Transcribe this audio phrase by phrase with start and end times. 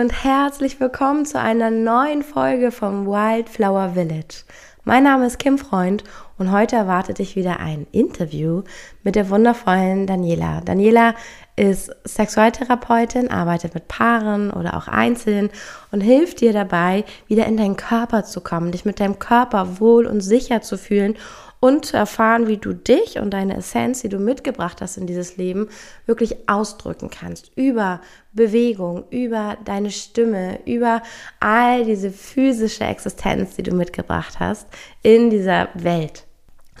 [0.00, 4.44] und herzlich willkommen zu einer neuen Folge vom Wildflower Village.
[4.84, 6.04] Mein Name ist Kim Freund
[6.38, 8.62] und heute erwartet dich wieder ein Interview
[9.02, 10.62] mit der wundervollen Daniela.
[10.62, 11.14] Daniela
[11.54, 15.50] ist Sexualtherapeutin, arbeitet mit Paaren oder auch Einzelnen
[15.92, 20.06] und hilft dir dabei, wieder in deinen Körper zu kommen, dich mit deinem Körper wohl
[20.06, 21.18] und sicher zu fühlen
[21.60, 25.36] und zu erfahren, wie du dich und deine Essenz, die du mitgebracht hast in dieses
[25.36, 25.68] Leben,
[26.06, 27.52] wirklich ausdrücken kannst.
[27.54, 28.00] Über
[28.32, 31.02] Bewegung, über deine Stimme, über
[31.38, 34.66] all diese physische Existenz, die du mitgebracht hast
[35.02, 36.24] in dieser Welt.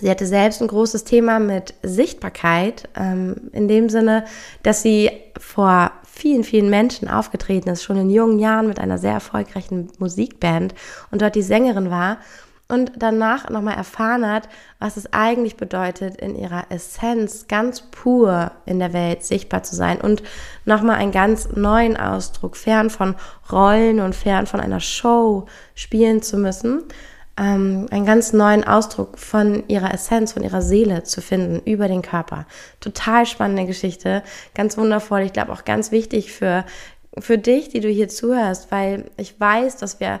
[0.00, 4.24] Sie hatte selbst ein großes Thema mit Sichtbarkeit, ähm, in dem Sinne,
[4.62, 9.12] dass sie vor vielen, vielen Menschen aufgetreten ist, schon in jungen Jahren mit einer sehr
[9.12, 10.74] erfolgreichen Musikband
[11.10, 12.16] und dort die Sängerin war
[12.70, 18.78] und danach nochmal erfahren hat, was es eigentlich bedeutet, in ihrer Essenz ganz pur in
[18.78, 20.22] der Welt sichtbar zu sein und
[20.64, 23.16] nochmal einen ganz neuen Ausdruck, fern von
[23.50, 26.84] Rollen und fern von einer Show spielen zu müssen,
[27.36, 32.02] ähm, einen ganz neuen Ausdruck von ihrer Essenz, von ihrer Seele zu finden über den
[32.02, 32.46] Körper.
[32.80, 34.22] Total spannende Geschichte,
[34.54, 35.22] ganz wundervoll.
[35.22, 36.64] Ich glaube auch ganz wichtig für,
[37.18, 40.20] für dich, die du hier zuhörst, weil ich weiß, dass wir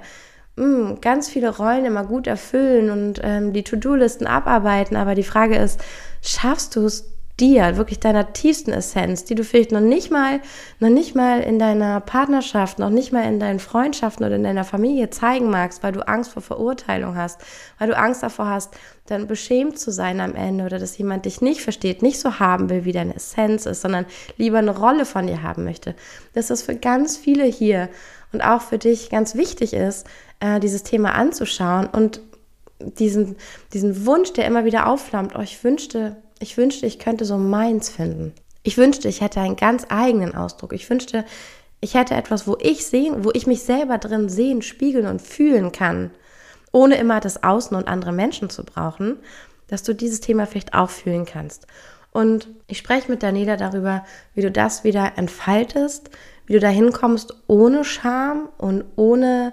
[0.60, 5.22] mh, mm, ganz viele Rollen immer gut erfüllen und ähm, die To-Do-Listen abarbeiten, aber die
[5.22, 5.80] Frage ist,
[6.22, 10.40] schaffst du es dir, wirklich deiner tiefsten Essenz, die du vielleicht noch nicht mal,
[10.78, 14.64] noch nicht mal in deiner Partnerschaft, noch nicht mal in deinen Freundschaften oder in deiner
[14.64, 17.40] Familie zeigen magst, weil du Angst vor Verurteilung hast,
[17.78, 18.74] weil du Angst davor hast,
[19.06, 22.68] dann beschämt zu sein am Ende oder dass jemand dich nicht versteht, nicht so haben
[22.68, 24.04] will, wie deine Essenz ist, sondern
[24.36, 25.94] lieber eine Rolle von dir haben möchte.
[26.34, 27.88] Dass das für ganz viele hier
[28.32, 30.06] und auch für dich ganz wichtig ist,
[30.40, 32.20] äh, dieses Thema anzuschauen und
[32.80, 33.36] diesen,
[33.72, 37.90] diesen Wunsch, der immer wieder aufflammt, oh, ich wünschte, ich wünschte, ich könnte so meins
[37.90, 38.32] finden.
[38.62, 40.72] Ich wünschte, ich hätte einen ganz eigenen Ausdruck.
[40.72, 41.24] Ich wünschte,
[41.80, 45.72] ich hätte etwas, wo ich sehen, wo ich mich selber drin sehen, spiegeln und fühlen
[45.72, 46.10] kann,
[46.72, 49.16] ohne immer das Außen und andere Menschen zu brauchen,
[49.68, 51.66] dass du dieses Thema vielleicht auch fühlen kannst.
[52.12, 56.10] Und ich spreche mit Daniela darüber, wie du das wieder entfaltest,
[56.46, 59.52] wie du dahin kommst ohne Scham und ohne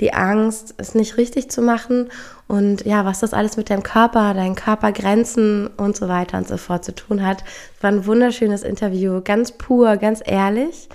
[0.00, 2.10] die Angst, es nicht richtig zu machen
[2.46, 6.56] und ja, was das alles mit deinem Körper, deinen Körpergrenzen und so weiter und so
[6.56, 7.44] fort zu tun hat.
[7.76, 10.88] Es war ein wunderschönes Interview, ganz pur, ganz ehrlich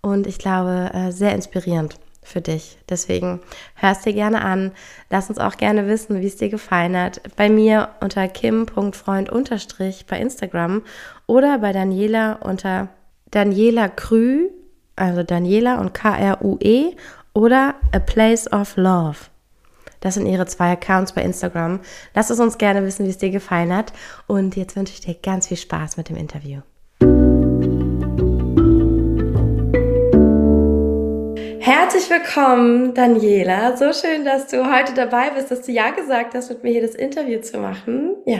[0.00, 2.78] und ich glaube äh, sehr inspirierend für dich.
[2.88, 3.40] Deswegen
[3.74, 4.72] hörst dir gerne an.
[5.10, 7.20] Lass uns auch gerne wissen, wie es dir gefallen hat.
[7.36, 9.30] Bei mir unter kim.freund
[10.08, 10.82] bei Instagram
[11.26, 12.88] oder bei Daniela unter
[13.30, 14.48] Daniela Krü,
[14.96, 16.94] also Daniela und K-R-U-E
[17.32, 19.16] oder A Place of Love.
[20.00, 21.80] Das sind ihre zwei Accounts bei Instagram.
[22.14, 23.92] Lass es uns gerne wissen, wie es dir gefallen hat.
[24.26, 26.60] Und jetzt wünsche ich dir ganz viel Spaß mit dem Interview.
[31.60, 33.76] Herzlich willkommen, Daniela.
[33.76, 36.82] So schön, dass du heute dabei bist, dass du ja gesagt hast, mit mir hier
[36.82, 38.16] das Interview zu machen.
[38.24, 38.38] Ja.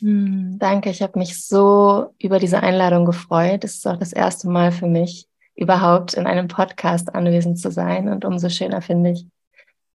[0.00, 3.64] Hm, danke, ich habe mich so über diese Einladung gefreut.
[3.64, 5.28] Es ist auch das erste Mal für mich,
[5.60, 8.08] überhaupt in einem Podcast anwesend zu sein.
[8.08, 9.26] Und umso schöner finde ich,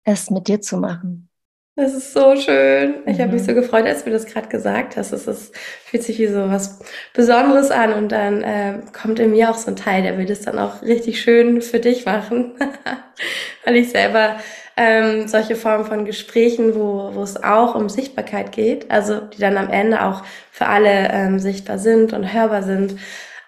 [0.04, 1.28] es mit dir zu machen.
[1.76, 3.02] Das ist so schön.
[3.06, 3.22] Ich mhm.
[3.22, 5.12] habe mich so gefreut, als du das gerade gesagt hast.
[5.12, 6.78] Es ist, fühlt sich wie so was
[7.14, 10.42] Besonderes an und dann äh, kommt in mir auch so ein Teil, der will das
[10.42, 12.52] dann auch richtig schön für dich machen,
[13.64, 14.36] weil ich selber
[14.76, 19.56] ähm, solche Formen von Gesprächen, wo, wo es auch um Sichtbarkeit geht, also die dann
[19.56, 22.96] am Ende auch für alle ähm, sichtbar sind und hörbar sind.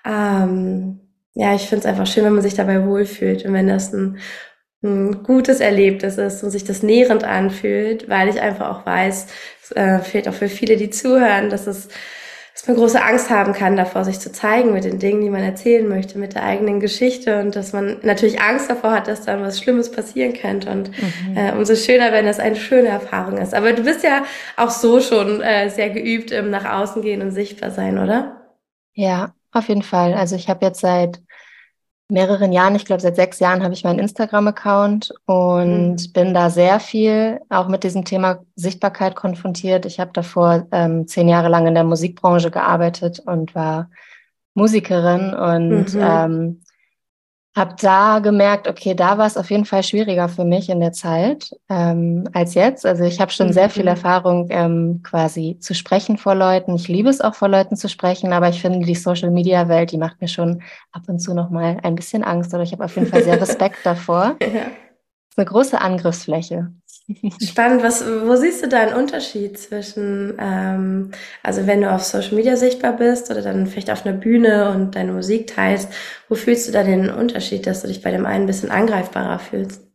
[0.04, 1.05] Ähm,
[1.36, 4.18] ja, ich finde es einfach schön, wenn man sich dabei wohlfühlt und wenn das ein,
[4.82, 9.26] ein gutes Erlebnis ist und sich das nährend anfühlt, weil ich einfach auch weiß,
[9.62, 11.88] es äh, fehlt auch für viele, die zuhören, dass es
[12.54, 15.42] dass man große Angst haben kann, davor sich zu zeigen mit den Dingen, die man
[15.42, 19.42] erzählen möchte, mit der eigenen Geschichte und dass man natürlich Angst davor hat, dass dann
[19.42, 21.36] was Schlimmes passieren könnte und mhm.
[21.36, 23.52] äh, umso schöner, wenn das eine schöne Erfahrung ist.
[23.52, 24.24] Aber du bist ja
[24.56, 28.40] auch so schon äh, sehr geübt im nach außen gehen und sichtbar sein, oder?
[28.94, 30.14] Ja, auf jeden Fall.
[30.14, 31.20] Also ich habe jetzt seit
[32.08, 36.12] mehreren Jahren, ich glaube seit sechs Jahren habe ich meinen Instagram-Account und mhm.
[36.12, 39.86] bin da sehr viel auch mit diesem Thema Sichtbarkeit konfrontiert.
[39.86, 43.90] Ich habe davor ähm, zehn Jahre lang in der Musikbranche gearbeitet und war
[44.54, 46.00] Musikerin und mhm.
[46.00, 46.60] ähm,
[47.56, 50.92] habe da gemerkt, okay, da war es auf jeden Fall schwieriger für mich in der
[50.92, 52.84] Zeit ähm, als jetzt.
[52.84, 53.52] Also ich habe schon mhm.
[53.52, 53.88] sehr viel mhm.
[53.88, 56.74] Erfahrung, ähm, quasi zu sprechen vor Leuten.
[56.76, 60.20] Ich liebe es auch vor Leuten zu sprechen, aber ich finde die Social-Media-Welt, die macht
[60.20, 60.62] mir schon
[60.92, 63.40] ab und zu noch mal ein bisschen Angst oder ich habe auf jeden Fall sehr
[63.40, 64.36] Respekt davor.
[64.46, 64.62] Ja.
[64.62, 66.72] Das ist eine große Angriffsfläche.
[67.40, 67.82] Spannend.
[67.82, 71.12] Was, wo siehst du da einen Unterschied zwischen, ähm,
[71.42, 74.96] also wenn du auf Social Media sichtbar bist oder dann vielleicht auf einer Bühne und
[74.96, 75.88] deine Musik teilst,
[76.28, 79.38] wo fühlst du da den Unterschied, dass du dich bei dem einen ein bisschen angreifbarer
[79.38, 79.86] fühlst?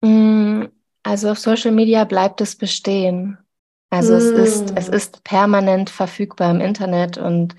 [0.00, 0.64] Mm,
[1.04, 3.38] also auf Social Media bleibt es bestehen.
[3.90, 4.16] Also mm.
[4.16, 7.54] es ist, es ist permanent verfügbar im Internet und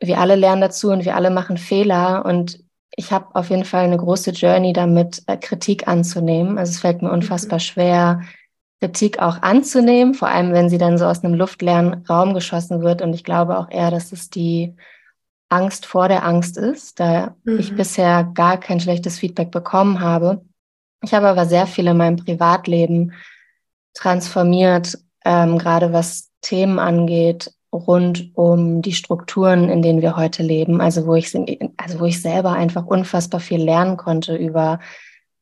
[0.00, 2.65] wir alle lernen dazu und wir alle machen Fehler und
[2.96, 6.58] ich habe auf jeden Fall eine große Journey damit, äh, Kritik anzunehmen.
[6.58, 7.62] Also es fällt mir unfassbar mhm.
[7.62, 8.22] schwer,
[8.80, 13.02] Kritik auch anzunehmen, vor allem wenn sie dann so aus einem luftleeren Raum geschossen wird.
[13.02, 14.74] Und ich glaube auch eher, dass es die
[15.48, 17.58] Angst vor der Angst ist, da mhm.
[17.58, 20.44] ich bisher gar kein schlechtes Feedback bekommen habe.
[21.02, 23.12] Ich habe aber sehr viel in meinem Privatleben
[23.94, 30.80] transformiert, ähm, gerade was Themen angeht, rund um die Strukturen, in denen wir heute leben.
[30.80, 31.34] Also wo ich,
[31.76, 34.80] also wo ich selber einfach unfassbar viel lernen konnte über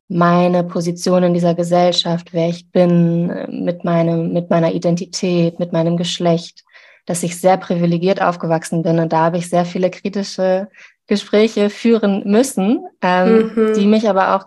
[0.09, 5.97] meine Position in dieser Gesellschaft, wer ich bin, mit meinem, mit meiner Identität, mit meinem
[5.97, 6.65] Geschlecht,
[7.07, 10.69] dass ich sehr privilegiert aufgewachsen bin und da habe ich sehr viele kritische
[11.07, 13.75] Gespräche führen müssen, ähm, mhm.
[13.75, 14.47] die mich aber auch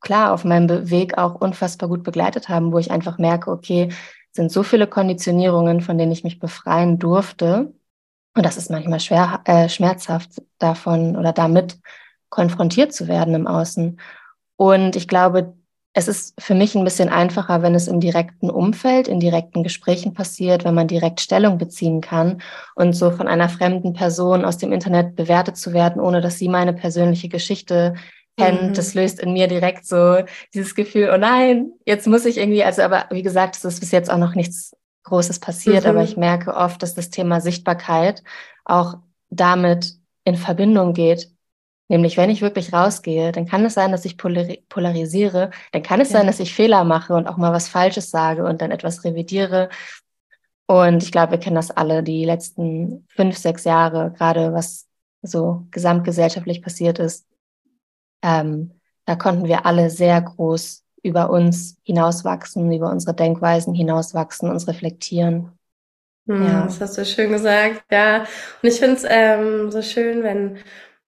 [0.00, 3.90] klar auf meinem Weg auch unfassbar gut begleitet haben, wo ich einfach merke, okay,
[4.34, 7.72] sind so viele Konditionierungen, von denen ich mich befreien durfte.
[8.36, 11.78] Und das ist manchmal schwer, äh, schmerzhaft davon oder damit
[12.30, 14.00] konfrontiert zu werden im Außen.
[14.56, 15.54] Und ich glaube,
[15.92, 20.12] es ist für mich ein bisschen einfacher, wenn es im direkten Umfeld, in direkten Gesprächen
[20.12, 22.42] passiert, wenn man direkt Stellung beziehen kann
[22.74, 26.48] und so von einer fremden Person aus dem Internet bewertet zu werden, ohne dass sie
[26.48, 27.94] meine persönliche Geschichte
[28.36, 28.74] kennt, mhm.
[28.74, 30.18] das löst in mir direkt so
[30.52, 33.92] dieses Gefühl, oh nein, jetzt muss ich irgendwie, also aber wie gesagt, es ist bis
[33.92, 35.90] jetzt auch noch nichts Großes passiert, mhm.
[35.90, 38.22] aber ich merke oft, dass das Thema Sichtbarkeit
[38.64, 38.98] auch
[39.30, 39.94] damit
[40.24, 41.30] in Verbindung geht.
[41.88, 46.10] Nämlich, wenn ich wirklich rausgehe, dann kann es sein, dass ich polarisiere, dann kann es
[46.10, 46.18] ja.
[46.18, 49.68] sein, dass ich Fehler mache und auch mal was Falsches sage und dann etwas revidiere.
[50.66, 54.86] Und ich glaube, wir kennen das alle, die letzten fünf, sechs Jahre, gerade was
[55.20, 57.26] so gesamtgesellschaftlich passiert ist,
[58.24, 58.72] ähm,
[59.04, 65.52] da konnten wir alle sehr groß über uns hinauswachsen, über unsere Denkweisen hinauswachsen, uns reflektieren.
[66.26, 66.62] Hm, ja.
[66.64, 68.24] Das hast du schön gesagt, ja.
[68.62, 70.56] Und ich finde es ähm, so schön, wenn,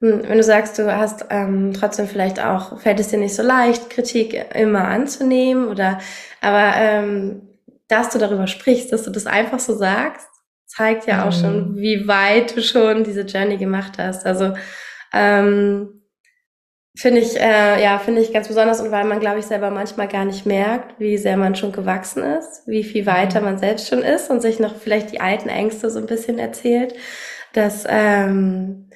[0.02, 3.42] hm, wenn du sagst, du hast ähm, trotzdem vielleicht auch, fällt es dir nicht so
[3.42, 5.98] leicht, Kritik immer anzunehmen oder,
[6.42, 7.48] aber ähm,
[7.88, 10.28] dass du darüber sprichst, dass du das einfach so sagst,
[10.66, 11.40] zeigt ja auch mhm.
[11.40, 14.26] schon, wie weit du schon diese Journey gemacht hast.
[14.26, 14.52] Also
[15.14, 15.95] ähm,
[16.98, 20.08] Finde ich, äh, ja, finde ich ganz besonders und weil man, glaube ich, selber manchmal
[20.08, 23.44] gar nicht merkt, wie sehr man schon gewachsen ist, wie viel weiter mhm.
[23.44, 26.94] man selbst schon ist und sich noch vielleicht die alten Ängste so ein bisschen erzählt.
[27.52, 28.88] Das, ähm,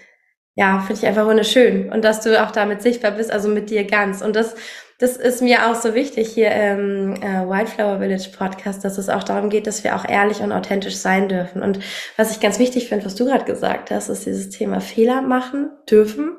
[0.54, 1.92] ja, finde ich einfach wunderschön.
[1.92, 4.22] Und dass du auch damit sichtbar bist, also mit dir ganz.
[4.22, 4.54] Und das,
[4.98, 9.24] das ist mir auch so wichtig hier im äh, Wildflower Village Podcast, dass es auch
[9.24, 11.62] darum geht, dass wir auch ehrlich und authentisch sein dürfen.
[11.62, 11.80] Und
[12.16, 15.70] was ich ganz wichtig finde, was du gerade gesagt hast, ist dieses Thema Fehler machen
[15.90, 16.38] dürfen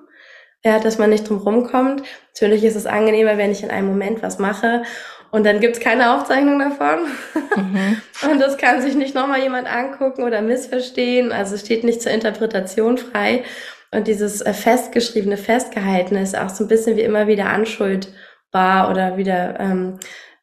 [0.64, 2.04] ja, dass man nicht drum rumkommt.
[2.34, 4.84] Natürlich ist es angenehmer, wenn ich in einem Moment was mache
[5.32, 7.08] und dann gibt's keine Aufzeichnung davon.
[7.56, 8.02] Mhm.
[8.30, 11.32] Und das kann sich nicht nochmal jemand angucken oder missverstehen.
[11.32, 13.44] Also es steht nicht zur Interpretation frei.
[13.92, 19.18] Und dieses äh, festgeschriebene, festgehaltene ist auch so ein bisschen wie immer wieder anschuldbar oder
[19.18, 20.00] wieder, ähm,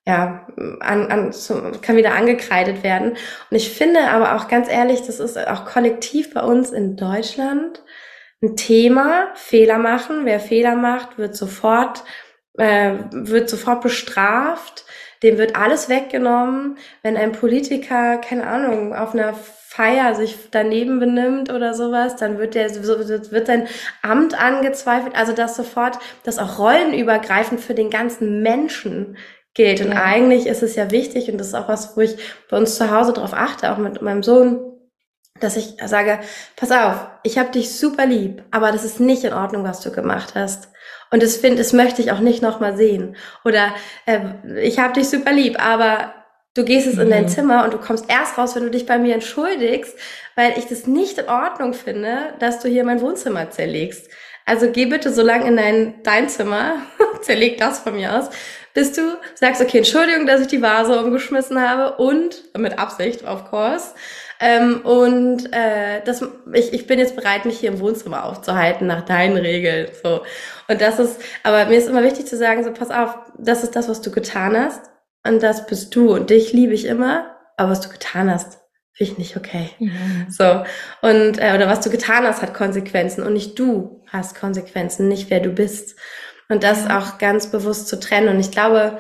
[0.07, 0.47] ja,
[0.81, 3.11] an, an, so, kann wieder angekreidet werden.
[3.11, 7.83] Und ich finde aber auch ganz ehrlich, das ist auch kollektiv bei uns in Deutschland
[8.43, 10.25] ein Thema, Fehler machen.
[10.25, 12.05] Wer Fehler macht, wird sofort,
[12.57, 14.85] äh, wird sofort bestraft.
[15.23, 16.79] Dem wird alles weggenommen.
[17.03, 22.55] Wenn ein Politiker, keine Ahnung, auf einer Feier sich daneben benimmt oder sowas, dann wird
[22.55, 23.67] der, wird sein
[24.03, 25.17] Amt angezweifelt.
[25.17, 29.17] Also, dass sofort, dass auch rollenübergreifend für den ganzen Menschen
[29.55, 29.81] gilt.
[29.81, 30.05] Und ja.
[30.05, 32.17] eigentlich ist es ja wichtig, und das ist auch was, wo ich
[32.49, 34.78] bei uns zu Hause drauf achte, auch mit meinem Sohn,
[35.41, 36.21] dass ich sage,
[36.57, 39.91] pass auf, ich habe dich super lieb, aber das ist nicht in Ordnung, was du
[39.91, 40.69] gemacht hast.
[41.11, 43.17] Und das finde, das möchte ich auch nicht nochmal sehen.
[43.45, 43.75] Oder
[44.07, 44.21] äh,
[44.61, 46.13] ich habe dich super lieb, aber
[46.55, 47.29] du gehst jetzt in dein mhm.
[47.29, 49.97] Zimmer und du kommst erst raus, wenn du dich bei mir entschuldigst,
[50.37, 54.09] weil ich das nicht in Ordnung finde, dass du hier mein Wohnzimmer zerlegst.
[54.45, 56.83] Also geh bitte so lange in dein, dein Zimmer,
[57.23, 58.31] zerleg das von mir aus,
[58.75, 63.51] bis du sagst, okay, Entschuldigung, dass ich die Vase umgeschmissen habe und mit Absicht, of
[63.51, 63.95] course.
[64.41, 69.05] Ähm, und äh, das, ich, ich bin jetzt bereit, mich hier im Wohnzimmer aufzuhalten nach
[69.05, 69.89] deinen Regeln.
[70.03, 70.23] So.
[70.69, 73.75] Und das ist, aber mir ist immer wichtig zu sagen, so pass auf, das ist
[73.75, 74.83] das, was du getan hast.
[75.27, 76.15] Und das bist du.
[76.15, 78.59] Und dich liebe ich immer, aber was du getan hast,
[78.93, 79.71] finde ich nicht okay.
[79.79, 80.27] Mhm.
[80.29, 80.65] So.
[81.03, 83.25] Und, äh, oder was du getan hast, hat Konsequenzen.
[83.25, 85.99] Und nicht du hast Konsequenzen, nicht wer du bist.
[86.49, 88.29] Und das auch ganz bewusst zu trennen.
[88.29, 88.99] Und ich glaube,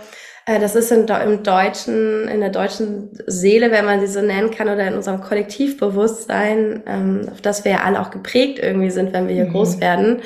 [0.56, 4.68] das ist in, im deutschen, in der deutschen Seele, wenn man sie so nennen kann,
[4.68, 9.28] oder in unserem Kollektivbewusstsein, ähm, auf das wir ja alle auch geprägt irgendwie sind, wenn
[9.28, 9.52] wir hier mhm.
[9.52, 10.22] groß werden.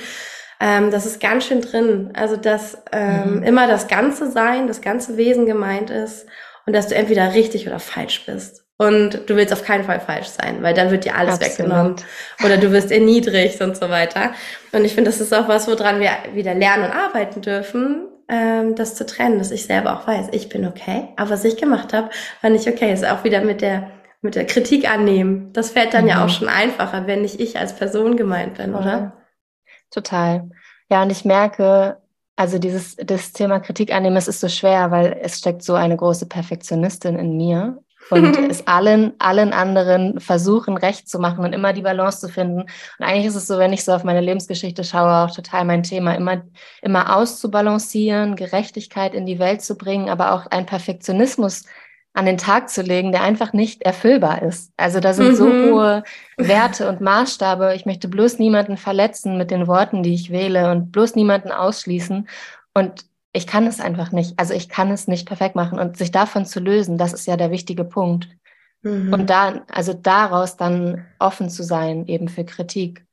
[0.60, 2.12] Ähm, das ist ganz schön drin.
[2.14, 3.42] Also, dass ähm, mhm.
[3.42, 6.26] immer das ganze Sein, das ganze Wesen gemeint ist
[6.66, 8.62] und dass du entweder richtig oder falsch bist.
[8.78, 11.58] Und du willst auf keinen Fall falsch sein, weil dann wird dir alles Absolut.
[11.58, 11.96] weggenommen.
[12.44, 14.32] Oder du wirst erniedrigt und so weiter.
[14.72, 18.74] Und ich finde, das ist auch was, woran wir wieder lernen und arbeiten dürfen, ähm,
[18.74, 21.92] das zu trennen, dass ich selber auch weiß, ich bin okay, aber was ich gemacht
[21.92, 22.10] habe,
[22.40, 22.92] war nicht okay.
[22.92, 23.90] Ist auch wieder mit der
[24.22, 25.52] mit der Kritik annehmen.
[25.52, 26.10] Das fällt dann mhm.
[26.10, 29.14] ja auch schon einfacher, wenn nicht ich als Person gemeint bin, oder?
[29.90, 30.48] Total.
[30.88, 31.98] Ja, und ich merke,
[32.36, 35.96] also dieses das Thema Kritik annehmen, es ist so schwer, weil es steckt so eine
[35.96, 37.82] große Perfektionistin in mir
[38.12, 42.60] und es allen, allen anderen versuchen, recht zu machen und immer die Balance zu finden.
[42.60, 45.82] Und eigentlich ist es so, wenn ich so auf meine Lebensgeschichte schaue, auch total mein
[45.82, 46.42] Thema, immer,
[46.82, 51.64] immer auszubalancieren, Gerechtigkeit in die Welt zu bringen, aber auch ein Perfektionismus
[52.14, 54.72] an den Tag zu legen, der einfach nicht erfüllbar ist.
[54.76, 55.34] Also da sind mhm.
[55.34, 56.02] so hohe
[56.36, 57.74] Werte und Maßstabe.
[57.74, 62.28] Ich möchte bloß niemanden verletzen mit den Worten, die ich wähle und bloß niemanden ausschließen.
[62.74, 64.38] Und ich kann es einfach nicht.
[64.38, 67.36] Also ich kann es nicht perfekt machen und sich davon zu lösen, das ist ja
[67.36, 68.28] der wichtige Punkt.
[68.82, 69.12] Mhm.
[69.12, 73.06] Und da, also daraus dann offen zu sein, eben für Kritik.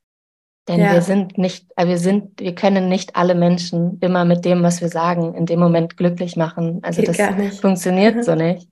[0.68, 0.94] Denn ja.
[0.94, 4.82] wir sind nicht, äh, wir sind, wir können nicht alle Menschen immer mit dem, was
[4.82, 6.80] wir sagen, in dem Moment glücklich machen.
[6.84, 8.70] Also Geht das funktioniert so nicht.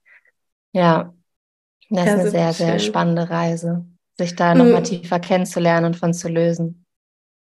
[0.72, 1.12] Ja,
[1.90, 3.86] das ja, ist eine sehr, sehr spannende Reise,
[4.18, 4.84] sich da nochmal mhm.
[4.84, 6.84] tiefer kennenzulernen und von zu lösen.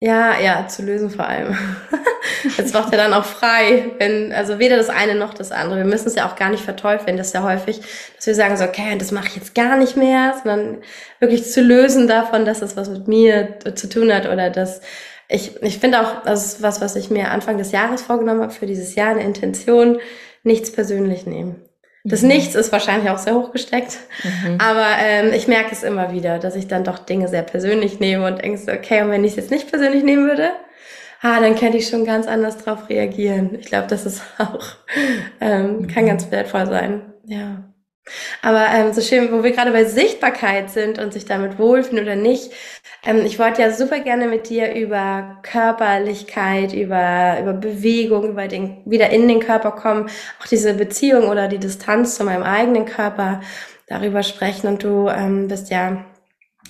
[0.01, 1.55] Ja, ja, zu lösen vor allem.
[2.57, 5.79] Jetzt macht er dann auch frei, wenn, also weder das eine noch das andere.
[5.79, 7.17] Wir müssen es ja auch gar nicht verteufeln.
[7.17, 7.81] Das ist ja häufig,
[8.15, 10.77] dass wir sagen so, okay, das mache ich jetzt gar nicht mehr, sondern
[11.19, 14.81] wirklich zu lösen davon, dass das was mit mir zu tun hat oder dass
[15.27, 18.51] ich, ich finde auch, das ist was, was ich mir Anfang des Jahres vorgenommen habe
[18.51, 19.99] für dieses Jahr, eine Intention,
[20.43, 21.55] nichts persönlich nehmen.
[22.03, 22.29] Das mhm.
[22.29, 24.57] Nichts ist wahrscheinlich auch sehr hochgesteckt, mhm.
[24.59, 28.25] aber ähm, ich merke es immer wieder, dass ich dann doch Dinge sehr persönlich nehme
[28.25, 30.49] und denke so, okay, und wenn ich es jetzt nicht persönlich nehmen würde,
[31.21, 33.55] ah, dann könnte ich schon ganz anders drauf reagieren.
[33.59, 34.65] Ich glaube, das ist auch,
[35.39, 37.13] ähm, kann ganz wertvoll sein.
[37.25, 37.63] Ja.
[38.41, 42.15] Aber ähm, so schön, wo wir gerade bei Sichtbarkeit sind und sich damit wohlfühlen oder
[42.15, 42.51] nicht.
[43.05, 48.81] Ähm, ich wollte ja super gerne mit dir über Körperlichkeit, über, über Bewegung, über den,
[48.85, 50.09] wieder in den Körper kommen,
[50.41, 53.41] auch diese Beziehung oder die Distanz zu meinem eigenen Körper
[53.87, 54.67] darüber sprechen.
[54.67, 56.03] Und du ähm, bist ja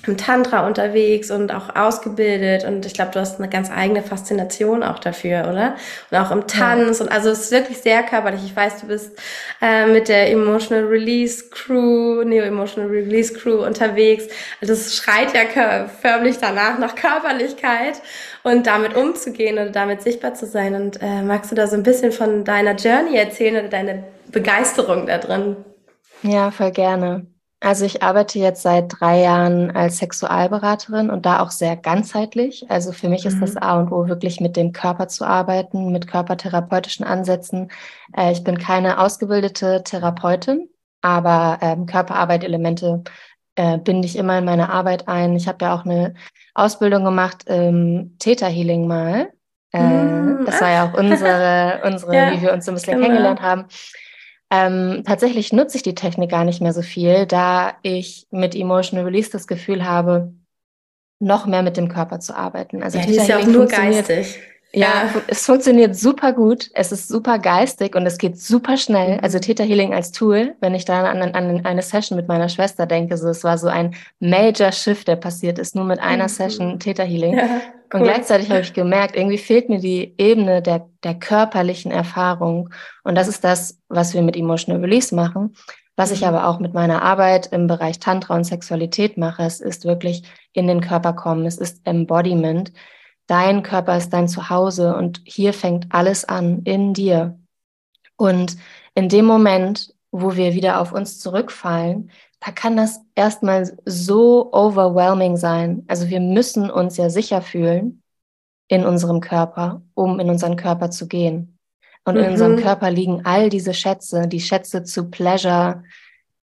[0.08, 4.82] im Tantra unterwegs und auch ausgebildet und ich glaube, du hast eine ganz eigene Faszination
[4.84, 5.76] auch dafür, oder?
[6.10, 7.06] Und auch im Tanz ja.
[7.06, 8.42] und also es ist wirklich sehr körperlich.
[8.44, 9.18] Ich weiß, du bist
[9.62, 14.28] äh, mit der Emotional Release Crew, Neo Emotional Release Crew unterwegs.
[14.60, 18.02] Also es schreit ja förmlich danach nach Körperlichkeit
[18.44, 20.74] und damit umzugehen oder damit sichtbar zu sein.
[20.74, 25.06] Und äh, magst du da so ein bisschen von deiner Journey erzählen oder deine Begeisterung
[25.06, 25.58] da drin?
[26.24, 27.28] Ja, voll gerne.
[27.64, 32.66] Also ich arbeite jetzt seit drei Jahren als Sexualberaterin und da auch sehr ganzheitlich.
[32.70, 33.30] Also für mich mhm.
[33.30, 33.62] ist das mhm.
[33.62, 37.72] A und O wirklich mit dem Körper zu arbeiten, mit körpertherapeutischen Ansätzen.
[38.18, 40.70] Äh, ich bin keine ausgebildete Therapeutin,
[41.04, 43.04] aber ähm, Körperarbeit-Elemente
[43.56, 45.36] äh, binde ich immer in meine Arbeit ein.
[45.36, 46.16] Ich habe ja auch eine
[46.56, 49.30] Ausbildung gemacht, ähm, Theta Healing mal.
[49.72, 50.46] Äh, mhm.
[50.48, 53.06] Das war ja auch unsere, unsere ja, wie wir uns so ein bisschen genau.
[53.06, 53.66] kennengelernt haben.
[54.54, 59.06] Ähm, tatsächlich nutze ich die Technik gar nicht mehr so viel, da ich mit Emotional
[59.06, 60.34] Release das Gefühl habe,
[61.20, 62.84] noch mehr mit dem Körper zu arbeiten.
[62.84, 64.40] Also ja, die ist ja auch nur geistig.
[64.74, 66.70] Ja, ja, es funktioniert super gut.
[66.74, 69.20] Es ist super geistig und es geht super schnell.
[69.22, 69.42] Also mhm.
[69.42, 73.18] Theta Healing als Tool, wenn ich da an, an eine Session mit meiner Schwester denke,
[73.18, 76.30] so es war so ein Major Shift, der passiert ist, nur mit einer mhm.
[76.30, 77.38] Session Theta Healing.
[77.38, 77.44] Ja,
[77.94, 78.00] cool.
[78.00, 82.70] Und gleichzeitig habe ich gemerkt, irgendwie fehlt mir die Ebene der, der körperlichen Erfahrung.
[83.04, 85.54] Und das ist das, was wir mit Emotional Release machen.
[85.98, 86.28] Was ich mhm.
[86.28, 90.24] aber auch mit meiner Arbeit im Bereich Tantra und Sexualität mache, es ist wirklich
[90.54, 91.46] in den Körper kommen.
[91.46, 92.72] Es ist Embodiment
[93.32, 97.40] Dein Körper ist dein Zuhause und hier fängt alles an in dir.
[98.18, 98.58] Und
[98.94, 102.12] in dem Moment, wo wir wieder auf uns zurückfallen,
[102.42, 105.86] da kann das erstmal so overwhelming sein.
[105.88, 108.04] Also wir müssen uns ja sicher fühlen
[108.68, 111.58] in unserem Körper, um in unseren Körper zu gehen.
[112.04, 112.24] Und mhm.
[112.24, 112.60] in unserem mhm.
[112.60, 115.84] Körper liegen all diese Schätze, die Schätze zu Pleasure,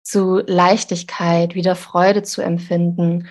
[0.03, 3.29] zu Leichtigkeit, wieder Freude zu empfinden,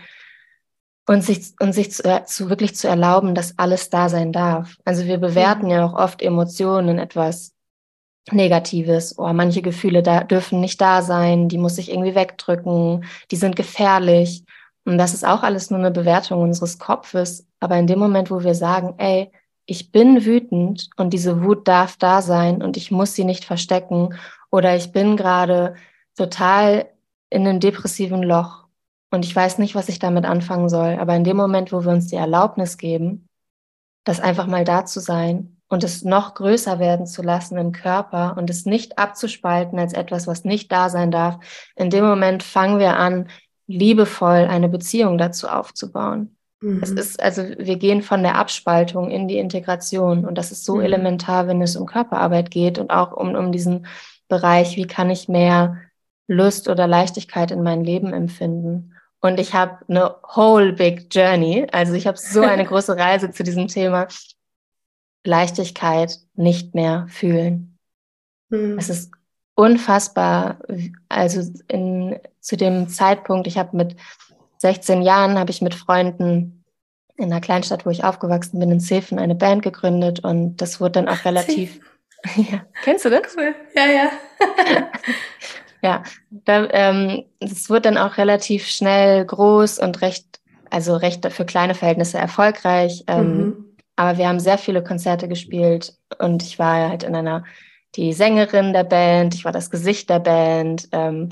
[1.10, 4.78] und sich, und sich zu, zu, wirklich zu erlauben, dass alles da sein darf.
[4.86, 5.72] Also wir bewerten mhm.
[5.72, 7.56] ja auch oft Emotionen etwas
[8.32, 9.18] Negatives.
[9.18, 13.56] Oh, manche Gefühle da, dürfen nicht da sein, die muss ich irgendwie wegdrücken, die sind
[13.56, 14.44] gefährlich.
[14.86, 17.48] Und das ist auch alles nur eine Bewertung unseres Kopfes.
[17.60, 19.32] Aber in dem Moment, wo wir sagen, ey,
[19.66, 24.13] ich bin wütend und diese Wut darf da sein und ich muss sie nicht verstecken
[24.51, 25.74] oder ich bin gerade
[26.16, 26.86] total
[27.32, 28.69] in einem depressiven Loch
[29.12, 30.98] und ich weiß nicht, was ich damit anfangen soll.
[31.00, 33.28] Aber in dem Moment, wo wir uns die Erlaubnis geben,
[34.04, 38.36] das einfach mal da zu sein und es noch größer werden zu lassen im Körper
[38.38, 41.38] und es nicht abzuspalten als etwas, was nicht da sein darf,
[41.75, 43.30] in dem Moment fangen wir an,
[43.68, 46.36] liebevoll eine Beziehung dazu aufzubauen.
[46.62, 46.82] Mhm.
[46.82, 50.75] Es ist, also wir gehen von der Abspaltung in die Integration und das ist so
[50.75, 50.82] mhm.
[50.82, 53.86] elementar, wenn es um Körperarbeit geht und auch um, um diesen
[54.28, 55.78] Bereich, wie kann ich mehr
[56.28, 58.96] Lust oder Leichtigkeit in mein Leben empfinden.
[59.22, 63.44] Und ich habe eine whole big journey, also ich habe so eine große Reise zu
[63.44, 64.08] diesem Thema
[65.26, 67.78] Leichtigkeit nicht mehr fühlen.
[68.50, 68.78] Mhm.
[68.78, 69.12] Es ist
[69.56, 70.60] unfassbar,
[71.10, 73.98] also in, zu dem Zeitpunkt, ich habe mit
[74.60, 76.64] 16 Jahren habe ich mit Freunden
[77.18, 80.94] in einer Kleinstadt, wo ich aufgewachsen bin, in Zefen eine Band gegründet und das wurde
[80.94, 81.82] dann auch relativ.
[82.36, 82.66] ja.
[82.84, 83.36] Kennst du das?
[83.36, 83.54] Cool.
[83.76, 84.10] Ja, ja.
[85.82, 91.46] ja, da, ähm, das wurde dann auch relativ schnell groß und recht, also recht für
[91.46, 93.04] kleine Verhältnisse erfolgreich.
[93.08, 93.66] Ähm, mhm.
[93.96, 97.44] Aber wir haben sehr viele Konzerte gespielt und ich war halt in einer,
[97.96, 101.30] die Sängerin der Band, ich war das Gesicht der Band, ähm,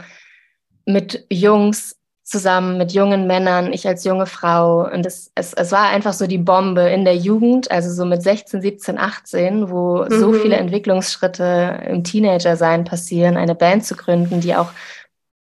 [0.85, 4.85] mit Jungs zusammen mit jungen Männern, ich als junge Frau.
[4.91, 8.21] Und es, es, es war einfach so die Bombe in der Jugend, also so mit
[8.21, 10.19] 16, 17, 18, wo mhm.
[10.19, 14.71] so viele Entwicklungsschritte im Teenager-Sein passieren, eine Band zu gründen, die auch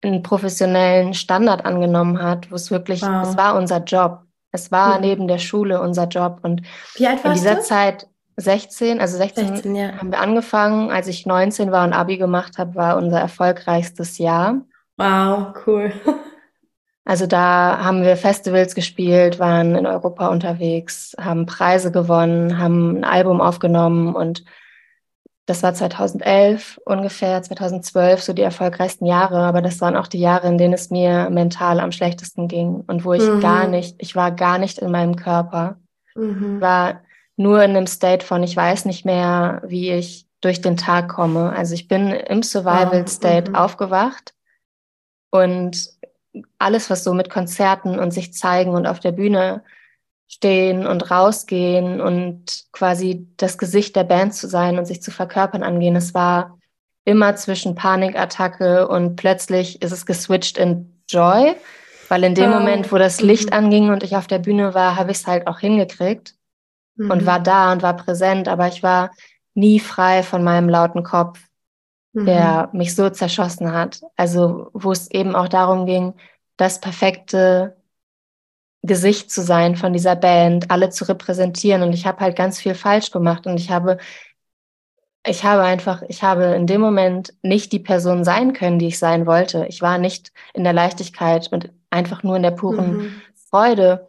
[0.01, 3.27] einen professionellen Standard angenommen hat, wo es wirklich, wow.
[3.29, 4.21] es war unser Job.
[4.51, 5.01] Es war mhm.
[5.01, 6.39] neben der Schule unser Job.
[6.41, 6.63] Und
[6.95, 7.61] Wie alt in dieser du?
[7.61, 8.07] Zeit
[8.38, 9.91] 16, also 16, 16 ja.
[10.00, 10.89] haben wir angefangen.
[10.89, 14.61] Als ich 19 war und Abi gemacht habe, war unser erfolgreichstes Jahr.
[14.97, 15.93] Wow, cool.
[17.11, 23.03] Also da haben wir Festivals gespielt, waren in Europa unterwegs, haben Preise gewonnen, haben ein
[23.03, 24.45] Album aufgenommen und
[25.45, 30.47] das war 2011 ungefähr, 2012 so die erfolgreichsten Jahre, aber das waren auch die Jahre,
[30.47, 33.41] in denen es mir mental am schlechtesten ging und wo ich mhm.
[33.41, 35.81] gar nicht, ich war gar nicht in meinem Körper,
[36.15, 36.61] mhm.
[36.61, 37.01] war
[37.35, 41.51] nur in einem State von, ich weiß nicht mehr, wie ich durch den Tag komme.
[41.51, 43.55] Also ich bin im Survival State mhm.
[43.57, 44.33] aufgewacht
[45.29, 46.00] und
[46.57, 49.63] alles, was so mit Konzerten und sich zeigen und auf der Bühne
[50.27, 55.61] stehen und rausgehen und quasi das Gesicht der Band zu sein und sich zu verkörpern
[55.61, 56.57] angehen, es war
[57.03, 61.55] immer zwischen Panikattacke und plötzlich ist es geswitcht in Joy,
[62.07, 62.59] weil in dem oh.
[62.59, 63.57] Moment, wo das Licht mhm.
[63.57, 66.35] anging und ich auf der Bühne war, habe ich es halt auch hingekriegt
[66.96, 67.11] mhm.
[67.11, 69.11] und war da und war präsent, aber ich war
[69.53, 71.39] nie frei von meinem lauten Kopf
[72.13, 72.25] mhm.
[72.25, 74.01] der mich so zerschossen hat.
[74.15, 76.13] Also wo es eben auch darum ging,
[76.57, 77.75] das perfekte
[78.83, 81.83] Gesicht zu sein von dieser Band, alle zu repräsentieren.
[81.83, 83.97] Und ich habe halt ganz viel falsch gemacht und ich habe
[85.25, 88.97] ich habe einfach, ich habe in dem Moment nicht die Person sein können, die ich
[88.97, 89.67] sein wollte.
[89.67, 93.21] Ich war nicht in der Leichtigkeit und einfach nur in der puren mhm.
[93.50, 94.07] Freude,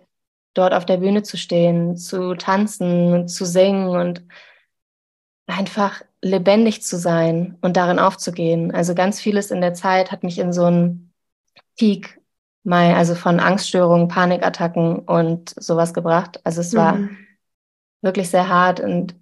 [0.55, 4.25] dort auf der Bühne zu stehen, zu tanzen, zu singen und
[5.47, 8.73] einfach lebendig zu sein und darin aufzugehen.
[8.73, 11.13] Also ganz vieles in der Zeit hat mich in so einen
[11.77, 12.21] Peak,
[12.65, 16.41] mal, also von Angststörungen, Panikattacken und sowas gebracht.
[16.45, 17.19] Also es war mhm.
[18.03, 19.17] wirklich sehr hart und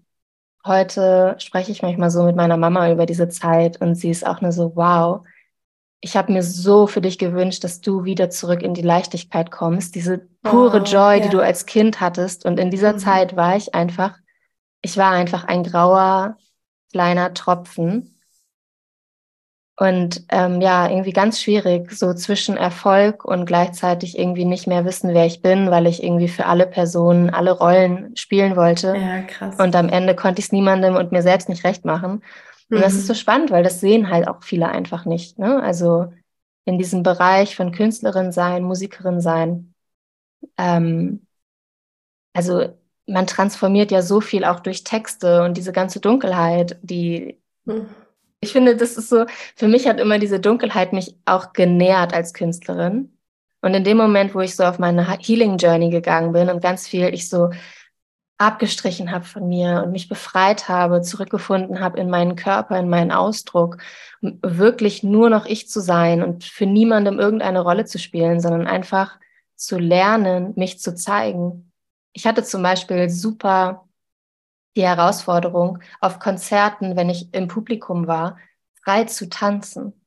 [0.64, 4.42] heute spreche ich manchmal so mit meiner Mama über diese Zeit und sie ist auch
[4.42, 5.24] nur so, wow,
[6.02, 9.94] ich habe mir so für dich gewünscht, dass du wieder zurück in die Leichtigkeit kommst,
[9.94, 11.20] diese pure oh, Joy, ja.
[11.20, 12.46] die du als Kind hattest.
[12.46, 12.98] Und in dieser mhm.
[12.98, 14.18] Zeit war ich einfach,
[14.82, 16.36] ich war einfach ein grauer,
[16.92, 18.16] kleiner Tropfen.
[19.76, 25.14] Und ähm, ja, irgendwie ganz schwierig, so zwischen Erfolg und gleichzeitig irgendwie nicht mehr wissen,
[25.14, 28.94] wer ich bin, weil ich irgendwie für alle Personen, alle Rollen spielen wollte.
[28.94, 29.58] Ja, krass.
[29.58, 32.22] Und am Ende konnte ich es niemandem und mir selbst nicht recht machen.
[32.68, 32.82] Und mhm.
[32.82, 35.38] das ist so spannend, weil das sehen halt auch viele einfach nicht.
[35.38, 35.62] Ne?
[35.62, 36.12] Also
[36.66, 39.74] in diesem Bereich von Künstlerin sein, Musikerin sein.
[40.58, 41.26] Ähm,
[42.34, 42.68] also
[43.06, 47.86] man transformiert ja so viel auch durch Texte und diese ganze Dunkelheit, die mhm.
[48.40, 52.34] ich finde, das ist so, für mich hat immer diese Dunkelheit mich auch genährt als
[52.34, 53.12] Künstlerin.
[53.62, 56.88] Und in dem Moment, wo ich so auf meine Healing Journey gegangen bin und ganz
[56.88, 57.50] viel ich so
[58.38, 63.12] abgestrichen habe von mir und mich befreit habe, zurückgefunden habe in meinen Körper, in meinen
[63.12, 63.76] Ausdruck,
[64.22, 69.18] wirklich nur noch ich zu sein und für niemandem irgendeine Rolle zu spielen, sondern einfach
[69.56, 71.69] zu lernen, mich zu zeigen
[72.12, 73.86] ich hatte zum Beispiel super
[74.76, 78.38] die Herausforderung, auf Konzerten, wenn ich im Publikum war,
[78.84, 80.00] frei zu tanzen.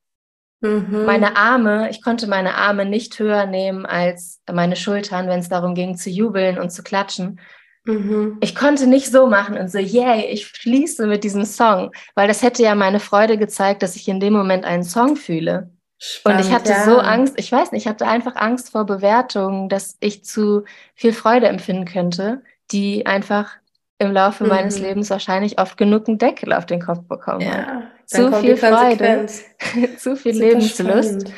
[0.61, 1.03] Mhm.
[1.05, 5.75] Meine Arme, ich konnte meine Arme nicht höher nehmen als meine Schultern, wenn es darum
[5.75, 7.41] ging zu jubeln und zu klatschen.
[7.85, 8.37] Mhm.
[8.39, 12.41] Ich konnte nicht so machen und so, yay, ich schließe mit diesem Song, weil das
[12.41, 15.72] hätte ja meine Freude gezeigt, dass ich in dem Moment einen Song fühle.
[16.05, 16.83] Spannend, und ich hatte ja.
[16.83, 21.13] so Angst, ich weiß nicht, ich hatte einfach Angst vor Bewertungen, dass ich zu viel
[21.13, 23.51] Freude empfinden könnte, die einfach
[23.99, 24.49] im Laufe mhm.
[24.49, 27.83] meines Lebens wahrscheinlich oft genug einen Deckel auf den Kopf bekommen ja, hat.
[28.05, 29.27] Zu viel Freude,
[29.97, 31.21] zu viel Super Lebenslust.
[31.21, 31.33] Spannend.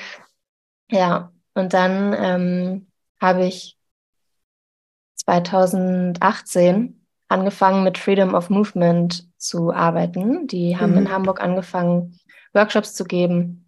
[0.90, 2.88] Ja, und dann ähm,
[3.22, 3.78] habe ich
[5.18, 10.48] 2018 angefangen mit Freedom of Movement zu arbeiten.
[10.48, 10.98] Die haben mhm.
[10.98, 12.20] in Hamburg angefangen,
[12.54, 13.65] Workshops zu geben,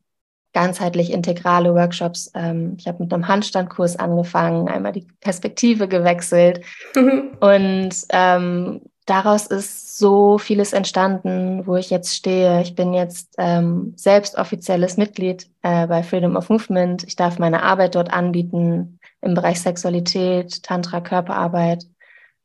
[0.58, 2.32] ganzheitlich integrale Workshops.
[2.34, 6.62] Ähm, ich habe mit einem Handstandkurs angefangen, einmal die Perspektive gewechselt
[6.96, 7.34] mhm.
[7.40, 12.60] und ähm, daraus ist so vieles entstanden, wo ich jetzt stehe.
[12.64, 17.04] Ich bin jetzt ähm, selbst offizielles Mitglied äh, bei Freedom of Movement.
[17.04, 21.84] Ich darf meine Arbeit dort anbieten im Bereich Sexualität, Tantra, Körperarbeit.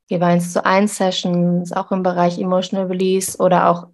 [0.07, 3.87] Gebe eins zu eins Sessions, auch im Bereich Emotional Release oder auch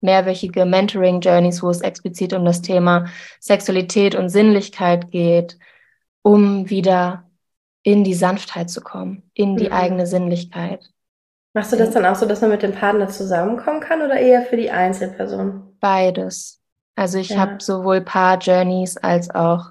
[0.00, 3.06] mehrwöchige Mentoring Journeys, wo es explizit um das Thema
[3.40, 5.58] Sexualität und Sinnlichkeit geht,
[6.22, 7.24] um wieder
[7.82, 9.72] in die Sanftheit zu kommen, in die mhm.
[9.72, 10.90] eigene Sinnlichkeit.
[11.54, 14.42] Machst du das dann auch so, dass man mit dem Partner zusammenkommen kann oder eher
[14.42, 15.74] für die Einzelperson?
[15.80, 16.60] Beides.
[16.96, 17.38] Also ich ja.
[17.38, 19.70] habe sowohl Paar-Journeys als auch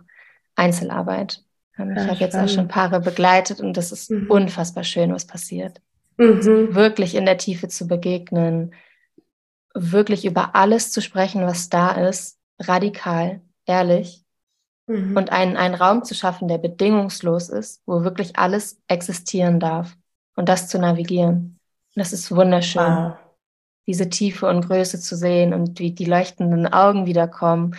[0.56, 1.44] Einzelarbeit.
[1.78, 4.32] Ähm, ich ja, habe jetzt auch schon Paare begleitet und das ist mhm.
[4.32, 5.82] unfassbar schön, was passiert.
[6.18, 6.74] Mhm.
[6.74, 8.74] Wirklich in der Tiefe zu begegnen,
[9.76, 14.26] wirklich über alles zu sprechen, was da ist, radikal, ehrlich
[14.88, 15.16] mhm.
[15.16, 19.96] und einen, einen Raum zu schaffen, der bedingungslos ist, wo wirklich alles existieren darf
[20.36, 21.60] und das zu navigieren.
[21.96, 22.84] Das ist wunderschön.
[22.84, 23.14] Wow.
[23.88, 27.76] Diese Tiefe und Größe zu sehen und wie die leuchtenden Augen wiederkommen.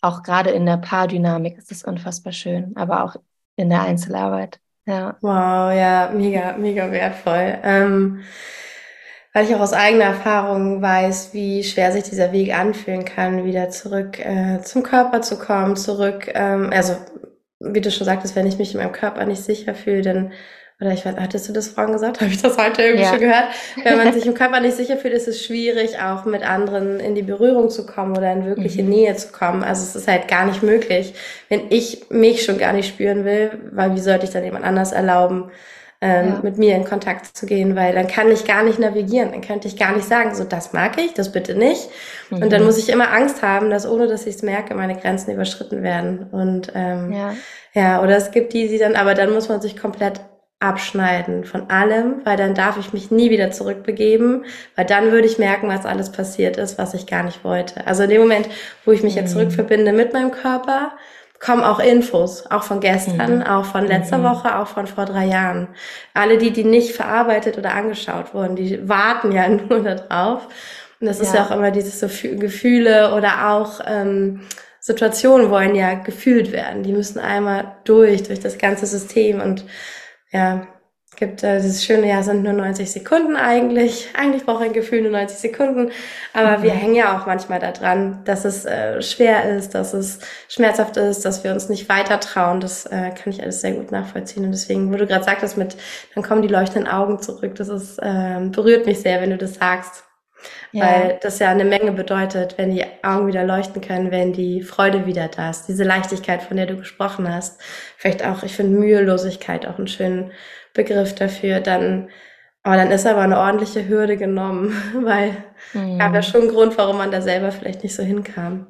[0.00, 3.16] Auch gerade in der Paardynamik ist es unfassbar schön, aber auch
[3.56, 4.58] in der Einzelarbeit.
[4.86, 5.16] Ja.
[5.20, 7.58] Wow, ja, mega, mega wertvoll.
[7.62, 8.22] Ähm,
[9.32, 13.70] weil ich auch aus eigener Erfahrung weiß, wie schwer sich dieser Weg anfühlen kann, wieder
[13.70, 16.96] zurück äh, zum Körper zu kommen, zurück, ähm, also
[17.60, 20.32] wie du schon sagtest, wenn ich mich in meinem Körper nicht sicher fühle, dann
[20.80, 22.20] oder ich weiß, hattest du das vorhin gesagt?
[22.20, 23.08] Habe ich das heute irgendwie ja.
[23.08, 23.46] schon gehört?
[23.82, 27.16] Wenn man sich im Körper nicht sicher fühlt, ist es schwierig, auch mit anderen in
[27.16, 28.90] die Berührung zu kommen oder in wirkliche mhm.
[28.90, 29.64] Nähe zu kommen.
[29.64, 31.14] Also es ist halt gar nicht möglich,
[31.48, 34.92] wenn ich mich schon gar nicht spüren will, weil wie sollte ich dann jemand anders
[34.92, 35.50] erlauben,
[36.00, 36.40] ähm, ja.
[36.42, 39.66] mit mir in Kontakt zu gehen, weil dann kann ich gar nicht navigieren, dann könnte
[39.66, 41.88] ich gar nicht sagen, so das mag ich, das bitte nicht.
[42.30, 42.42] Mhm.
[42.42, 42.66] Und dann mhm.
[42.66, 46.28] muss ich immer Angst haben, dass ohne dass ich es merke, meine Grenzen überschritten werden.
[46.30, 47.34] Und ähm, ja.
[47.74, 50.20] ja, oder es gibt die, die dann, aber dann muss man sich komplett
[50.60, 55.38] abschneiden von allem, weil dann darf ich mich nie wieder zurückbegeben, weil dann würde ich
[55.38, 57.86] merken, was alles passiert ist, was ich gar nicht wollte.
[57.86, 58.48] Also in dem Moment,
[58.84, 59.40] wo ich mich jetzt mhm.
[59.40, 60.92] zurückverbinde mit meinem Körper,
[61.40, 63.42] kommen auch Infos, auch von gestern, mhm.
[63.42, 64.24] auch von letzter mhm.
[64.24, 65.68] Woche, auch von vor drei Jahren.
[66.14, 70.46] Alle die, die nicht verarbeitet oder angeschaut wurden, die warten ja nur darauf.
[71.00, 71.24] Und das ja.
[71.24, 74.40] ist ja auch immer dieses so Gefühle oder auch ähm,
[74.80, 76.82] Situationen wollen ja gefühlt werden.
[76.82, 79.64] Die müssen einmal durch, durch das ganze System und
[80.30, 80.66] ja,
[81.18, 84.08] gibt äh, dieses schöne Jahr sind nur 90 Sekunden eigentlich.
[84.16, 85.90] Eigentlich braucht ein Gefühl nur 90 Sekunden.
[86.32, 86.62] Aber mhm.
[86.62, 91.24] wir hängen ja auch manchmal daran, dass es äh, schwer ist, dass es schmerzhaft ist,
[91.24, 92.60] dass wir uns nicht weiter trauen.
[92.60, 94.44] Das äh, kann ich alles sehr gut nachvollziehen.
[94.44, 95.76] Und deswegen, wo du gerade sagtest, mit
[96.14, 97.56] dann kommen die leuchtenden Augen zurück.
[97.56, 100.04] Das ist, äh, berührt mich sehr, wenn du das sagst.
[100.70, 100.84] Ja.
[100.84, 105.06] Weil das ja eine Menge bedeutet, wenn die Augen wieder leuchten können, wenn die Freude
[105.06, 107.60] wieder da ist, diese Leichtigkeit, von der du gesprochen hast.
[107.96, 110.30] Vielleicht auch, ich finde Mühelosigkeit auch einen schönen
[110.74, 111.60] Begriff dafür.
[111.60, 112.08] Dann,
[112.62, 115.32] aber dann ist aber eine ordentliche Hürde genommen, weil
[115.72, 115.98] mhm.
[115.98, 118.66] gab ja schon einen Grund, warum man da selber vielleicht nicht so hinkam.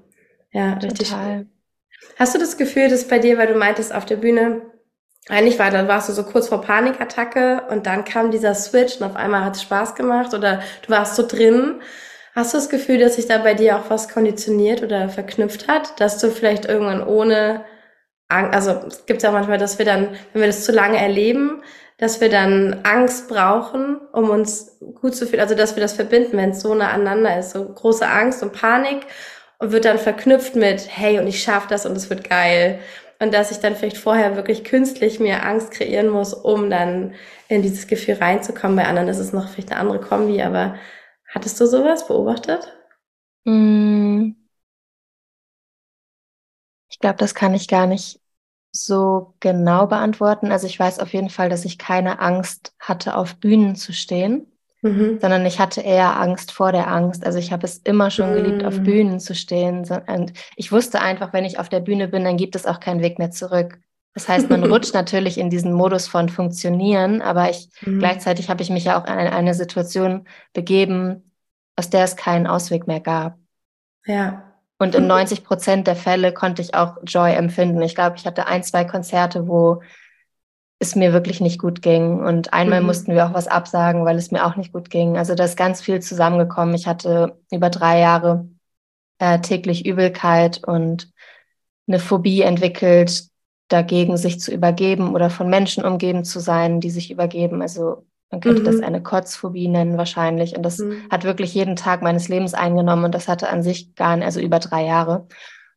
[0.52, 1.10] Ja, richtig.
[1.10, 1.46] Total.
[2.16, 4.62] Hast du das Gefühl, dass bei dir, weil du meintest auf der Bühne,
[5.28, 9.02] eigentlich war, dann warst du so kurz vor Panikattacke und dann kam dieser Switch und
[9.04, 11.80] auf einmal hat es Spaß gemacht oder du warst so drin.
[12.34, 16.00] Hast du das Gefühl, dass sich da bei dir auch was konditioniert oder verknüpft hat,
[16.00, 17.64] dass du vielleicht irgendwann ohne,
[18.28, 21.62] also es gibt ja manchmal, dass wir dann, wenn wir das zu lange erleben,
[21.98, 26.36] dass wir dann Angst brauchen, um uns gut zu fühlen, also dass wir das verbinden,
[26.36, 29.06] wenn es so nah aneinander ist, so große Angst und Panik
[29.58, 32.78] und wird dann verknüpft mit, hey, und ich schaffe das und es wird geil
[33.18, 37.14] und dass ich dann vielleicht vorher wirklich künstlich mir Angst kreieren muss, um dann
[37.48, 38.76] in dieses Gefühl reinzukommen.
[38.76, 40.76] Bei anderen ist es noch vielleicht eine andere Kombi, aber
[41.26, 42.72] hattest du sowas beobachtet?
[43.44, 44.36] Hm.
[46.90, 48.20] Ich glaube, das kann ich gar nicht
[48.72, 50.52] so genau beantworten.
[50.52, 54.46] Also ich weiß auf jeden Fall, dass ich keine Angst hatte, auf Bühnen zu stehen
[54.82, 55.18] mhm.
[55.20, 57.24] sondern ich hatte eher Angst vor der Angst.
[57.24, 58.34] Also ich habe es immer schon mhm.
[58.34, 58.84] geliebt, auf mm.
[58.84, 59.86] Bühnen zu stehen.
[60.06, 63.02] Und ich wusste einfach, wenn ich auf der Bühne bin, dann gibt es auch keinen
[63.02, 63.78] Weg mehr zurück.
[64.14, 67.98] Das heißt, man rutscht natürlich in diesen Modus von Funktionieren, aber ich mhm.
[67.98, 71.32] gleichzeitig habe ich mich ja auch in eine Situation begeben,
[71.76, 73.38] aus der es keinen Ausweg mehr gab.
[74.06, 74.47] Ja.
[74.78, 77.82] Und in 90 Prozent der Fälle konnte ich auch Joy empfinden.
[77.82, 79.82] Ich glaube, ich hatte ein, zwei Konzerte, wo
[80.78, 82.20] es mir wirklich nicht gut ging.
[82.20, 82.86] Und einmal mhm.
[82.86, 85.16] mussten wir auch was absagen, weil es mir auch nicht gut ging.
[85.16, 86.74] Also da ist ganz viel zusammengekommen.
[86.74, 88.48] Ich hatte über drei Jahre
[89.18, 91.10] äh, täglich Übelkeit und
[91.88, 93.24] eine Phobie entwickelt,
[93.68, 97.62] dagegen sich zu übergeben oder von Menschen umgeben zu sein, die sich übergeben.
[97.62, 98.66] Also man könnte mhm.
[98.66, 100.56] das eine Kotzphobie nennen wahrscheinlich.
[100.56, 101.02] Und das mhm.
[101.10, 103.04] hat wirklich jeden Tag meines Lebens eingenommen.
[103.04, 105.26] Und das hatte an sich gar nicht, also über drei Jahre.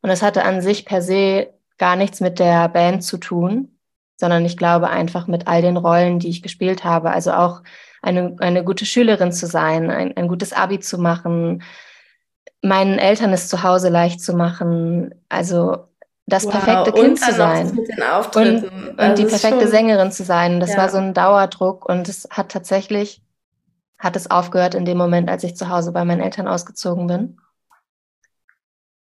[0.02, 3.78] Und das hatte an sich per se gar nichts mit der Band zu tun,
[4.18, 7.12] sondern ich glaube einfach mit all den Rollen, die ich gespielt habe.
[7.12, 7.62] Also auch
[8.02, 11.64] eine, eine gute Schülerin zu sein, ein, ein gutes Abi zu machen,
[12.62, 15.16] meinen Eltern es zu Hause leicht zu machen.
[15.30, 15.88] Also
[16.32, 16.52] das wow.
[16.52, 17.78] perfekte Kind zu sein.
[18.36, 18.64] und,
[18.98, 20.60] und die perfekte Sängerin zu sein.
[20.60, 20.78] Das ja.
[20.78, 23.22] war so ein Dauerdruck und es hat tatsächlich,
[24.00, 27.38] hat es aufgehört in dem Moment, als ich zu Hause bei meinen Eltern ausgezogen bin.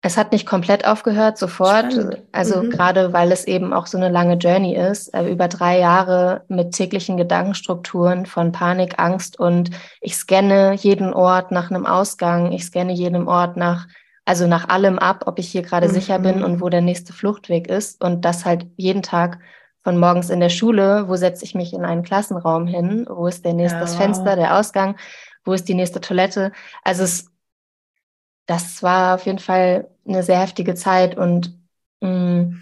[0.04, 1.94] Es hat nicht komplett aufgehört, sofort.
[1.94, 2.24] Spannend.
[2.32, 2.70] Also mhm.
[2.72, 6.72] gerade weil es eben auch so eine lange Journey ist, äh, über drei Jahre mit
[6.72, 9.70] täglichen Gedankenstrukturen von Panik, Angst und
[10.00, 13.88] ich scanne jeden Ort nach einem Ausgang, ich scanne jeden Ort nach
[14.26, 15.94] also nach allem ab, ob ich hier gerade mhm.
[15.94, 18.04] sicher bin und wo der nächste Fluchtweg ist.
[18.04, 19.40] Und das halt jeden Tag
[19.84, 23.46] von morgens in der Schule, wo setze ich mich in einen Klassenraum hin, wo ist
[23.46, 23.98] der nächste ja, wow.
[23.98, 24.96] Fenster, der Ausgang,
[25.44, 26.52] wo ist die nächste Toilette.
[26.84, 27.32] Also es,
[28.46, 31.58] das war auf jeden Fall eine sehr heftige Zeit und
[32.02, 32.62] mh, mm,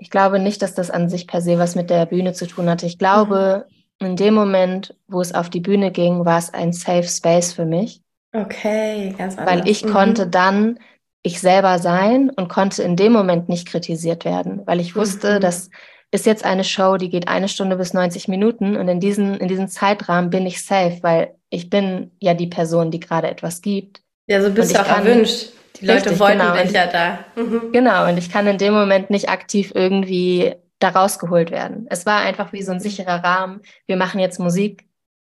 [0.00, 2.70] ich glaube nicht, dass das an sich per se was mit der Bühne zu tun
[2.70, 2.86] hatte.
[2.86, 3.66] Ich glaube,
[4.00, 4.06] mhm.
[4.06, 7.66] in dem Moment, wo es auf die Bühne ging, war es ein Safe Space für
[7.66, 8.02] mich.
[8.32, 9.54] Okay, ganz anders.
[9.54, 9.90] Weil ich mhm.
[9.90, 10.78] konnte dann
[11.22, 15.40] ich selber sein und konnte in dem Moment nicht kritisiert werden, weil ich wusste, mhm.
[15.40, 15.70] das
[16.12, 19.48] ist jetzt eine Show, die geht eine Stunde bis 90 Minuten und in diesen, in
[19.48, 24.02] diesem Zeitrahmen bin ich safe, weil ich bin ja die Person, die gerade etwas gibt.
[24.26, 25.50] Ja, so bist du auch kann, erwünscht.
[25.80, 27.18] Die Leute richtig, wollten genau, dich ja da.
[27.36, 27.72] Mhm.
[27.72, 31.86] Genau, und ich kann in dem Moment nicht aktiv irgendwie da rausgeholt werden.
[31.90, 33.60] Es war einfach wie so ein sicherer Rahmen.
[33.86, 34.86] Wir machen jetzt Musik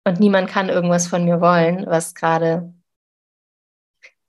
[0.06, 2.72] und niemand kann irgendwas von mir wollen, was gerade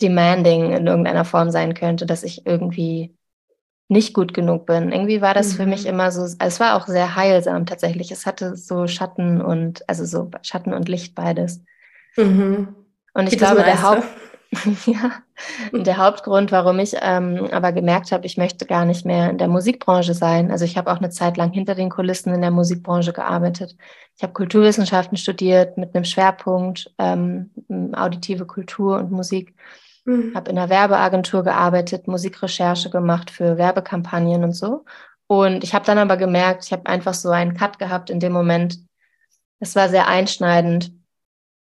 [0.01, 3.15] demanding in irgendeiner Form sein könnte, dass ich irgendwie
[3.91, 4.93] nicht gut genug bin.
[4.93, 5.57] Irgendwie war das mhm.
[5.57, 5.89] für mich mhm.
[5.89, 8.09] immer so, also es war auch sehr heilsam tatsächlich.
[8.09, 11.61] Es hatte so Schatten und, also so Schatten und Licht beides.
[12.15, 12.69] Mhm.
[13.13, 14.03] Und ich Geht glaube, der Haupt,
[14.85, 15.11] ja,
[15.73, 19.49] der Hauptgrund, warum ich ähm, aber gemerkt habe, ich möchte gar nicht mehr in der
[19.49, 20.51] Musikbranche sein.
[20.51, 23.75] Also ich habe auch eine Zeit lang hinter den Kulissen in der Musikbranche gearbeitet.
[24.15, 27.49] Ich habe Kulturwissenschaften studiert mit einem Schwerpunkt ähm,
[27.93, 29.53] auditive Kultur und Musik.
[30.05, 30.33] Mhm.
[30.35, 34.85] Habe in einer Werbeagentur gearbeitet, Musikrecherche gemacht für Werbekampagnen und so.
[35.27, 38.33] Und ich habe dann aber gemerkt, ich habe einfach so einen Cut gehabt in dem
[38.33, 38.79] Moment.
[39.59, 40.91] Es war sehr einschneidend.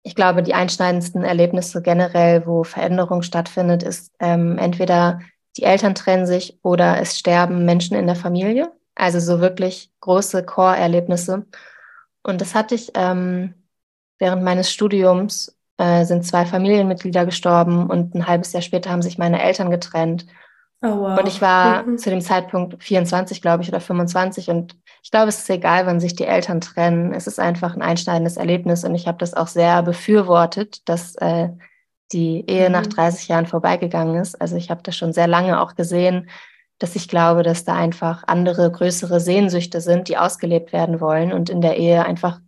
[0.03, 5.19] Ich glaube, die einschneidendsten Erlebnisse generell, wo Veränderung stattfindet, ist ähm, entweder
[5.57, 8.71] die Eltern trennen sich oder es sterben Menschen in der Familie.
[8.95, 11.45] Also so wirklich große Core-Erlebnisse.
[12.23, 13.53] Und das hatte ich ähm,
[14.17, 19.17] während meines Studiums äh, sind zwei Familienmitglieder gestorben und ein halbes Jahr später haben sich
[19.17, 20.27] meine Eltern getrennt.
[20.83, 21.19] Oh, wow.
[21.19, 21.97] Und ich war mhm.
[21.97, 25.99] zu dem Zeitpunkt 24, glaube ich, oder 25 und ich glaube, es ist egal, wann
[25.99, 27.13] sich die Eltern trennen.
[27.13, 31.49] Es ist einfach ein einschneidendes Erlebnis und ich habe das auch sehr befürwortet, dass äh,
[32.11, 32.73] die Ehe mhm.
[32.73, 34.39] nach 30 Jahren vorbeigegangen ist.
[34.39, 36.29] Also ich habe das schon sehr lange auch gesehen,
[36.77, 41.49] dass ich glaube, dass da einfach andere, größere Sehnsüchte sind, die ausgelebt werden wollen und
[41.49, 42.39] in der Ehe einfach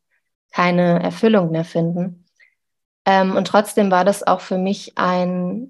[0.52, 2.23] keine Erfüllung mehr finden.
[3.06, 5.70] Ähm, und trotzdem war das auch für mich ein,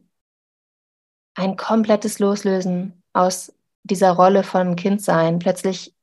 [1.36, 3.52] ein komplettes Loslösen aus
[3.84, 5.39] dieser Rolle von Kindsein.
[5.39, 5.96] Plötzlich,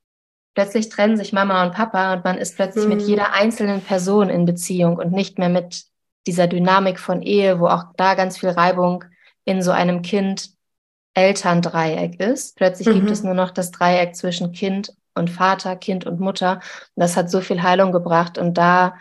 [0.55, 2.91] plötzlich trennen sich Mama und Papa und man ist plötzlich mhm.
[2.91, 5.85] mit jeder einzelnen Person in Beziehung und nicht mehr mit
[6.27, 9.05] dieser Dynamik von Ehe, wo auch da ganz viel Reibung
[9.45, 12.57] in so einem Kind-Eltern-Dreieck ist.
[12.57, 12.95] Plötzlich mhm.
[12.95, 16.61] gibt es nur noch das Dreieck zwischen Kind und Vater, Kind und Mutter.
[16.95, 18.37] Und das hat so viel Heilung gebracht.
[18.37, 18.97] Und da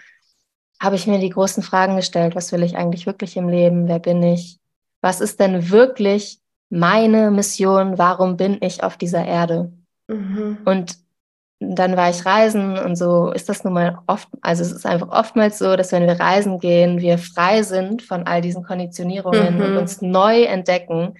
[0.79, 3.99] habe ich mir die großen Fragen gestellt, was will ich eigentlich wirklich im Leben, wer
[3.99, 4.59] bin ich,
[5.01, 6.39] was ist denn wirklich
[6.69, 9.71] meine Mission, warum bin ich auf dieser Erde?
[10.07, 10.59] Mhm.
[10.65, 10.97] Und
[11.59, 15.09] dann war ich reisen und so ist das nun mal oft, also es ist einfach
[15.09, 19.61] oftmals so, dass wenn wir reisen gehen, wir frei sind von all diesen Konditionierungen mhm.
[19.61, 21.15] und uns neu entdecken.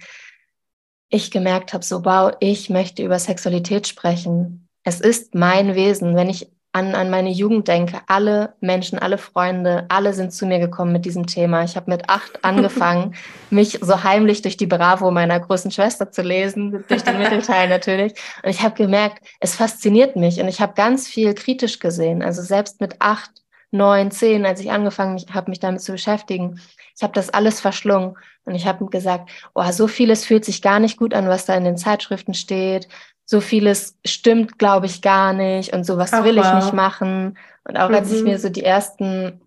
[1.10, 4.68] Ich gemerkt habe, so wow, ich möchte über Sexualität sprechen.
[4.82, 6.16] Es ist mein Wesen.
[6.16, 10.60] Wenn ich an, an meine Jugend denke, alle Menschen, alle Freunde, alle sind zu mir
[10.60, 11.64] gekommen mit diesem Thema.
[11.64, 13.14] Ich habe mit acht angefangen,
[13.50, 18.12] mich so heimlich durch die Bravo meiner großen Schwester zu lesen, durch den Mittelteil natürlich.
[18.42, 22.22] Und ich habe gemerkt, es fasziniert mich und ich habe ganz viel kritisch gesehen.
[22.22, 23.30] Also selbst mit acht,
[23.72, 26.60] neun, zehn, als ich angefangen habe, mich damit zu beschäftigen,
[26.96, 30.78] ich habe das alles verschlungen und ich habe gesagt, oh, so vieles fühlt sich gar
[30.78, 32.88] nicht gut an, was da in den Zeitschriften steht
[33.30, 37.38] so vieles stimmt, glaube ich, gar nicht und sowas Ach, will ich nicht machen.
[37.62, 37.94] Und auch mhm.
[37.94, 38.40] als ich mir mhm.
[38.40, 39.40] so die ersten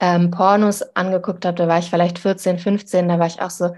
[0.00, 3.76] ähm, Pornos angeguckt habe, da war ich vielleicht 14, 15, da war ich auch so,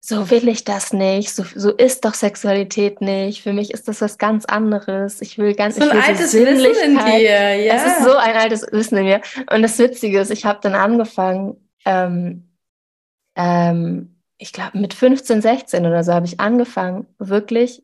[0.00, 3.42] so will ich das nicht, so, so ist doch Sexualität nicht.
[3.42, 5.20] Für mich ist das was ganz anderes.
[5.20, 7.74] Ich will ganz so ein altes so Wissen in dir, ja.
[7.74, 9.20] Es ist so ein altes Wissen in mir.
[9.52, 12.48] Und das Witzige ist, ich habe dann angefangen, ähm,
[13.36, 17.82] ähm, ich glaube mit 15, 16 oder so habe ich angefangen, wirklich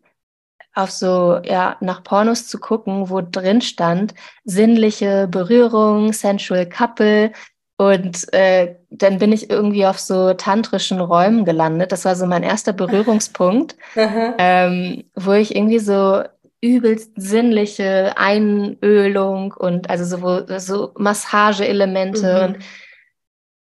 [0.74, 4.14] auf so, ja, nach Pornos zu gucken, wo drin stand,
[4.44, 7.32] sinnliche Berührung, sensual couple.
[7.76, 11.92] Und äh, dann bin ich irgendwie auf so tantrischen Räumen gelandet.
[11.92, 16.22] Das war so mein erster Berührungspunkt, ähm, wo ich irgendwie so
[16.60, 22.44] übelst sinnliche Einölung und also so, so Massageelemente mhm.
[22.44, 22.64] und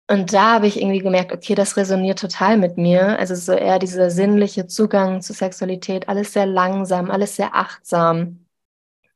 [0.09, 3.19] und da habe ich irgendwie gemerkt, okay, das resoniert total mit mir.
[3.19, 8.45] Also so eher dieser sinnliche Zugang zu Sexualität, alles sehr langsam, alles sehr achtsam.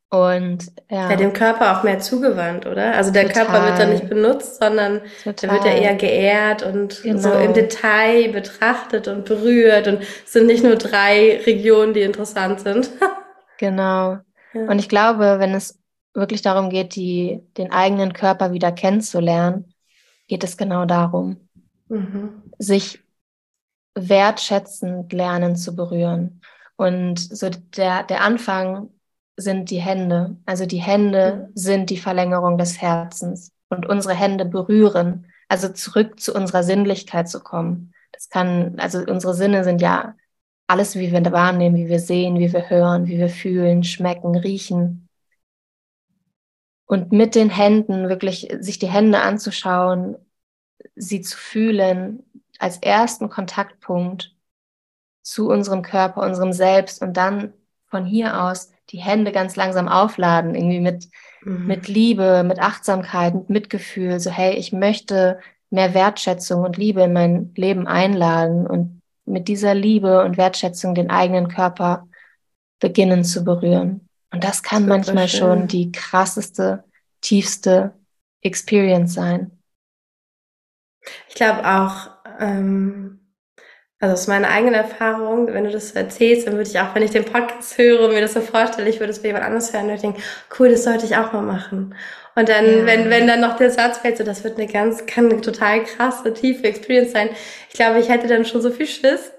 [0.09, 1.11] Und ja.
[1.11, 2.95] ja dem Körper auch mehr zugewandt, oder?
[2.95, 3.45] Also der total.
[3.45, 5.35] Körper wird dann nicht benutzt, sondern total.
[5.35, 7.19] der wird ja eher geehrt und genau.
[7.19, 9.89] so im Detail betrachtet und berührt.
[9.89, 12.89] Und es sind nicht nur drei Regionen, die interessant sind.
[13.59, 14.19] genau.
[14.55, 14.63] Ja.
[14.69, 15.79] Und ich glaube, wenn es
[16.15, 19.75] wirklich darum geht, die, den eigenen Körper wieder kennenzulernen,
[20.27, 21.37] geht es genau darum,
[21.89, 22.43] mhm.
[22.59, 23.03] sich
[23.95, 26.41] wertschätzend lernen zu berühren.
[26.77, 28.91] Und so der, der Anfang
[29.37, 30.37] sind die Hände.
[30.45, 31.53] Also die Hände mhm.
[31.55, 33.53] sind die Verlängerung des Herzens.
[33.69, 37.93] Und unsere Hände berühren, also zurück zu unserer Sinnlichkeit zu kommen.
[38.13, 40.15] Das kann, also unsere Sinne sind ja
[40.69, 45.06] alles, wie wir wahrnehmen, wie wir sehen, wie wir hören, wie wir fühlen, schmecken, riechen
[46.87, 50.17] und mit den Händen wirklich sich die Hände anzuschauen,
[50.95, 52.23] sie zu fühlen
[52.59, 54.35] als ersten Kontaktpunkt
[55.23, 57.53] zu unserem Körper, unserem Selbst und dann
[57.89, 61.09] von hier aus die Hände ganz langsam aufladen, irgendwie mit,
[61.43, 61.67] mhm.
[61.67, 67.13] mit Liebe, mit Achtsamkeit, mit Mitgefühl, so hey, ich möchte mehr Wertschätzung und Liebe in
[67.13, 72.07] mein Leben einladen und mit dieser Liebe und Wertschätzung den eigenen Körper
[72.79, 74.06] beginnen zu berühren.
[74.33, 76.85] Und das kann Super manchmal schon die krasseste,
[77.21, 77.95] tiefste
[78.43, 79.51] Experience sein.
[81.29, 82.11] Ich glaube auch,
[82.41, 83.21] ähm,
[83.99, 87.03] also aus meiner eigenen Erfahrung, wenn du das so erzählst, dann würde ich auch, wenn
[87.03, 89.73] ich den Podcast höre und mir das so vorstelle, ich würde es bei jemand anderes
[89.73, 90.21] hören und denke,
[90.59, 91.95] cool, das sollte ich auch mal machen.
[92.37, 92.87] Und dann, ja.
[92.87, 95.83] wenn, wenn dann noch der Satz fällt, so, das wird eine ganz, kann eine total
[95.85, 97.31] krasse, tiefe Experience sein.
[97.71, 99.33] Ich glaube, ich hätte dann schon so viel Schiss.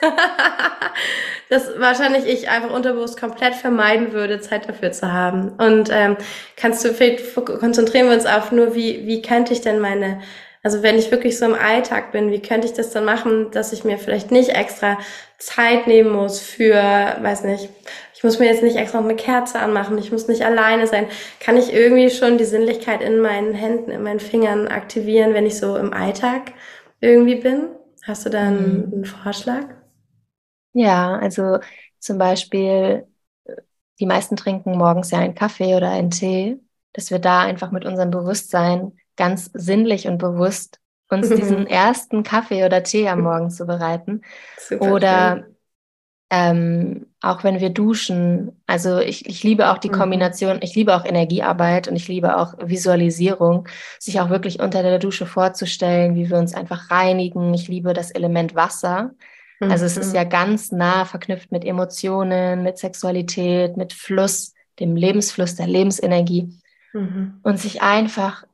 [1.50, 5.50] dass wahrscheinlich ich einfach unterbewusst komplett vermeiden würde, Zeit dafür zu haben.
[5.58, 6.16] Und ähm,
[6.56, 10.22] kannst du, vielleicht konzentrieren wir uns auf nur, wie, wie könnte ich denn meine,
[10.62, 13.72] also wenn ich wirklich so im Alltag bin, wie könnte ich das dann machen, dass
[13.72, 14.98] ich mir vielleicht nicht extra
[15.38, 17.68] Zeit nehmen muss für, weiß nicht,
[18.20, 21.06] ich muss mir jetzt nicht extra eine Kerze anmachen, ich muss nicht alleine sein.
[21.40, 25.56] Kann ich irgendwie schon die Sinnlichkeit in meinen Händen, in meinen Fingern aktivieren, wenn ich
[25.56, 26.52] so im Alltag
[27.00, 27.70] irgendwie bin?
[28.02, 28.92] Hast du da einen, mhm.
[28.92, 29.64] einen Vorschlag?
[30.74, 31.60] Ja, also
[31.98, 33.06] zum Beispiel,
[33.98, 36.60] die meisten trinken morgens ja einen Kaffee oder einen Tee,
[36.92, 40.78] dass wir da einfach mit unserem Bewusstsein ganz sinnlich und bewusst
[41.08, 44.20] uns diesen ersten Kaffee oder Tee am Morgen zu bereiten.
[44.58, 45.46] Super oder
[46.30, 49.94] ähm, auch wenn wir duschen, also ich, ich liebe auch die mhm.
[49.94, 54.98] Kombination, ich liebe auch Energiearbeit und ich liebe auch Visualisierung, sich auch wirklich unter der
[54.98, 57.52] Dusche vorzustellen, wie wir uns einfach reinigen.
[57.52, 59.10] Ich liebe das Element Wasser.
[59.68, 60.14] Also es ist mhm.
[60.14, 66.48] ja ganz nah verknüpft mit Emotionen, mit Sexualität, mit Fluss, dem Lebensfluss, der Lebensenergie.
[66.94, 67.40] Mhm.
[67.42, 68.46] Und sich einfach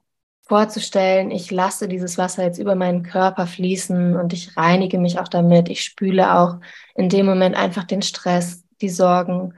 [0.47, 5.29] vorzustellen, ich lasse dieses Wasser jetzt über meinen Körper fließen und ich reinige mich auch
[5.29, 5.69] damit.
[5.69, 6.57] Ich spüle auch
[6.95, 9.55] in dem Moment einfach den Stress, die Sorgen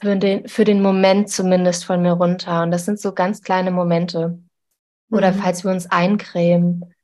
[0.00, 2.62] für den, für den Moment zumindest von mir runter.
[2.62, 4.38] Und das sind so ganz kleine Momente.
[5.10, 5.36] Oder mhm.
[5.36, 6.94] falls wir uns eincremen,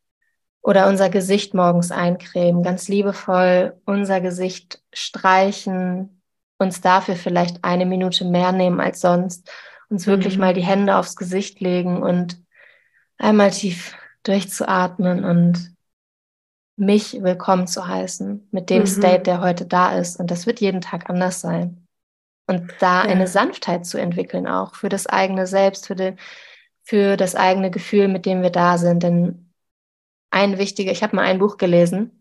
[0.66, 6.20] oder unser Gesicht morgens eincremen, ganz liebevoll unser Gesicht streichen,
[6.58, 9.48] uns dafür vielleicht eine Minute mehr nehmen als sonst,
[9.90, 10.10] uns mhm.
[10.10, 12.42] wirklich mal die Hände aufs Gesicht legen und
[13.18, 15.74] einmal tief durchzuatmen und
[16.76, 18.86] mich willkommen zu heißen mit dem mhm.
[18.86, 20.20] State, der heute da ist.
[20.20, 21.86] Und das wird jeden Tag anders sein.
[22.46, 23.10] Und da ja.
[23.10, 26.18] eine Sanftheit zu entwickeln, auch für das eigene Selbst, für, den,
[26.82, 29.02] für das eigene Gefühl, mit dem wir da sind.
[29.02, 29.52] Denn
[30.30, 32.15] ein wichtiger, ich habe mal ein Buch gelesen,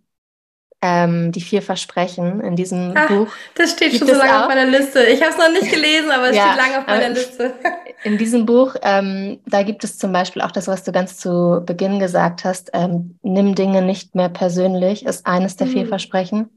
[0.82, 3.28] ähm, die vier Versprechen in diesem Ach, Buch.
[3.56, 5.04] Das steht schon so lange auf meiner Liste.
[5.04, 7.54] Ich habe es noch nicht gelesen, aber es ja, steht lange auf meiner Liste.
[8.04, 11.64] In diesem Buch, ähm, da gibt es zum Beispiel auch das, was du ganz zu
[11.66, 15.72] Beginn gesagt hast, ähm, nimm Dinge nicht mehr persönlich, ist eines der mhm.
[15.72, 16.50] vier Versprechen.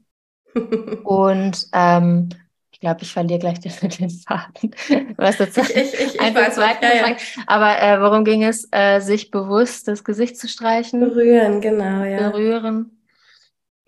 [1.05, 2.29] Und ähm,
[2.71, 4.75] ich glaube, ich verliere gleich den, den Faden.
[5.17, 5.61] Was dazu?
[5.61, 7.17] Ich, ich, ich, ich weiß ja, ja.
[7.47, 8.69] Aber äh, worum ging es?
[8.73, 11.01] Äh, sich bewusst das Gesicht zu streichen.
[11.01, 12.31] Berühren, genau, ja.
[12.31, 12.98] Berühren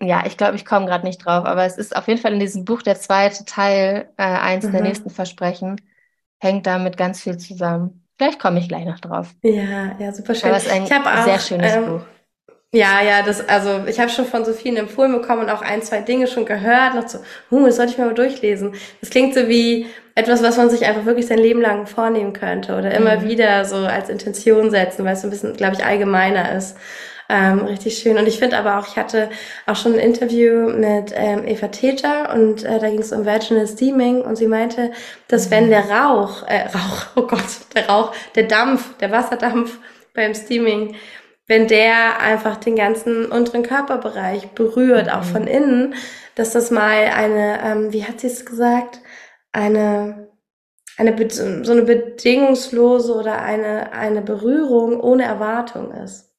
[0.01, 2.39] ja, ich glaube, ich komme gerade nicht drauf, aber es ist auf jeden Fall in
[2.39, 4.71] diesem Buch der zweite Teil, äh, eins mhm.
[4.71, 5.79] der nächsten Versprechen,
[6.39, 8.05] hängt damit ganz viel zusammen.
[8.17, 9.33] Vielleicht komme ich gleich noch drauf.
[9.41, 10.49] Ja, ja, super schön.
[10.49, 12.01] Aber es ist ein auch, sehr schönes ähm, Buch.
[12.73, 15.81] Ja, ja, das, also ich habe schon von so vielen empfohlen bekommen und auch ein,
[15.81, 16.95] zwei Dinge schon gehört.
[16.95, 18.75] Noch so, huh, das sollte ich mir mal durchlesen.
[19.01, 22.77] Das klingt so wie etwas, was man sich einfach wirklich sein Leben lang vornehmen könnte
[22.77, 23.23] oder immer mhm.
[23.27, 26.77] wieder so als Intention setzen, weil es so ein bisschen, glaube ich, allgemeiner ist.
[27.33, 28.17] Ähm, richtig schön.
[28.17, 29.29] Und ich finde aber auch, ich hatte
[29.65, 33.67] auch schon ein Interview mit ähm, Eva Teja und äh, da ging es um Vaginal
[33.67, 34.91] Steaming und sie meinte,
[35.29, 39.79] dass wenn der Rauch, äh, Rauch, oh Gott, der Rauch, der Dampf, der Wasserdampf
[40.13, 40.95] beim Steaming,
[41.47, 45.13] wenn der einfach den ganzen unteren Körperbereich berührt, mhm.
[45.13, 45.95] auch von innen,
[46.35, 48.99] dass das mal eine, ähm, wie hat sie es gesagt,
[49.53, 50.27] eine
[50.97, 56.30] eine so eine bedingungslose oder eine eine Berührung ohne Erwartung ist.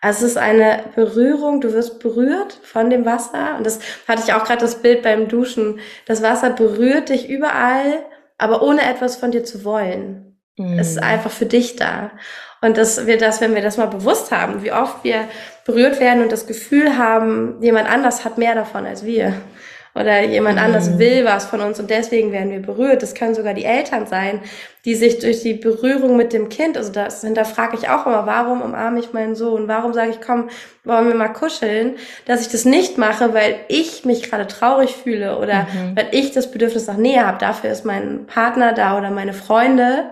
[0.00, 3.56] Also es ist eine Berührung, du wirst berührt von dem Wasser.
[3.56, 5.80] Und das hatte ich auch gerade das Bild beim Duschen.
[6.06, 8.04] Das Wasser berührt dich überall,
[8.38, 10.38] aber ohne etwas von dir zu wollen.
[10.56, 10.78] Mm.
[10.78, 12.12] Es ist einfach für dich da.
[12.60, 15.28] Und dass wir das, wenn wir das mal bewusst haben, wie oft wir
[15.64, 19.34] berührt werden und das Gefühl haben, jemand anders hat mehr davon als wir
[19.94, 20.64] oder jemand mhm.
[20.64, 23.02] anders will was von uns und deswegen werden wir berührt.
[23.02, 24.40] Das können sogar die Eltern sein,
[24.84, 28.62] die sich durch die Berührung mit dem Kind, also das hinterfrage ich auch immer, warum
[28.62, 29.68] umarme ich meinen Sohn?
[29.68, 30.48] Warum sage ich, komm,
[30.84, 31.96] wollen wir mal kuscheln?
[32.26, 35.96] Dass ich das nicht mache, weil ich mich gerade traurig fühle oder mhm.
[35.96, 37.38] weil ich das Bedürfnis nach Nähe habe.
[37.38, 40.10] Dafür ist mein Partner da oder meine Freunde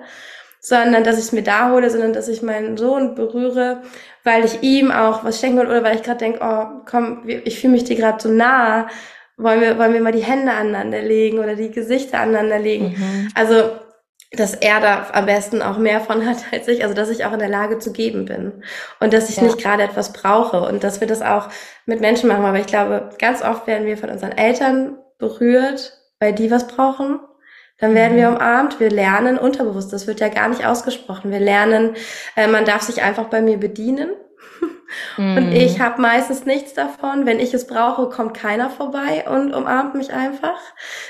[0.66, 3.83] sondern dass ich es mir da hole, sondern dass ich meinen Sohn berühre,
[4.24, 7.61] weil ich ihm auch was schenken will oder weil ich gerade denke, oh, komm, ich
[7.61, 8.89] fühle mich dir gerade so nah
[9.37, 12.95] wollen wir, wollen wir mal die Hände aneinander legen oder die Gesichter aneinander legen.
[12.97, 13.28] Mhm.
[13.34, 13.70] Also,
[14.32, 17.32] dass er da am besten auch mehr von hat als ich, also dass ich auch
[17.32, 18.64] in der Lage zu geben bin
[19.01, 19.45] und dass ich ja.
[19.45, 21.49] nicht gerade etwas brauche und dass wir das auch
[21.84, 22.45] mit Menschen machen.
[22.45, 27.20] Aber ich glaube, ganz oft werden wir von unseren Eltern berührt, weil die was brauchen.
[27.78, 28.20] Dann werden mhm.
[28.20, 31.30] wir umarmt, wir lernen unterbewusst, das wird ja gar nicht ausgesprochen.
[31.30, 31.95] Wir lernen,
[32.34, 34.09] äh, man darf sich einfach bei mir bedienen
[35.16, 35.82] und ich mhm.
[35.82, 37.26] habe meistens nichts davon.
[37.26, 40.59] Wenn ich es brauche, kommt keiner vorbei und umarmt mich einfach.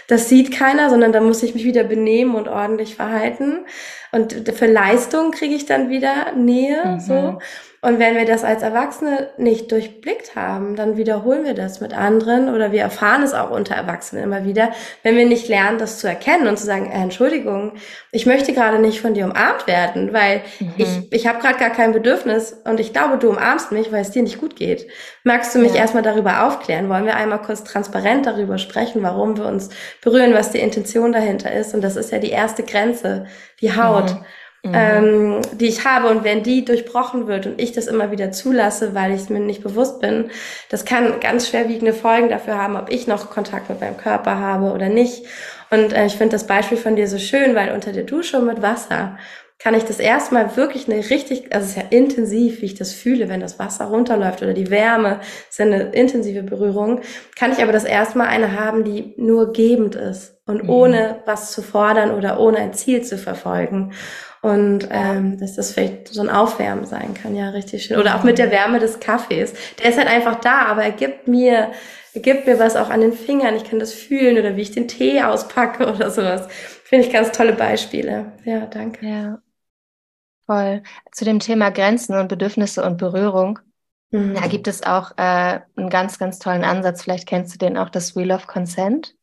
[0.09, 3.67] Das sieht keiner, sondern da muss ich mich wieder benehmen und ordentlich verhalten.
[4.13, 6.85] Und für Leistung kriege ich dann wieder Nähe.
[6.85, 7.01] Mhm.
[7.01, 7.39] So.
[7.87, 12.53] Und wenn wir das als Erwachsene nicht durchblickt haben, dann wiederholen wir das mit anderen
[12.53, 14.73] oder wir erfahren es auch unter Erwachsenen immer wieder,
[15.05, 17.75] wenn wir nicht lernen, das zu erkennen und zu sagen, äh, Entschuldigung,
[18.11, 20.75] ich möchte gerade nicht von dir umarmt werden, weil mhm.
[20.79, 24.11] ich, ich habe gerade gar kein Bedürfnis und ich glaube, du umarmst mich, weil es
[24.11, 24.89] dir nicht gut geht.
[25.23, 25.83] Magst du mich ja.
[25.83, 26.89] erstmal darüber aufklären?
[26.89, 29.69] Wollen wir einmal kurz transparent darüber sprechen, warum wir uns
[30.03, 31.73] berühren, was die Intention dahinter ist?
[31.73, 33.27] Und das ist ja die erste Grenze,
[33.61, 34.11] die Haut.
[34.13, 34.25] Mhm
[34.63, 34.73] mhm.
[34.75, 36.09] ähm, die ich habe.
[36.09, 39.41] Und wenn die durchbrochen wird und ich das immer wieder zulasse, weil ich es mir
[39.41, 40.31] nicht bewusst bin,
[40.71, 44.73] das kann ganz schwerwiegende Folgen dafür haben, ob ich noch Kontakt mit meinem Körper habe
[44.73, 45.25] oder nicht.
[45.71, 48.63] Und äh, ich finde das Beispiel von dir so schön, weil unter der Dusche mit
[48.63, 49.17] Wasser
[49.59, 52.93] kann ich das erstmal wirklich eine richtig, also es ist ja intensiv, wie ich das
[52.93, 57.01] fühle, wenn das Wasser runterläuft oder die Wärme, ist ja eine intensive Berührung,
[57.37, 60.71] kann ich aber das erstmal eine haben, die nur gebend ist und mhm.
[60.71, 63.93] ohne was zu fordern oder ohne ein Ziel zu verfolgen.
[64.47, 67.99] Und ähm, dass das vielleicht so ein Aufwärmen sein kann, ja, richtig schön.
[67.99, 69.53] Oder auch mit der Wärme des Kaffees.
[69.81, 71.73] Der ist halt einfach da, aber er gibt mir,
[72.15, 73.57] er gibt mir was auch an den Fingern.
[73.57, 76.47] Ich kann das fühlen oder wie ich den Tee auspacke oder sowas.
[76.85, 78.35] Finde ich ganz tolle Beispiele.
[78.45, 79.05] Ja, danke.
[79.05, 79.39] Ja.
[80.47, 80.85] Voll.
[81.11, 83.59] Zu dem Thema Grenzen und Bedürfnisse und Berührung.
[84.13, 84.35] Mhm.
[84.35, 87.03] Da gibt es auch äh, einen ganz, ganz tollen Ansatz.
[87.03, 89.16] Vielleicht kennst du den auch, das Wheel of Consent.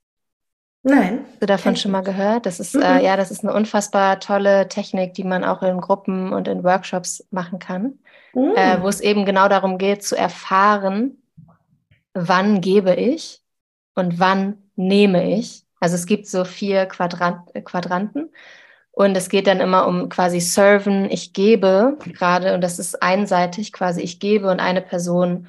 [0.83, 1.25] Nein.
[1.31, 2.45] Hast du davon schon mal gehört?
[2.45, 2.81] Das ist, mhm.
[2.81, 6.63] äh, ja, das ist eine unfassbar tolle Technik, die man auch in Gruppen und in
[6.63, 7.99] Workshops machen kann,
[8.33, 8.53] mhm.
[8.55, 11.23] äh, wo es eben genau darum geht, zu erfahren,
[12.13, 13.41] wann gebe ich
[13.95, 15.63] und wann nehme ich.
[15.79, 18.29] Also es gibt so vier Quadrant, Quadranten
[18.91, 23.71] und es geht dann immer um quasi serven, ich gebe gerade und das ist einseitig
[23.71, 25.47] quasi, ich gebe und eine Person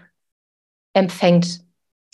[0.93, 1.63] empfängt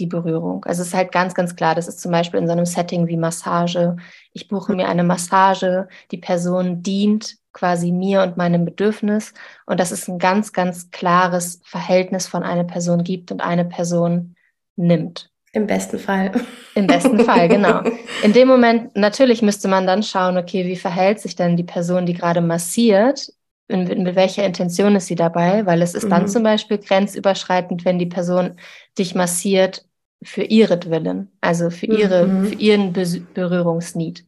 [0.01, 0.65] die Berührung.
[0.65, 3.07] Also es ist halt ganz, ganz klar, das ist zum Beispiel in so einem Setting
[3.07, 3.97] wie Massage.
[4.33, 9.35] Ich buche mir eine Massage, die Person dient quasi mir und meinem Bedürfnis
[9.67, 14.37] und dass es ein ganz, ganz klares Verhältnis von einer Person gibt und eine Person
[14.77, 15.31] nimmt.
[15.53, 16.31] Im besten Fall.
[16.75, 17.83] Im besten Fall, genau.
[18.23, 22.07] In dem Moment, natürlich müsste man dann schauen, okay, wie verhält sich denn die Person,
[22.07, 23.33] die gerade massiert?
[23.67, 25.67] In, in, mit welcher Intention ist sie dabei?
[25.67, 26.11] Weil es ist mhm.
[26.11, 28.57] dann zum Beispiel grenzüberschreitend, wenn die Person
[28.97, 29.85] dich massiert
[30.23, 32.47] für ihretwillen, also für ihre, mhm.
[32.47, 33.05] für ihren Be
[33.35, 34.25] Berührungsnied.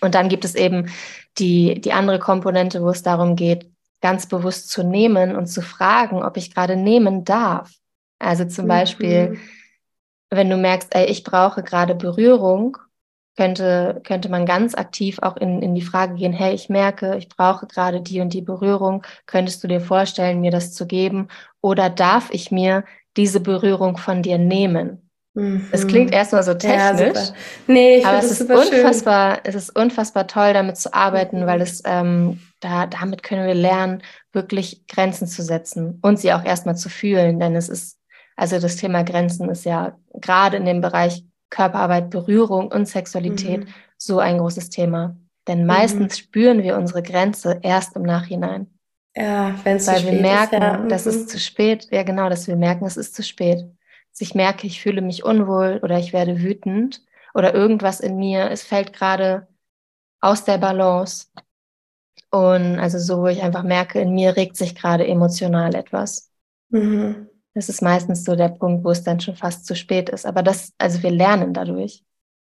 [0.00, 0.90] Und dann gibt es eben
[1.38, 6.22] die, die andere Komponente, wo es darum geht, ganz bewusst zu nehmen und zu fragen,
[6.22, 7.72] ob ich gerade nehmen darf.
[8.18, 8.68] Also zum mhm.
[8.68, 9.38] Beispiel,
[10.30, 12.78] wenn du merkst, ey, ich brauche gerade Berührung,
[13.36, 17.28] könnte, könnte man ganz aktiv auch in, in die Frage gehen, hey, ich merke, ich
[17.28, 19.04] brauche gerade die und die Berührung.
[19.26, 21.28] Könntest du dir vorstellen, mir das zu geben?
[21.60, 22.84] Oder darf ich mir
[23.16, 25.10] diese Berührung von dir nehmen?
[25.34, 25.68] Mhm.
[25.72, 27.34] Es klingt erstmal so technisch, ja,
[27.66, 29.40] nee, ich aber es ist unfassbar, schön.
[29.44, 31.46] es ist unfassbar toll, damit zu arbeiten, mhm.
[31.46, 34.02] weil es ähm, da damit können wir lernen,
[34.32, 37.98] wirklich Grenzen zu setzen und sie auch erstmal zu fühlen, denn es ist
[38.36, 43.74] also das Thema Grenzen ist ja gerade in dem Bereich Körperarbeit, Berührung und Sexualität mhm.
[43.98, 45.16] so ein großes Thema.
[45.48, 46.22] Denn meistens mhm.
[46.22, 48.68] spüren wir unsere Grenze erst im Nachhinein.
[49.14, 50.78] Ja, wenn es zu spät wir merken, ist, ja.
[50.78, 50.88] mhm.
[50.88, 53.66] dass es zu spät, ja genau, dass wir merken, es ist zu spät.
[54.10, 57.02] Dass ich merke, ich fühle mich unwohl oder ich werde wütend
[57.34, 59.48] oder irgendwas in mir, es fällt gerade
[60.20, 61.26] aus der Balance.
[62.30, 66.30] Und also so, wo ich einfach merke, in mir regt sich gerade emotional etwas.
[66.70, 67.28] Mhm.
[67.54, 70.24] Das ist meistens so der Punkt, wo es dann schon fast zu spät ist.
[70.24, 72.02] Aber das, also wir lernen dadurch.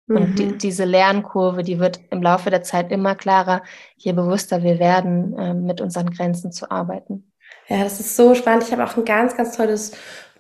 [0.07, 0.15] Mhm.
[0.15, 3.63] Und die, diese Lernkurve, die wird im Laufe der Zeit immer klarer,
[3.97, 7.31] je bewusster wir werden, äh, mit unseren Grenzen zu arbeiten.
[7.67, 8.63] Ja, das ist so spannend.
[8.63, 9.93] Ich habe auch ein ganz, ganz tolles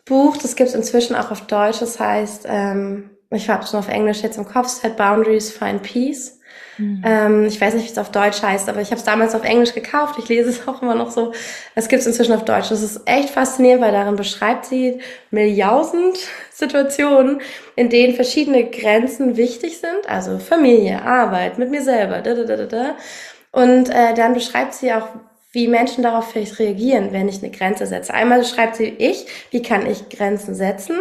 [0.05, 0.37] Buch.
[0.37, 1.79] Das gibt es inzwischen auch auf Deutsch.
[1.79, 5.81] Das heißt, ähm, ich habe es nur auf Englisch jetzt im Kopf, Set Boundaries, Find
[5.81, 6.39] Peace.
[6.77, 7.01] Mhm.
[7.05, 9.43] Ähm, ich weiß nicht, wie es auf Deutsch heißt, aber ich habe es damals auf
[9.43, 10.15] Englisch gekauft.
[10.19, 11.31] Ich lese es auch immer noch so.
[11.75, 12.69] Es gibt es inzwischen auf Deutsch.
[12.69, 14.99] Das ist echt faszinierend, weil darin beschreibt sie
[15.31, 16.17] Milliausend
[16.51, 17.41] Situationen,
[17.75, 20.07] in denen verschiedene Grenzen wichtig sind.
[20.07, 22.21] Also Familie, Arbeit, mit mir selber.
[22.21, 22.95] Da, da, da, da.
[23.51, 25.07] Und äh, dann beschreibt sie auch,
[25.51, 28.13] wie Menschen darauf vielleicht reagieren, wenn ich eine Grenze setze.
[28.13, 30.97] Einmal schreibt sie ich, wie kann ich Grenzen setzen?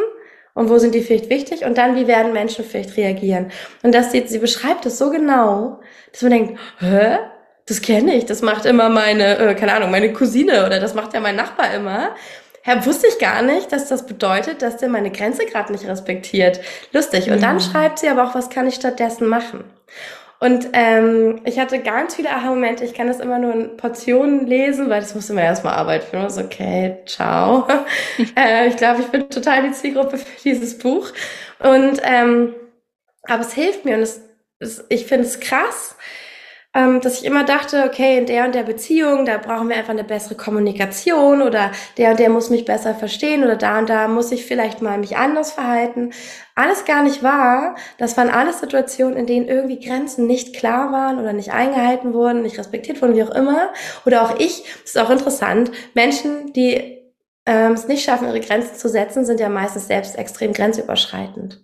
[0.55, 3.51] Und wo sind die vielleicht wichtig und dann, wie werden Menschen vielleicht reagieren.
[3.83, 5.81] Und das sie, sie beschreibt es so genau,
[6.13, 7.19] dass man denkt, hä?
[7.67, 11.15] Das kenne ich, das macht immer meine, äh, keine Ahnung, meine Cousine oder das macht
[11.15, 12.11] ja mein Nachbar immer.
[12.63, 16.61] Herr, wusste ich gar nicht, dass das bedeutet, dass der meine Grenze gerade nicht respektiert.
[16.93, 17.31] Lustig.
[17.31, 19.65] Und dann schreibt sie aber auch, was kann ich stattdessen machen?
[20.45, 22.85] Und ähm, ich hatte ganz viele Aha-Momente.
[22.85, 26.29] Ich kann das immer nur in Portionen lesen, weil das musste mir erstmal Arbeit für.
[26.29, 27.67] So, okay, ciao.
[28.37, 31.09] äh, ich glaube, ich bin total die Zielgruppe für dieses Buch.
[31.61, 32.55] Und ähm,
[33.23, 34.21] aber es hilft mir und es,
[34.59, 35.97] es ich finde es krass,
[36.75, 39.93] ähm, dass ich immer dachte, okay, in der und der Beziehung, da brauchen wir einfach
[39.93, 44.09] eine bessere Kommunikation oder der und der muss mich besser verstehen oder da und da
[44.09, 46.13] muss ich vielleicht mal mich anders verhalten.
[46.57, 47.77] Alles gar nicht wahr.
[47.99, 52.43] Das waren alles Situationen, in denen irgendwie Grenzen nicht klar waren oder nicht eingehalten wurden,
[52.43, 53.73] nicht respektiert wurden, wie auch immer.
[54.05, 57.03] Oder auch ich, das ist auch interessant, Menschen, die
[57.47, 61.61] ähm, es nicht schaffen, ihre Grenzen zu setzen, sind ja meistens selbst extrem grenzüberschreitend.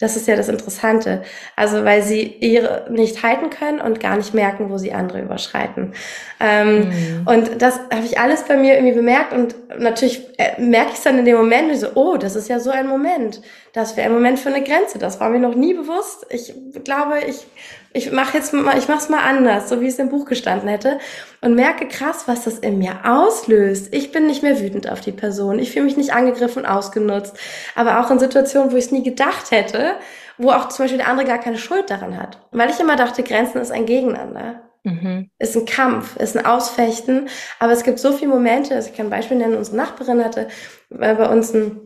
[0.00, 1.22] Das ist ja das Interessante.
[1.56, 5.92] Also weil sie ihre nicht halten können und gar nicht merken, wo sie andere überschreiten.
[6.38, 7.26] Ähm, mhm.
[7.26, 11.02] Und das habe ich alles bei mir irgendwie bemerkt und natürlich äh, merke ich es
[11.02, 13.42] dann in dem Moment, so, oh, das ist ja so ein Moment.
[13.72, 14.98] Das wäre ein Moment für eine Grenze.
[14.98, 16.26] Das war mir noch nie bewusst.
[16.30, 17.46] Ich glaube, ich
[17.92, 20.68] ich mache jetzt mal, ich mache es mal anders, so wie es im Buch gestanden
[20.68, 20.98] hätte
[21.40, 23.94] und merke krass, was das in mir auslöst.
[23.94, 27.36] Ich bin nicht mehr wütend auf die Person, ich fühle mich nicht angegriffen und ausgenutzt,
[27.74, 29.94] aber auch in Situationen, wo ich es nie gedacht hätte,
[30.36, 33.22] wo auch zum Beispiel der andere gar keine Schuld daran hat, weil ich immer dachte,
[33.22, 34.62] Grenzen ist ein Gegeneinander.
[34.84, 35.30] Mhm.
[35.38, 37.28] Ist ein Kampf, ist ein Ausfechten,
[37.58, 40.48] aber es gibt so viele Momente, also ich kann ein Beispiel nennen, unsere Nachbarin hatte
[40.90, 41.80] äh, bei uns ein,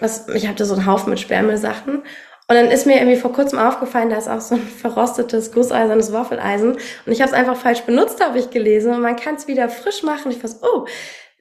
[0.00, 2.02] was, ich hatte so einen Haufen mit Sperrmüllsachen
[2.48, 6.12] und dann ist mir irgendwie vor kurzem aufgefallen, da ist auch so ein verrostetes, gusseisernes
[6.12, 6.72] Waffeleisen.
[6.72, 8.92] Und ich habe es einfach falsch benutzt, habe ich gelesen.
[8.92, 10.30] Und man kann es wieder frisch machen.
[10.32, 10.84] Ich weiß, oh,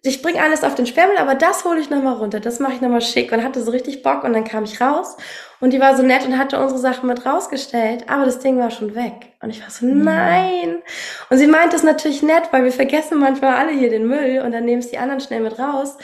[0.04, 2.40] ich bringe alles auf den Sperrmüll, aber das hole ich nochmal runter.
[2.40, 3.32] Das mache ich nochmal schick.
[3.32, 4.24] Und hatte so richtig Bock.
[4.24, 5.18] Und dann kam ich raus.
[5.60, 8.06] Und die war so nett und hatte unsere Sachen mit rausgestellt.
[8.08, 9.34] Aber das Ding war schon weg.
[9.42, 10.04] Und ich war so, mhm.
[10.04, 10.82] nein.
[11.30, 14.42] Und sie meint das natürlich nett, weil wir vergessen manchmal alle hier den Müll.
[14.46, 15.98] Und dann nehmen es die anderen schnell mit raus.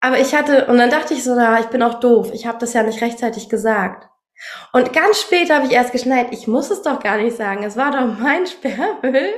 [0.00, 2.30] Aber ich hatte, und dann dachte ich so, na, ich bin auch doof.
[2.32, 4.08] Ich habe das ja nicht rechtzeitig gesagt.
[4.72, 7.62] Und ganz spät habe ich erst geschneit, ich muss es doch gar nicht sagen.
[7.64, 9.32] Es war doch mein Sperrmüll.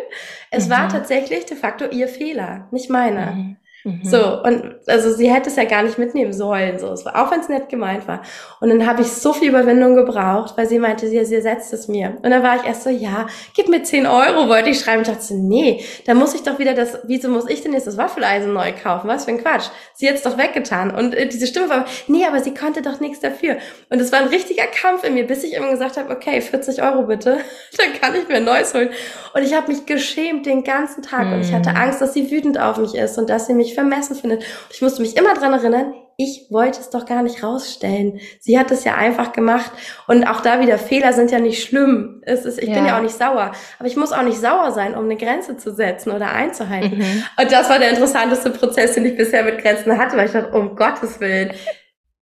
[0.51, 0.71] Es mhm.
[0.71, 3.33] war tatsächlich de facto ihr Fehler, nicht meiner.
[3.33, 3.57] Mhm.
[3.85, 4.05] Mhm.
[4.05, 7.49] So, und also sie hätte es ja gar nicht mitnehmen sollen, so, auch wenn es
[7.49, 8.23] nett gemeint war.
[8.61, 11.89] Und dann habe ich so viel Überwindung gebraucht, weil sie meinte, sie, sie ersetzt es
[11.89, 12.19] mir.
[12.23, 15.03] Und dann war ich erst so, ja, gib mir 10 Euro, wollte ich schreiben.
[15.03, 17.97] Ich dachte nee, da muss ich doch wieder das, wieso muss ich denn jetzt das
[17.97, 19.09] Waffeleisen neu kaufen?
[19.09, 19.69] Was für ein Quatsch.
[19.95, 20.95] Sie hat's doch weggetan.
[20.95, 23.57] Und äh, diese Stimme war, nee, aber sie konnte doch nichts dafür.
[23.89, 26.83] Und es war ein richtiger Kampf in mir, bis ich immer gesagt habe, okay, 40
[26.83, 27.39] Euro bitte,
[27.79, 28.91] dann kann ich mir ein neues holen.
[29.35, 31.35] Und ich habe mich geschämt den ganzen Tag mhm.
[31.35, 31.77] und ich hatte hm.
[31.77, 34.41] Angst, dass sie wütend auf mich ist und dass sie mich vermessen findet.
[34.41, 38.21] Und ich musste mich immer dran erinnern, ich wollte es doch gar nicht rausstellen.
[38.41, 39.71] Sie hat es ja einfach gemacht.
[40.07, 42.21] Und auch da wieder, Fehler sind ja nicht schlimm.
[42.27, 42.75] Es ist, ich ja.
[42.75, 43.53] bin ja auch nicht sauer.
[43.79, 46.99] Aber ich muss auch nicht sauer sein, um eine Grenze zu setzen oder einzuhalten.
[46.99, 47.25] Mhm.
[47.41, 50.51] Und das war der interessanteste Prozess, den ich bisher mit Grenzen hatte, weil ich dachte,
[50.51, 51.55] um Gottes Willen,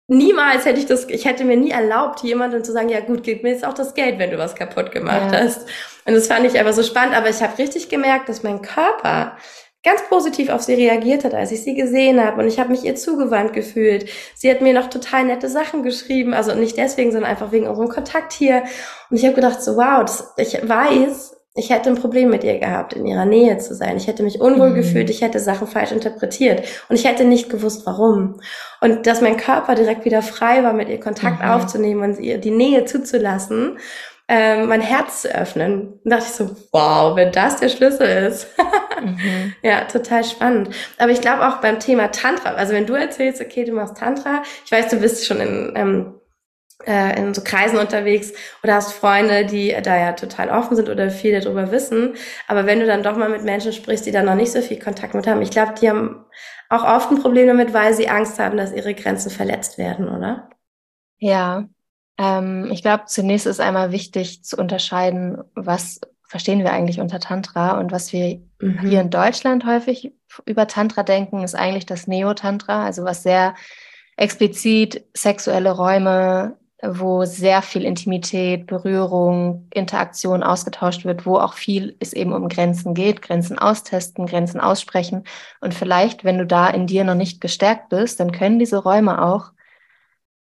[0.07, 3.42] niemals hätte ich das, ich hätte mir nie erlaubt, jemandem zu sagen, ja gut, gib
[3.42, 5.40] mir jetzt auch das Geld, wenn du was kaputt gemacht ja.
[5.40, 5.68] hast.
[6.07, 9.36] Und das fand ich aber so spannend, aber ich habe richtig gemerkt, dass mein Körper
[9.85, 12.43] ganz positiv auf sie reagiert hat, als ich sie gesehen habe.
[12.43, 14.09] Und ich habe mich ihr zugewandt gefühlt.
[14.35, 16.35] Sie hat mir noch total nette Sachen geschrieben.
[16.35, 18.64] Also nicht deswegen, sondern einfach wegen unserem Kontakt hier.
[19.11, 22.59] Und ich habe gedacht, so wow, das, ich weiß, ich hätte ein Problem mit ihr
[22.59, 23.97] gehabt, in ihrer Nähe zu sein.
[23.97, 24.76] Ich hätte mich unwohl mhm.
[24.76, 28.41] gefühlt, ich hätte Sachen falsch interpretiert und ich hätte nicht gewusst, warum.
[28.81, 31.51] Und dass mein Körper direkt wieder frei war, mit ihr Kontakt mhm.
[31.51, 33.79] aufzunehmen und ihr die Nähe zuzulassen,
[34.29, 36.01] ähm, mein Herz zu öffnen.
[36.05, 38.47] Und dachte ich so, wow, wenn das der Schlüssel ist.
[39.01, 39.55] mhm.
[39.62, 40.74] Ja, total spannend.
[40.99, 44.42] Aber ich glaube auch beim Thema Tantra, also wenn du erzählst, okay, du machst Tantra,
[44.64, 46.14] ich weiß, du bist schon in ähm,
[46.86, 48.32] äh, in so Kreisen unterwegs
[48.62, 52.14] oder hast Freunde, die da ja total offen sind oder viel darüber wissen.
[52.46, 54.78] Aber wenn du dann doch mal mit Menschen sprichst, die da noch nicht so viel
[54.78, 56.24] Kontakt mit haben, ich glaube, die haben
[56.68, 60.51] auch oft ein Problem damit, weil sie Angst haben, dass ihre Grenzen verletzt werden, oder?
[61.18, 61.68] Ja,
[62.16, 67.79] ähm, ich glaube, zunächst ist einmal wichtig zu unterscheiden, was verstehen wir eigentlich unter Tantra
[67.81, 68.81] und was wir mhm.
[68.81, 70.12] hier in Deutschland häufig
[70.45, 73.55] über Tantra denken, ist eigentlich das Neo-Tantra, also was sehr
[74.16, 82.12] explizit sexuelle Räume wo sehr viel Intimität, Berührung, Interaktion ausgetauscht wird, wo auch viel es
[82.12, 85.24] eben um Grenzen geht, Grenzen austesten, Grenzen aussprechen.
[85.61, 89.24] Und vielleicht, wenn du da in dir noch nicht gestärkt bist, dann können diese Räume
[89.24, 89.51] auch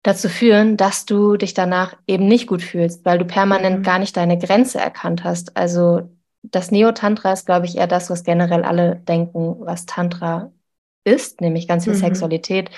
[0.08, 3.84] dazu führen, dass du dich danach eben nicht gut fühlst, weil du permanent mhm.
[3.84, 5.58] gar nicht deine Grenze erkannt hast.
[5.58, 6.10] Also
[6.43, 10.53] das Neo-Tantra ist, glaube ich, eher das, was generell alle denken, was Tantra
[11.03, 11.97] ist, nämlich ganz viel mhm.
[11.97, 12.70] Sexualität.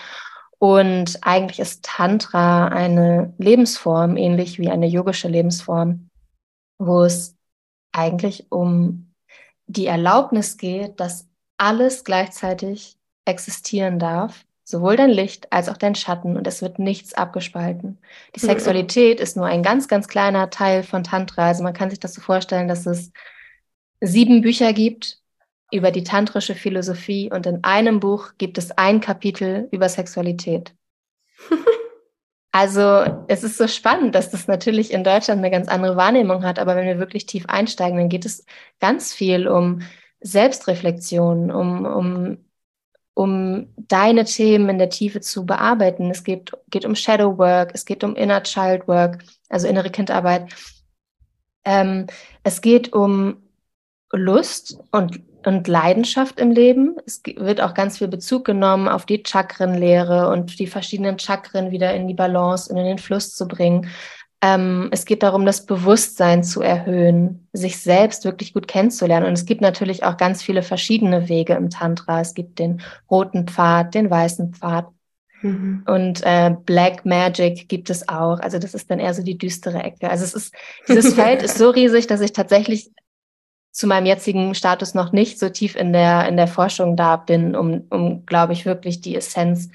[0.57, 6.09] Und eigentlich ist Tantra eine Lebensform, ähnlich wie eine yogische Lebensform,
[6.79, 7.37] wo es
[7.91, 9.13] eigentlich um
[9.67, 11.27] die Erlaubnis geht, dass
[11.57, 17.13] alles gleichzeitig existieren darf, sowohl dein Licht als auch dein Schatten und es wird nichts
[17.13, 17.97] abgespalten.
[18.35, 18.49] Die mhm.
[18.49, 21.47] Sexualität ist nur ein ganz, ganz kleiner Teil von Tantra.
[21.47, 23.11] Also man kann sich das so vorstellen, dass es
[24.01, 25.19] sieben Bücher gibt,
[25.71, 30.73] über die tantrische Philosophie und in einem Buch gibt es ein Kapitel über Sexualität.
[32.51, 36.57] also es ist so spannend, dass das natürlich in Deutschland eine ganz andere Wahrnehmung hat,
[36.57, 38.45] aber wenn wir wirklich tief einsteigen, dann geht es
[38.79, 39.81] ganz viel um
[40.21, 42.37] Selbstreflexion, um, um,
[43.19, 46.09] um deine Themen in der Tiefe zu bearbeiten.
[46.09, 50.53] Es geht, geht um Shadow Work, es geht um Inner Child Work, also innere Kindarbeit.
[51.65, 52.07] Ähm,
[52.43, 53.43] es geht um
[54.13, 56.97] Lust und und Leidenschaft im Leben.
[57.05, 61.93] Es wird auch ganz viel Bezug genommen auf die Chakrenlehre und die verschiedenen Chakren wieder
[61.93, 63.89] in die Balance und in den Fluss zu bringen.
[64.41, 69.25] Ähm, es geht darum, das Bewusstsein zu erhöhen, sich selbst wirklich gut kennenzulernen.
[69.25, 72.21] Und es gibt natürlich auch ganz viele verschiedene Wege im Tantra.
[72.21, 72.81] Es gibt den
[73.11, 74.87] roten Pfad, den weißen Pfad.
[75.41, 75.83] Mhm.
[75.85, 78.39] Und äh, Black Magic gibt es auch.
[78.39, 80.09] Also das ist dann eher so die düstere Ecke.
[80.09, 80.55] Also es ist,
[80.87, 82.91] dieses Feld ist so riesig, dass ich tatsächlich
[83.71, 87.55] zu meinem jetzigen Status noch nicht so tief in der, in der Forschung da bin,
[87.55, 89.69] um, um glaube ich, wirklich die Essenz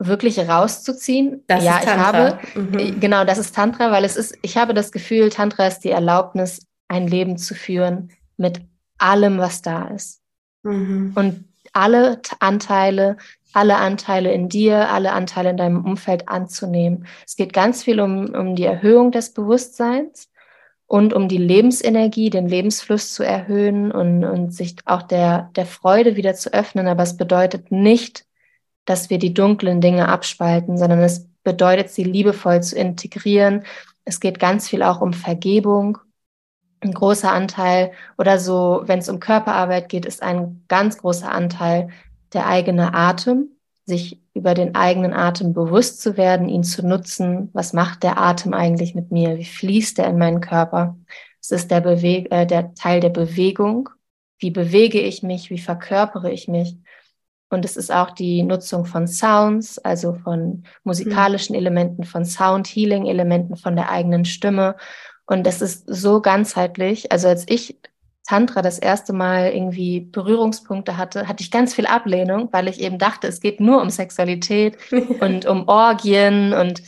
[0.00, 1.44] wirklich rauszuziehen.
[1.46, 2.00] Das ja, ist Tantra.
[2.00, 2.78] ich habe, mhm.
[2.78, 5.90] Äh, genau, das ist Tantra, weil es ist, ich habe das Gefühl, Tantra ist die
[5.90, 8.62] Erlaubnis, ein Leben zu führen mit
[8.98, 10.20] allem, was da ist.
[10.62, 11.12] Mhm.
[11.14, 13.18] Und alle Anteile,
[13.52, 17.06] alle Anteile in dir, alle Anteile in deinem Umfeld anzunehmen.
[17.26, 20.30] Es geht ganz viel um, um die Erhöhung des Bewusstseins
[20.86, 26.16] und um die Lebensenergie, den Lebensfluss zu erhöhen und, und sich auch der, der Freude
[26.16, 26.88] wieder zu öffnen.
[26.88, 28.24] Aber es bedeutet nicht,
[28.90, 33.62] dass wir die dunklen Dinge abspalten, sondern es bedeutet, sie liebevoll zu integrieren.
[34.04, 35.98] Es geht ganz viel auch um Vergebung.
[36.80, 41.90] Ein großer Anteil oder so, wenn es um Körperarbeit geht, ist ein ganz großer Anteil
[42.32, 43.50] der eigene Atem,
[43.86, 47.48] sich über den eigenen Atem bewusst zu werden, ihn zu nutzen.
[47.52, 49.38] Was macht der Atem eigentlich mit mir?
[49.38, 50.96] Wie fließt er in meinen Körper?
[51.40, 53.88] Es ist der, Beweg äh, der Teil der Bewegung.
[54.40, 55.48] Wie bewege ich mich?
[55.48, 56.76] Wie verkörpere ich mich?
[57.50, 63.06] Und es ist auch die Nutzung von Sounds, also von musikalischen Elementen, von Sound Healing
[63.06, 64.76] Elementen, von der eigenen Stimme.
[65.26, 67.12] Und das ist so ganzheitlich.
[67.12, 67.76] Also als ich
[68.26, 72.98] Tantra das erste Mal irgendwie Berührungspunkte hatte, hatte ich ganz viel Ablehnung, weil ich eben
[72.98, 74.78] dachte, es geht nur um Sexualität
[75.20, 76.82] und um Orgien und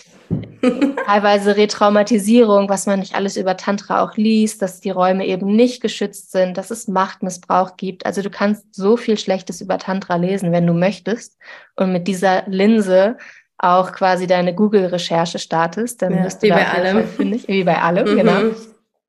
[1.07, 5.83] teilweise Retraumatisierung, was man nicht alles über Tantra auch liest, dass die Räume eben nicht
[5.83, 8.07] geschützt sind, dass es Machtmissbrauch gibt.
[8.07, 11.37] Also du kannst so viel Schlechtes über Tantra lesen, wenn du möchtest
[11.77, 13.17] und mit dieser Linse
[13.59, 17.07] auch quasi deine Google-Recherche startest, dann ja, wirst du wie da bei allem.
[17.07, 18.17] finde ich, wie bei allem, Mhm.
[18.17, 18.41] genau.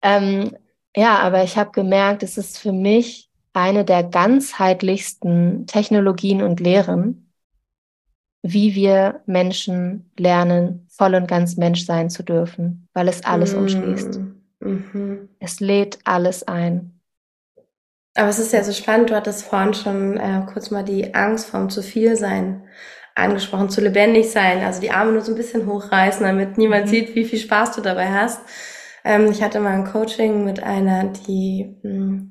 [0.03, 0.55] Ähm,
[0.95, 7.31] ja, aber ich habe gemerkt, es ist für mich eine der ganzheitlichsten Technologien und Lehren,
[8.43, 14.21] wie wir Menschen lernen, voll und ganz Mensch sein zu dürfen, weil es alles umschließt.
[14.59, 15.29] Mhm.
[15.39, 16.99] Es lädt alles ein.
[18.15, 21.47] Aber es ist ja so spannend, du hattest vorhin schon äh, kurz mal die Angst
[21.47, 22.63] vorm zu viel sein
[23.15, 26.87] angesprochen, zu lebendig sein, also die Arme nur so ein bisschen hochreißen, damit niemand Mhm.
[26.87, 28.41] sieht, wie viel Spaß du dabei hast.
[29.03, 32.23] Ähm, ich hatte mal ein Coaching mit einer, die, mh,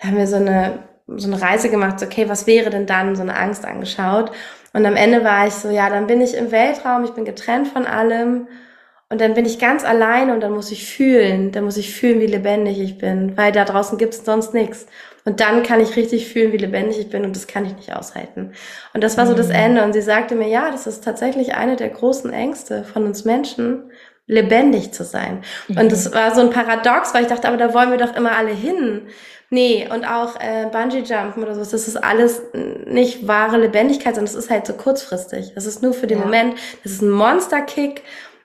[0.00, 3.16] da haben wir so eine, so eine Reise gemacht, so, okay, was wäre denn dann,
[3.16, 4.32] so eine Angst angeschaut.
[4.72, 7.68] Und am Ende war ich so, ja, dann bin ich im Weltraum, ich bin getrennt
[7.68, 8.48] von allem.
[9.10, 12.20] Und dann bin ich ganz alleine und dann muss ich fühlen, dann muss ich fühlen,
[12.20, 14.86] wie lebendig ich bin, weil da draußen gibt's sonst nichts.
[15.24, 17.94] Und dann kann ich richtig fühlen, wie lebendig ich bin und das kann ich nicht
[17.94, 18.52] aushalten.
[18.92, 19.54] Und das war so das Mhm.
[19.54, 19.84] Ende.
[19.84, 23.90] Und sie sagte mir, ja, das ist tatsächlich eine der großen Ängste von uns Menschen,
[24.26, 25.42] lebendig zu sein.
[25.68, 25.78] Mhm.
[25.78, 28.36] Und das war so ein Paradox, weil ich dachte, aber da wollen wir doch immer
[28.36, 29.02] alle hin.
[29.54, 32.42] Nee, und auch äh, Bungee-Jumpen oder so, das ist alles
[32.86, 35.52] nicht wahre Lebendigkeit, sondern es ist halt so kurzfristig.
[35.54, 36.24] Das ist nur für den Ja.
[36.24, 38.02] Moment, das ist ein Monster-Kick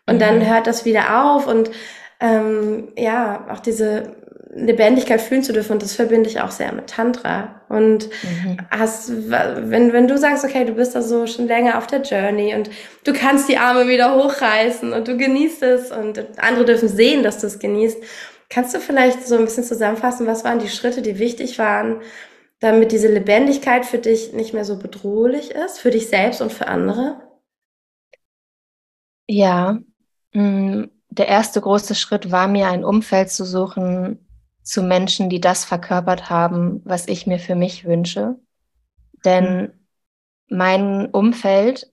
[0.08, 0.20] und Mhm.
[0.20, 1.72] dann hört das wieder auf und
[2.20, 4.16] ähm, ja, auch diese
[4.54, 7.62] Lebendigkeit fühlen zu dürfen und das verbinde ich auch sehr mit Tantra.
[7.70, 8.58] Und Mhm.
[8.72, 12.54] hast, wenn, wenn du sagst, okay, du bist da so schon länger auf der Journey
[12.56, 12.70] und
[13.04, 17.38] du kannst die Arme wieder hochreißen und du genießt es und andere dürfen sehen, dass
[17.40, 17.98] du es genießt,
[18.50, 22.02] kannst du vielleicht so ein bisschen zusammenfassen, was waren die Schritte, die wichtig waren,
[22.60, 26.68] damit diese Lebendigkeit für dich nicht mehr so bedrohlich ist, für dich selbst und für
[26.68, 27.22] andere?
[29.28, 29.80] Ja,
[30.34, 34.28] mh, der erste große Schritt war mir, ein Umfeld zu suchen
[34.64, 38.36] zu Menschen, die das verkörpert haben, was ich mir für mich wünsche.
[39.26, 39.74] Denn
[40.50, 41.92] mein Umfeld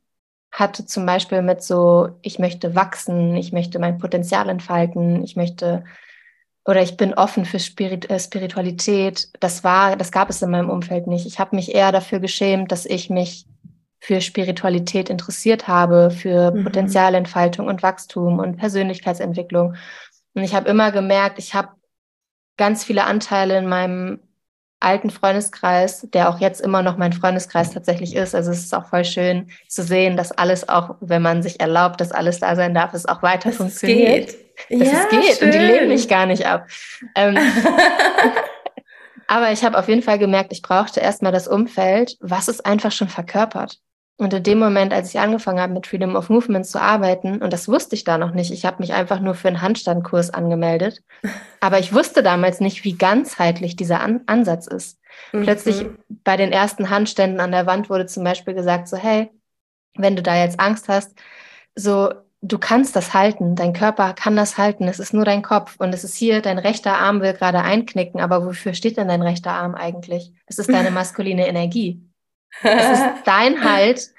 [0.53, 5.85] hatte zum Beispiel mit so, ich möchte wachsen, ich möchte mein Potenzial entfalten, ich möchte
[6.67, 9.29] oder ich bin offen für Spirit, äh, Spiritualität.
[9.41, 11.25] Das war, das gab es in meinem Umfeld nicht.
[11.27, 13.47] Ich habe mich eher dafür geschämt, dass ich mich
[14.01, 16.65] für Spiritualität interessiert habe, für Mhm.
[16.65, 19.75] Potenzialentfaltung und Wachstum und Persönlichkeitsentwicklung.
[20.35, 21.69] Und ich habe immer gemerkt, ich habe
[22.57, 24.19] ganz viele Anteile in meinem
[24.81, 28.35] alten Freundeskreis, der auch jetzt immer noch mein Freundeskreis tatsächlich ist.
[28.35, 32.01] Also es ist auch voll schön zu sehen, dass alles auch, wenn man sich erlaubt,
[32.01, 34.29] dass alles da sein darf, es auch weiter Dass funktioniert.
[34.29, 34.46] Es geht.
[34.71, 35.49] Dass ja, es geht schön.
[35.49, 36.67] und die lehnen mich gar nicht ab.
[37.15, 37.37] Ähm,
[39.27, 42.93] aber ich habe auf jeden Fall gemerkt, ich brauchte erstmal das Umfeld, was es einfach
[42.93, 43.79] schon verkörpert.
[44.19, 47.53] Und in dem Moment, als ich angefangen habe, mit Freedom of Movement zu arbeiten, und
[47.53, 51.03] das wusste ich da noch nicht, ich habe mich einfach nur für einen Handstandkurs angemeldet,
[51.61, 54.99] aber ich wusste damals nicht, wie ganzheitlich dieser An Ansatz ist.
[55.33, 55.99] Plötzlich Mhm.
[56.25, 59.31] bei den ersten Handständen an der Wand wurde zum Beispiel gesagt, so hey,
[59.97, 61.15] wenn du da jetzt Angst hast,
[61.75, 62.11] so
[62.43, 65.93] du kannst das halten, dein Körper kann das halten, es ist nur dein Kopf und
[65.93, 69.53] es ist hier, dein rechter Arm will gerade einknicken, aber wofür steht denn dein rechter
[69.53, 70.33] Arm eigentlich?
[70.47, 72.03] Es ist deine maskuline Energie.
[72.63, 74.11] Es ist dein Halt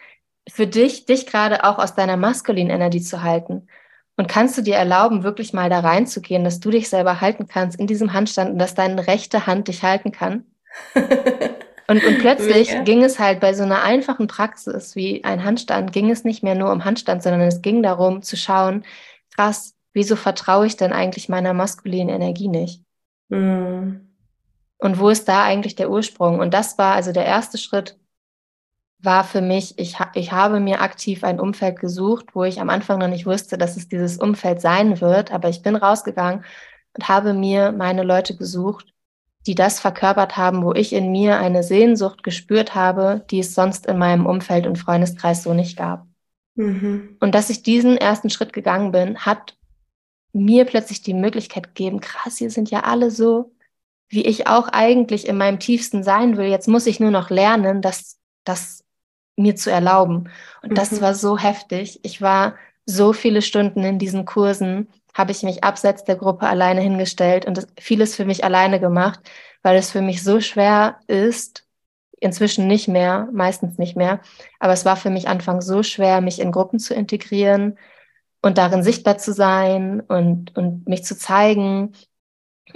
[0.49, 3.67] für dich, dich gerade auch aus deiner maskulinen Energie zu halten.
[4.15, 7.79] Und kannst du dir erlauben, wirklich mal da reinzugehen, dass du dich selber halten kannst
[7.79, 10.45] in diesem Handstand und dass deine rechte Hand dich halten kann?
[11.89, 12.83] Und, und plötzlich Mega.
[12.83, 16.55] ging es halt bei so einer einfachen Praxis wie ein Handstand, ging es nicht mehr
[16.55, 18.83] nur um Handstand, sondern es ging darum zu schauen,
[19.33, 22.83] krass, wieso vertraue ich denn eigentlich meiner maskulinen Energie nicht?
[23.29, 24.07] Mhm.
[24.79, 26.39] Und wo ist da eigentlich der Ursprung?
[26.39, 27.97] Und das war also der erste Schritt,
[28.99, 32.99] war für mich, ich, ich habe mir aktiv ein Umfeld gesucht, wo ich am Anfang
[32.99, 36.43] noch nicht wusste, dass es dieses Umfeld sein wird, aber ich bin rausgegangen
[36.93, 38.93] und habe mir meine Leute gesucht,
[39.47, 43.85] die das verkörpert haben, wo ich in mir eine Sehnsucht gespürt habe, die es sonst
[43.87, 46.05] in meinem Umfeld und Freundeskreis so nicht gab.
[46.55, 47.17] Mhm.
[47.19, 49.57] Und dass ich diesen ersten Schritt gegangen bin, hat
[50.33, 53.53] mir plötzlich die Möglichkeit gegeben, krass, hier sind ja alle so,
[54.09, 56.47] wie ich auch eigentlich in meinem tiefsten sein will.
[56.47, 58.83] Jetzt muss ich nur noch lernen, das, das
[59.37, 60.29] mir zu erlauben.
[60.61, 61.01] Und das Mhm.
[61.01, 61.99] war so heftig.
[62.03, 64.87] Ich war so viele Stunden in diesen Kursen,
[65.17, 69.19] habe ich mich abseits der Gruppe alleine hingestellt und vieles für mich alleine gemacht,
[69.63, 71.67] weil es für mich so schwer ist,
[72.19, 74.21] Inzwischen nicht mehr, meistens nicht mehr.
[74.59, 77.77] Aber es war für mich anfangs so schwer, mich in Gruppen zu integrieren
[78.41, 81.93] und darin sichtbar zu sein und, und mich zu zeigen.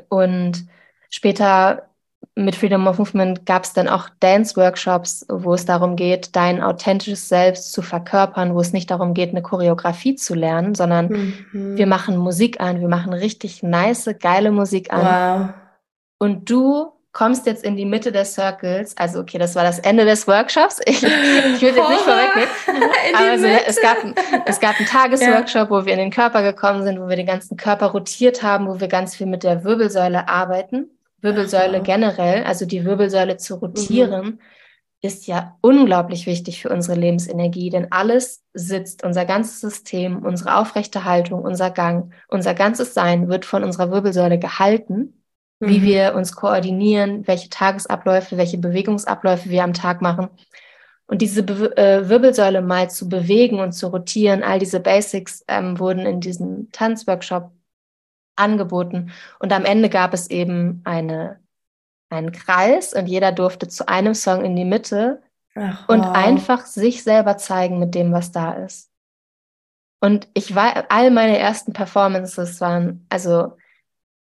[0.09, 0.67] Und
[1.09, 1.89] später
[2.35, 7.27] mit Freedom of Movement gab es dann auch Dance-Workshops, wo es darum geht, dein authentisches
[7.27, 11.77] Selbst zu verkörpern, wo es nicht darum geht, eine Choreografie zu lernen, sondern mhm.
[11.77, 15.49] wir machen Musik an, wir machen richtig nice, geile Musik an.
[15.49, 15.53] Wow.
[16.19, 18.95] Und du kommst jetzt in die Mitte des Circles.
[18.95, 20.79] Also, okay, das war das Ende des Workshops.
[20.85, 22.49] Ich, ich würde jetzt nicht vorwegnehmen.
[23.13, 23.97] Aber also, es, gab,
[24.45, 25.69] es gab einen Tagesworkshop, ja.
[25.69, 28.79] wo wir in den Körper gekommen sind, wo wir den ganzen Körper rotiert haben, wo
[28.79, 30.89] wir ganz viel mit der Wirbelsäule arbeiten.
[31.21, 34.39] Wirbelsäule Ach, generell, also die Wirbelsäule zu rotieren, mhm.
[35.01, 41.05] ist ja unglaublich wichtig für unsere Lebensenergie, denn alles sitzt, unser ganzes System, unsere aufrechte
[41.05, 45.21] Haltung, unser Gang, unser ganzes Sein wird von unserer Wirbelsäule gehalten
[45.61, 45.83] wie mhm.
[45.83, 50.29] wir uns koordinieren, welche Tagesabläufe, welche Bewegungsabläufe wir am Tag machen.
[51.05, 55.77] Und diese Be äh, Wirbelsäule mal zu bewegen und zu rotieren, all diese Basics ähm,
[55.77, 57.51] wurden in diesem Tanzworkshop
[58.35, 59.11] angeboten.
[59.39, 61.39] Und am Ende gab es eben eine,
[62.09, 65.21] einen Kreis und jeder durfte zu einem Song in die Mitte
[65.55, 65.95] Ach, wow.
[65.95, 68.89] und einfach sich selber zeigen mit dem, was da ist.
[69.99, 73.57] Und ich war, all meine ersten Performances waren, also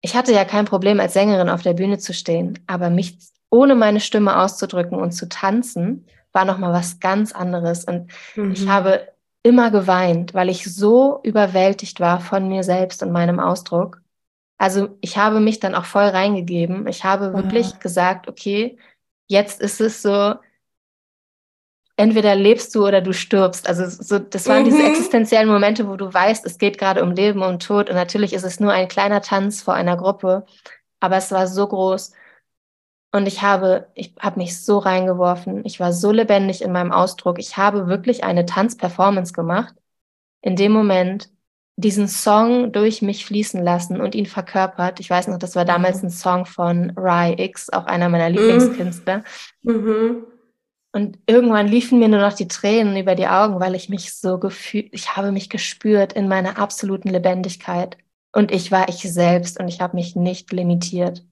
[0.02, 3.18] ich hatte ja kein Problem, als Sängerin auf der Bühne zu stehen, aber mich
[3.50, 7.86] ohne meine Stimme auszudrücken und zu tanzen, war nochmal was ganz anderes.
[7.86, 8.52] Und mhm.
[8.52, 9.08] ich habe
[9.44, 14.02] immer geweint, weil ich so überwältigt war von mir selbst und meinem Ausdruck.
[14.58, 16.88] Also ich habe mich dann auch voll reingegeben.
[16.88, 18.78] Ich habe wirklich gesagt, okay,
[19.28, 20.36] jetzt ist es so,
[21.98, 23.68] entweder lebst du oder du stirbst.
[23.68, 24.66] Also so, das waren mhm.
[24.66, 27.90] diese existenziellen Momente, wo du weißt, es geht gerade um Leben und Tod.
[27.90, 30.46] Und natürlich ist es nur ein kleiner Tanz vor einer Gruppe,
[31.00, 32.14] aber es war so groß.
[33.16, 35.64] Und ich habe, ich habe mich so reingeworfen.
[35.66, 37.38] Ich war so lebendig in meinem Ausdruck.
[37.38, 39.76] Ich habe wirklich eine Tanzperformance gemacht.
[40.42, 41.30] In dem Moment
[41.76, 45.00] diesen Song durch mich fließen lassen und ihn verkörpert.
[45.00, 46.08] Ich weiß noch, das war damals mhm.
[46.08, 48.36] ein Song von Rye X, auch einer meiner mhm.
[48.36, 49.24] Lieblingskünstler.
[49.62, 50.26] Mhm.
[50.92, 54.40] Und irgendwann liefen mir nur noch die Tränen über die Augen, weil ich mich so
[54.40, 57.98] gefühlt, ich habe mich gespürt in meiner absoluten Lebendigkeit.
[58.32, 61.24] Und ich war ich selbst und ich habe mich nicht limitiert.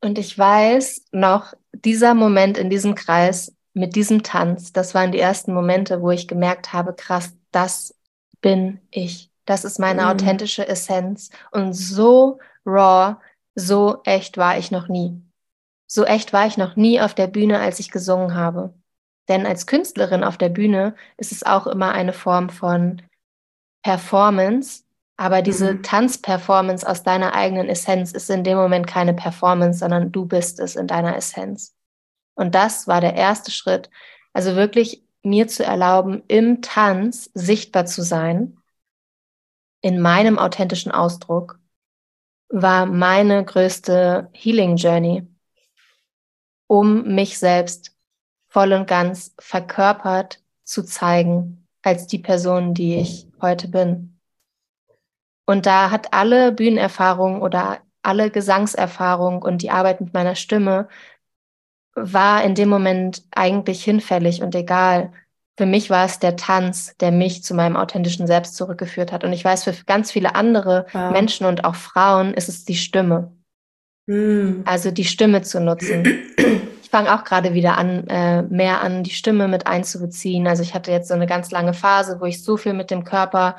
[0.00, 5.20] Und ich weiß noch, dieser Moment in diesem Kreis mit diesem Tanz, das waren die
[5.20, 7.94] ersten Momente, wo ich gemerkt habe, krass, das
[8.40, 9.30] bin ich.
[9.44, 10.08] Das ist meine mhm.
[10.08, 11.30] authentische Essenz.
[11.50, 13.16] Und so raw,
[13.54, 15.22] so echt war ich noch nie.
[15.86, 18.74] So echt war ich noch nie auf der Bühne, als ich gesungen habe.
[19.28, 23.02] Denn als Künstlerin auf der Bühne ist es auch immer eine Form von
[23.82, 24.84] Performance.
[25.16, 25.82] Aber diese mhm.
[25.82, 30.76] Tanzperformance aus deiner eigenen Essenz ist in dem Moment keine Performance, sondern du bist es
[30.76, 31.74] in deiner Essenz.
[32.34, 33.88] Und das war der erste Schritt.
[34.34, 38.58] Also wirklich mir zu erlauben, im Tanz sichtbar zu sein,
[39.80, 41.58] in meinem authentischen Ausdruck,
[42.48, 45.26] war meine größte Healing Journey,
[46.68, 47.96] um mich selbst
[48.48, 54.15] voll und ganz verkörpert zu zeigen als die Person, die ich heute bin.
[55.46, 60.88] Und da hat alle Bühnenerfahrung oder alle Gesangserfahrung und die Arbeit mit meiner Stimme
[61.94, 65.12] war in dem Moment eigentlich hinfällig und egal.
[65.58, 69.24] Für mich war es der Tanz, der mich zu meinem authentischen Selbst zurückgeführt hat.
[69.24, 71.10] Und ich weiß, für ganz viele andere wow.
[71.10, 73.32] Menschen und auch Frauen ist es die Stimme.
[74.06, 74.60] Mm.
[74.66, 76.04] Also die Stimme zu nutzen.
[76.82, 80.46] Ich fange auch gerade wieder an, äh, mehr an die Stimme mit einzubeziehen.
[80.46, 83.04] Also ich hatte jetzt so eine ganz lange Phase, wo ich so viel mit dem
[83.04, 83.56] Körper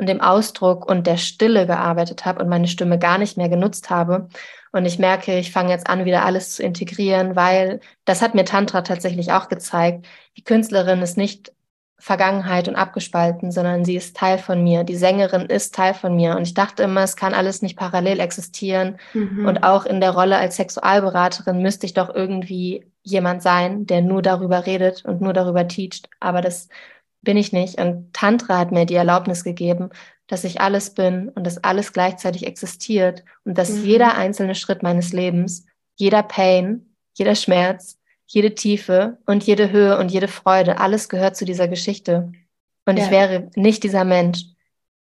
[0.00, 3.90] und dem Ausdruck und der Stille gearbeitet habe und meine Stimme gar nicht mehr genutzt
[3.90, 4.28] habe.
[4.72, 8.46] Und ich merke, ich fange jetzt an, wieder alles zu integrieren, weil das hat mir
[8.46, 10.06] Tantra tatsächlich auch gezeigt.
[10.38, 11.52] Die Künstlerin ist nicht
[11.98, 14.84] Vergangenheit und abgespalten, sondern sie ist Teil von mir.
[14.84, 16.34] Die Sängerin ist Teil von mir.
[16.34, 18.96] Und ich dachte immer, es kann alles nicht parallel existieren.
[19.12, 19.44] Mhm.
[19.44, 24.22] Und auch in der Rolle als Sexualberaterin müsste ich doch irgendwie jemand sein, der nur
[24.22, 26.08] darüber redet und nur darüber teacht.
[26.20, 26.68] Aber das
[27.22, 27.80] bin ich nicht.
[27.80, 29.90] Und Tantra hat mir die Erlaubnis gegeben,
[30.26, 33.84] dass ich alles bin und dass alles gleichzeitig existiert und dass mhm.
[33.84, 35.66] jeder einzelne Schritt meines Lebens,
[35.96, 41.44] jeder Pain, jeder Schmerz, jede Tiefe und jede Höhe und jede Freude, alles gehört zu
[41.44, 42.30] dieser Geschichte.
[42.86, 43.04] Und ja.
[43.04, 44.44] ich wäre nicht dieser Mensch,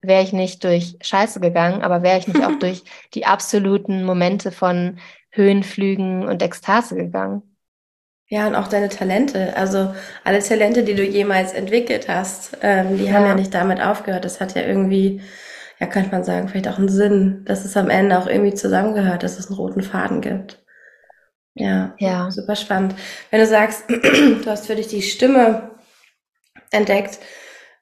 [0.00, 2.82] wäre ich nicht durch Scheiße gegangen, aber wäre ich nicht auch durch
[3.14, 4.98] die absoluten Momente von
[5.30, 7.42] Höhenflügen und Ekstase gegangen.
[8.32, 9.54] Ja, und auch deine Talente.
[9.58, 13.12] Also alle Talente, die du jemals entwickelt hast, ähm, die ja.
[13.12, 14.24] haben ja nicht damit aufgehört.
[14.24, 15.20] Das hat ja irgendwie,
[15.78, 19.22] ja, könnte man sagen, vielleicht auch einen Sinn, dass es am Ende auch irgendwie zusammengehört,
[19.22, 20.64] dass es einen roten Faden gibt.
[21.52, 22.94] Ja, ja, super spannend.
[23.30, 25.72] Wenn du sagst, du hast für dich die Stimme
[26.70, 27.18] entdeckt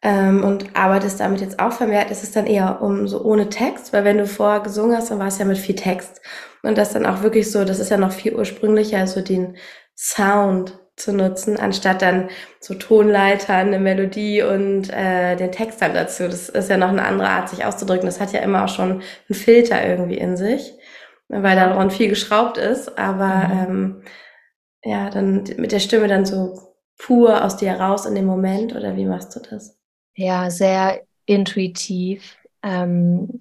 [0.02, 3.92] ähm, und arbeitest damit jetzt auch vermehrt, ist es dann eher um so ohne Text,
[3.92, 6.20] weil wenn du vorher gesungen hast, dann war es ja mit viel Text
[6.64, 9.56] und das dann auch wirklich so, das ist ja noch viel ursprünglicher, so den
[10.00, 12.28] Sound zu nutzen, anstatt dann
[12.60, 16.24] so Tonleitern, eine Melodie und äh, den Text dann dazu.
[16.24, 18.06] Das ist ja noch eine andere Art, sich auszudrücken.
[18.06, 20.74] Das hat ja immer auch schon einen Filter irgendwie in sich
[21.30, 23.70] weil daran viel geschraubt ist, aber mhm.
[23.70, 24.02] ähm,
[24.82, 28.96] ja, dann mit der Stimme dann so pur aus dir raus in dem Moment oder
[28.96, 29.78] wie machst du das?
[30.14, 32.36] Ja, sehr intuitiv.
[32.62, 33.38] Ähm,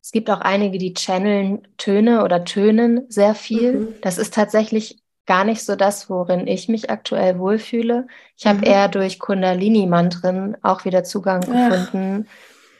[0.00, 3.72] es gibt auch einige, die channeln Töne oder tönen sehr viel.
[3.72, 3.94] Mhm.
[4.00, 8.06] Das ist tatsächlich gar nicht so das, worin ich mich aktuell wohlfühle.
[8.36, 8.64] Ich habe mhm.
[8.64, 11.70] eher durch Kundalini-Mantren auch wieder Zugang Ach.
[11.70, 12.28] gefunden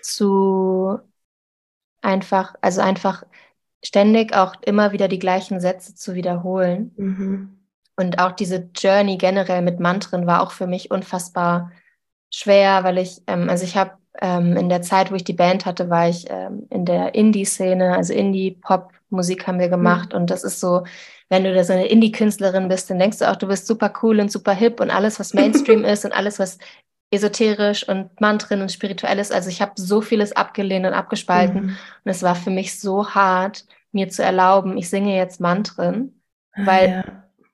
[0.00, 0.98] zu
[2.00, 3.24] einfach, also einfach
[3.84, 6.92] ständig auch immer wieder die gleichen Sätze zu wiederholen.
[6.96, 7.58] Mhm.
[7.96, 11.72] Und auch diese Journey generell mit Mantren war auch für mich unfassbar
[12.30, 15.66] schwer, weil ich, ähm, also ich habe ähm, in der Zeit, wo ich die Band
[15.66, 18.12] hatte, war ich ähm, in der Indie-Szene, also
[19.06, 20.12] Indie-Pop-Musik haben wir gemacht.
[20.12, 20.20] Mhm.
[20.20, 20.84] Und das ist so,
[21.28, 24.20] wenn du da so eine Indie-Künstlerin bist, dann denkst du auch, du bist super cool
[24.20, 26.58] und super hip und alles, was Mainstream ist und alles, was
[27.10, 29.32] esoterisch und Mantren und spirituell ist.
[29.32, 31.62] Also ich habe so vieles abgelehnt und abgespalten.
[31.62, 31.68] Mhm.
[32.04, 36.20] Und es war für mich so hart, mir zu erlauben, ich singe jetzt Mantren,
[36.52, 37.04] ah, weil ja.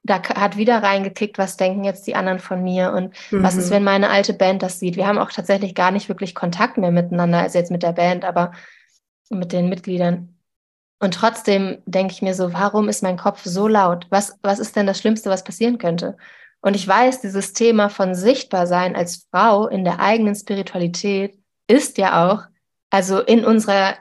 [0.02, 3.42] da hat wieder reingekickt, was denken jetzt die anderen von mir und mhm.
[3.42, 3.74] was ist, mhm.
[3.74, 4.96] wenn meine alte Band das sieht.
[4.96, 8.24] Wir haben auch tatsächlich gar nicht wirklich Kontakt mehr miteinander, also jetzt mit der Band,
[8.24, 8.52] aber
[9.28, 10.31] mit den Mitgliedern.
[11.02, 14.06] Und trotzdem denke ich mir so, warum ist mein Kopf so laut?
[14.10, 16.16] Was, was ist denn das Schlimmste, was passieren könnte?
[16.60, 21.36] Und ich weiß, dieses Thema von Sichtbarsein als Frau in der eigenen Spiritualität
[21.66, 22.44] ist ja auch,
[22.90, 23.96] also in unserer,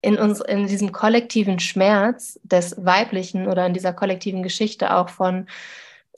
[0.00, 5.48] in uns, in diesem kollektiven Schmerz des Weiblichen oder in dieser kollektiven Geschichte auch von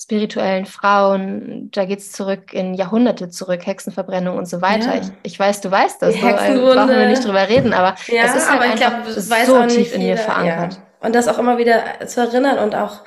[0.00, 4.94] spirituellen Frauen, da geht es zurück in Jahrhunderte zurück, Hexenverbrennung und so weiter.
[4.94, 5.00] Ja.
[5.00, 8.24] Ich, ich weiß, du weißt das, so, also brauchen wir nicht drüber reden, aber ja,
[8.24, 10.74] es ist halt einfach glaub, so tief in mir verankert.
[10.74, 11.06] Ja.
[11.06, 13.02] Und das auch immer wieder zu erinnern und auch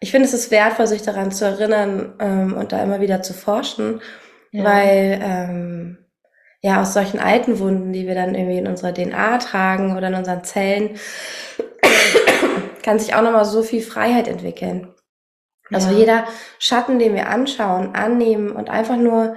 [0.00, 3.32] ich finde, es ist wertvoll, sich daran zu erinnern ähm, und da immer wieder zu
[3.32, 4.02] forschen,
[4.52, 5.98] weil ähm,
[6.60, 10.14] ja aus solchen alten Wunden, die wir dann irgendwie in unserer DNA tragen oder in
[10.14, 10.98] unseren Zellen,
[12.82, 14.93] kann sich auch nochmal so viel Freiheit entwickeln.
[15.74, 15.98] Also ja.
[15.98, 16.24] jeder
[16.58, 19.36] Schatten, den wir anschauen, annehmen und einfach nur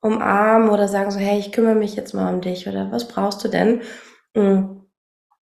[0.00, 3.44] umarmen oder sagen so, hey, ich kümmere mich jetzt mal um dich oder was brauchst
[3.44, 3.82] du denn?
[4.34, 4.78] Mhm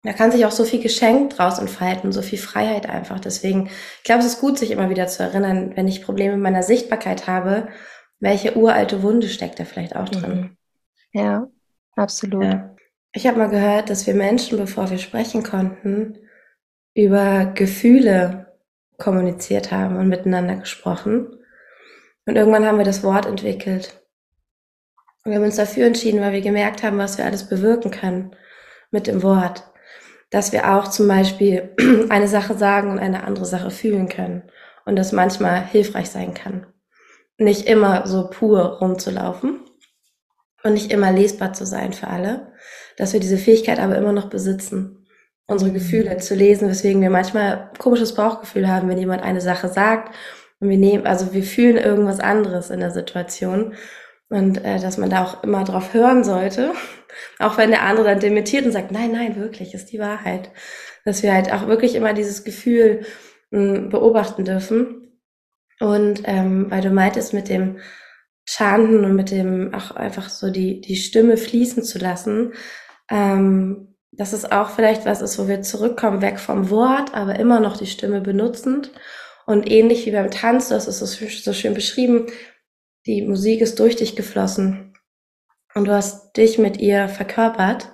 [0.05, 3.18] da kann sich auch so viel Geschenk draus entfalten, so viel Freiheit einfach.
[3.20, 6.42] Deswegen, ich glaube, es ist gut, sich immer wieder zu erinnern, wenn ich Probleme mit
[6.42, 7.68] meiner Sichtbarkeit habe,
[8.20, 10.40] welche uralte Wunde steckt da vielleicht auch drin.
[10.40, 10.57] Mhm.
[11.18, 11.49] Ja,
[11.97, 12.45] absolut.
[12.45, 12.74] Ja.
[13.12, 16.18] Ich habe mal gehört, dass wir Menschen, bevor wir sprechen konnten,
[16.95, 18.43] über Gefühle
[18.99, 21.38] kommuniziert haben und miteinander gesprochen.
[22.26, 24.01] Und irgendwann haben wir das Wort entwickelt.
[25.24, 28.34] Und wir haben uns dafür entschieden, weil wir gemerkt haben, was wir alles bewirken können
[28.90, 29.64] mit dem Wort
[30.34, 31.76] dass wir auch zum Beispiel
[32.09, 34.42] eine Sache sagen und eine andere Sache fühlen können
[34.84, 36.66] und das manchmal hilfreich sein kann.
[37.38, 39.61] Nicht immer so pur rumzulaufen
[40.64, 42.53] und nicht immer lesbar zu sein für alle,
[42.97, 45.03] dass wir diese Fähigkeit aber immer noch besitzen,
[45.47, 45.72] unsere.
[45.72, 50.14] Gefühle zu lesen, weswegen wir manchmal komisches Bauchgefühl haben, wenn jemand eine Sache sagt
[50.61, 53.74] und wir nehmen, also wir fühlen irgendwas anderes in der Situation
[54.28, 56.72] und äh, dass man da auch immer drauf hören sollte,
[57.38, 60.51] auch wenn der andere dann dementiert und sagt, nein, nein, wirklich, ist die Wahrheit.
[61.05, 63.05] Dass wir halt auch wirklich immer dieses Gefühl
[63.51, 65.20] mh, hm, beobachten dürfen.
[65.80, 67.78] Und ähm, weil du meintest, mit dem
[68.47, 72.53] Chanten und mit dem auch einfach so die, die Stimme fließen zu lassen,
[73.11, 77.61] ähm, dass es auch vielleicht was ist, wo wir zurückkommen, weg vom Wort, aber immer
[77.61, 78.91] noch die Stimme benutzend.
[79.47, 82.27] Und ähnlich wie beim Tanz, das ist so, so schön beschrieben,
[83.07, 84.95] die Musik ist durch dich geflossen
[85.75, 87.91] und du hast dich mit ihr verkörpert,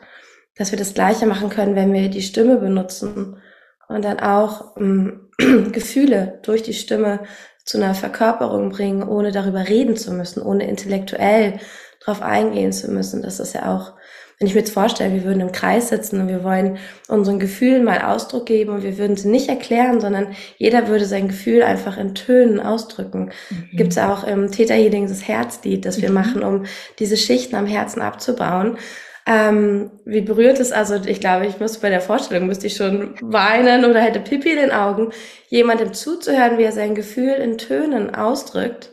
[0.57, 3.41] dass wir das Gleiche machen können, wenn wir die Stimme benutzen
[3.89, 5.31] und dann auch ähm,
[5.73, 7.21] Gefühle durch die Stimme
[7.65, 11.59] zu einer Verkörperung bringen, ohne darüber reden zu müssen, ohne intellektuell
[12.05, 13.23] drauf eingehen zu müssen.
[13.23, 13.95] Das ist ja auch
[14.41, 16.79] wenn ich mir jetzt vorstelle, wir würden im Kreis sitzen und wir wollen
[17.09, 21.29] unseren Gefühlen mal Ausdruck geben und wir würden sie nicht erklären, sondern jeder würde sein
[21.29, 23.33] Gefühl einfach in Tönen ausdrücken.
[23.51, 23.77] Mhm.
[23.77, 26.15] Gibt es auch im Theta Healing das Herzlied, das wir mhm.
[26.15, 26.65] machen, um
[26.99, 28.79] diese Schichten am Herzen abzubauen.
[29.27, 33.17] Ähm, wie berührt es, also ich glaube, ich müsste bei der Vorstellung, müsste ich schon
[33.21, 35.13] weinen oder hätte Pipi in den Augen,
[35.51, 38.91] jemandem zuzuhören, wie er sein Gefühl in Tönen ausdrückt,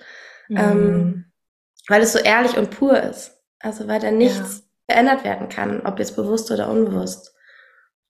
[0.49, 0.57] mhm.
[0.57, 1.25] ähm,
[1.87, 3.37] weil es so ehrlich und pur ist.
[3.59, 7.35] Also weil da nichts verändert werden kann, ob jetzt bewusst oder unbewusst.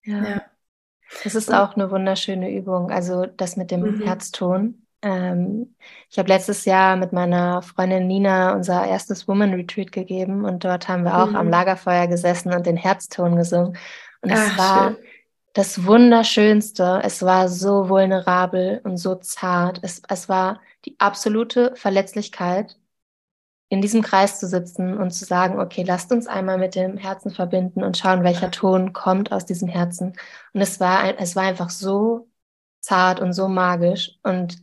[0.04, 0.24] Ja.
[0.24, 0.42] ja.
[1.24, 2.92] Das ist auch eine wunderschöne Übung.
[2.92, 4.02] Also das mit dem mhm.
[4.04, 4.86] Herzton.
[5.02, 5.76] ähm,
[6.10, 10.88] ich habe letztes Jahr mit meiner Freundin Nina unser erstes Woman Retreat gegeben und dort
[10.88, 11.36] haben wir auch mhm.
[11.36, 13.78] am Lagerfeuer gesessen und den Herzton gesungen.
[14.22, 14.98] Und es Ach, war schön.
[15.54, 17.02] das Wunderschönste.
[17.04, 19.80] Es war so vulnerabel und so zart.
[19.82, 22.78] Es, es war die absolute Verletzlichkeit,
[23.70, 27.32] in diesem Kreis zu sitzen und zu sagen, okay, lasst uns einmal mit dem Herzen
[27.32, 30.14] verbinden und schauen, welcher Ton kommt aus diesem Herzen.
[30.54, 32.30] Und es war, es war einfach so
[32.80, 34.18] zart und so magisch.
[34.24, 34.62] Und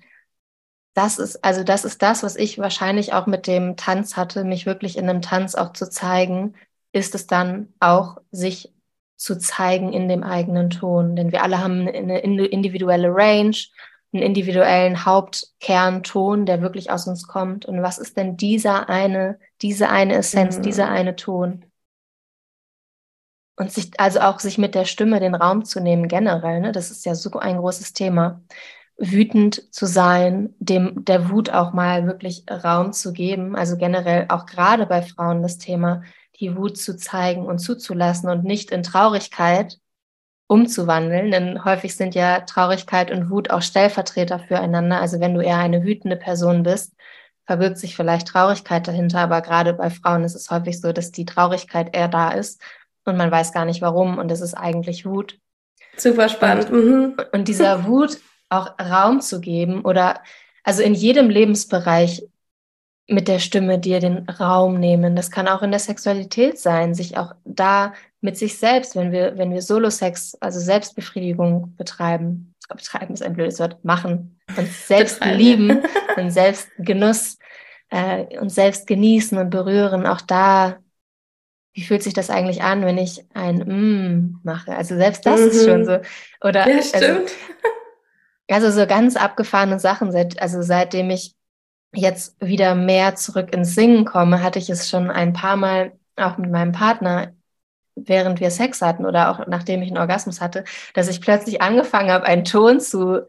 [0.95, 4.65] das ist, also das ist das, was ich wahrscheinlich auch mit dem Tanz hatte, mich
[4.65, 6.55] wirklich in einem Tanz auch zu zeigen,
[6.93, 8.73] ist es dann auch, sich
[9.17, 11.17] zu zeigen in dem eigenen Ton.
[11.17, 13.57] Denn wir alle haben eine individuelle Range,
[14.15, 17.67] einen individuellen Hauptkernton, der wirklich aus uns kommt.
[17.67, 20.63] Und was ist denn dieser eine, diese eine Essenz, mhm.
[20.63, 21.65] dieser eine Ton?
[23.57, 26.73] Und sich, also auch sich mit der Stimme den Raum zu nehmen, generell, ne?
[26.73, 28.43] das ist ja so ein großes Thema.
[28.97, 33.57] Wütend zu sein, dem, der Wut auch mal wirklich Raum zu geben.
[33.57, 36.03] Also generell auch gerade bei Frauen das Thema,
[36.41, 39.79] die Wut zu zeigen und zuzulassen und nicht in Traurigkeit
[40.47, 41.31] umzuwandeln.
[41.31, 45.01] Denn häufig sind ja Traurigkeit und Wut auch Stellvertreter füreinander.
[45.01, 46.95] Also wenn du eher eine wütende Person bist,
[47.47, 49.21] verbirgt sich vielleicht Traurigkeit dahinter.
[49.21, 52.61] Aber gerade bei Frauen ist es häufig so, dass die Traurigkeit eher da ist
[53.05, 54.19] und man weiß gar nicht warum.
[54.19, 55.39] Und es ist eigentlich Wut.
[55.97, 56.71] Super spannend.
[56.71, 57.17] Und, mhm.
[57.33, 58.19] und dieser Wut
[58.49, 60.21] auch Raum zu geben oder
[60.63, 62.27] also in jedem Lebensbereich
[63.07, 65.15] mit der Stimme dir den Raum nehmen.
[65.15, 67.93] Das kann auch in der Sexualität sein, sich auch da
[68.25, 73.61] mit sich selbst, wenn wir, wenn wir Solo-Sex, also Selbstbefriedigung betreiben, betreiben ist ein blödes
[73.61, 75.83] Wort, machen, uns selbst lieben
[76.17, 77.39] und selbst Genuss,
[77.91, 80.79] äh, uns selbst genießen und berühren, auch da,
[81.75, 84.75] wie fühlt sich das eigentlich an, wenn ich ein Mm mache?
[84.75, 85.47] Also selbst das mhm.
[85.49, 85.85] ist schon mhm.
[85.85, 85.99] so.
[86.41, 87.05] Oder, ja, stimmt.
[87.05, 87.27] Also,
[88.67, 91.35] also so ganz abgefahrene Sachen, seit, also seitdem ich
[91.93, 96.39] jetzt wieder mehr zurück ins Singen komme, hatte ich es schon ein paar Mal auch
[96.39, 97.35] mit meinem Partner
[97.97, 100.65] während wir Sex hatten oder auch nachdem ich einen Orgasmus hatte,
[100.95, 103.27] dass ich plötzlich angefangen habe, einen Ton zu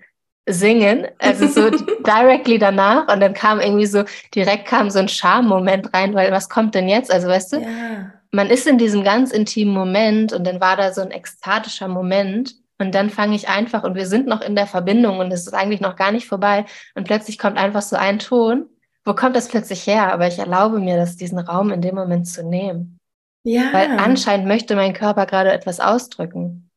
[0.48, 1.70] singen, also so
[2.06, 4.04] directly danach und dann kam irgendwie so,
[4.34, 7.12] direkt kam so ein Charme-Moment rein, weil was kommt denn jetzt?
[7.12, 8.12] Also weißt du, ja.
[8.32, 12.56] man ist in diesem ganz intimen Moment und dann war da so ein ekstatischer Moment
[12.78, 15.54] und dann fange ich einfach und wir sind noch in der Verbindung und es ist
[15.54, 18.68] eigentlich noch gar nicht vorbei und plötzlich kommt einfach so ein Ton.
[19.04, 20.12] Wo kommt das plötzlich her?
[20.12, 23.00] Aber ich erlaube mir, das diesen Raum in dem Moment zu nehmen.
[23.46, 23.72] Ja.
[23.74, 26.72] Weil anscheinend möchte mein Körper gerade etwas ausdrücken.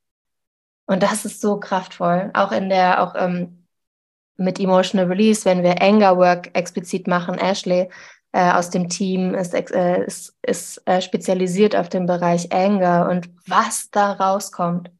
[0.87, 2.31] Und das ist so kraftvoll.
[2.35, 3.67] Auch in der, auch ähm,
[4.37, 7.89] mit Emotional Release, wenn wir Anger Work explizit machen, Ashley
[8.33, 13.31] äh, aus dem Team ist, äh, ist, ist äh, spezialisiert auf den Bereich Anger und
[13.47, 14.91] was da rauskommt,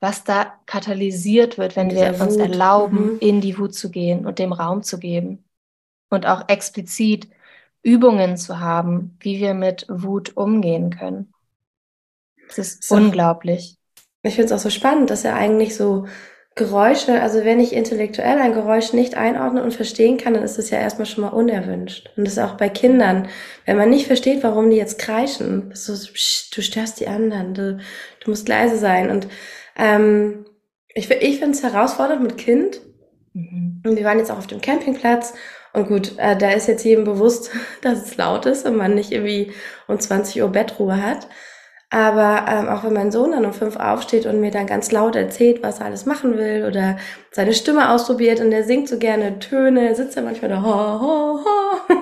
[0.00, 3.18] was da katalysiert wird, wenn wir uns erlauben, mhm.
[3.20, 5.44] in die Wut zu gehen und dem Raum zu geben.
[6.10, 7.28] Und auch explizit
[7.82, 11.32] Übungen zu haben, wie wir mit Wut umgehen können.
[12.48, 13.76] Das ist so, unglaublich.
[14.22, 16.06] Ich finde es auch so spannend, dass er eigentlich so
[16.54, 20.68] Geräusche, also wenn ich intellektuell ein Geräusch nicht einordnen und verstehen kann, dann ist es
[20.68, 22.10] ja erstmal schon mal unerwünscht.
[22.16, 23.28] Und das ist auch bei Kindern.
[23.64, 27.54] Wenn man nicht versteht, warum die jetzt kreischen, ist so, psch, du störst die anderen,
[27.54, 27.78] du,
[28.22, 29.10] du musst leise sein.
[29.10, 29.28] Und
[29.76, 30.44] ähm,
[30.88, 32.82] ich, ich finde es herausfordernd mit Kind.
[33.32, 33.82] Mhm.
[33.86, 35.32] Und wir waren jetzt auch auf dem Campingplatz
[35.72, 37.50] und gut, äh, da ist jetzt jedem bewusst,
[37.82, 39.52] dass es laut ist und man nicht irgendwie
[39.88, 41.28] um 20 Uhr Bettruhe hat.
[41.90, 45.14] Aber ähm, auch wenn mein Sohn dann um fünf aufsteht und mir dann ganz laut
[45.14, 46.96] erzählt, was er alles machen will oder
[47.30, 51.44] seine Stimme ausprobiert und er singt so gerne Töne, sitzt er manchmal da, ho, ho,
[51.44, 51.94] ho.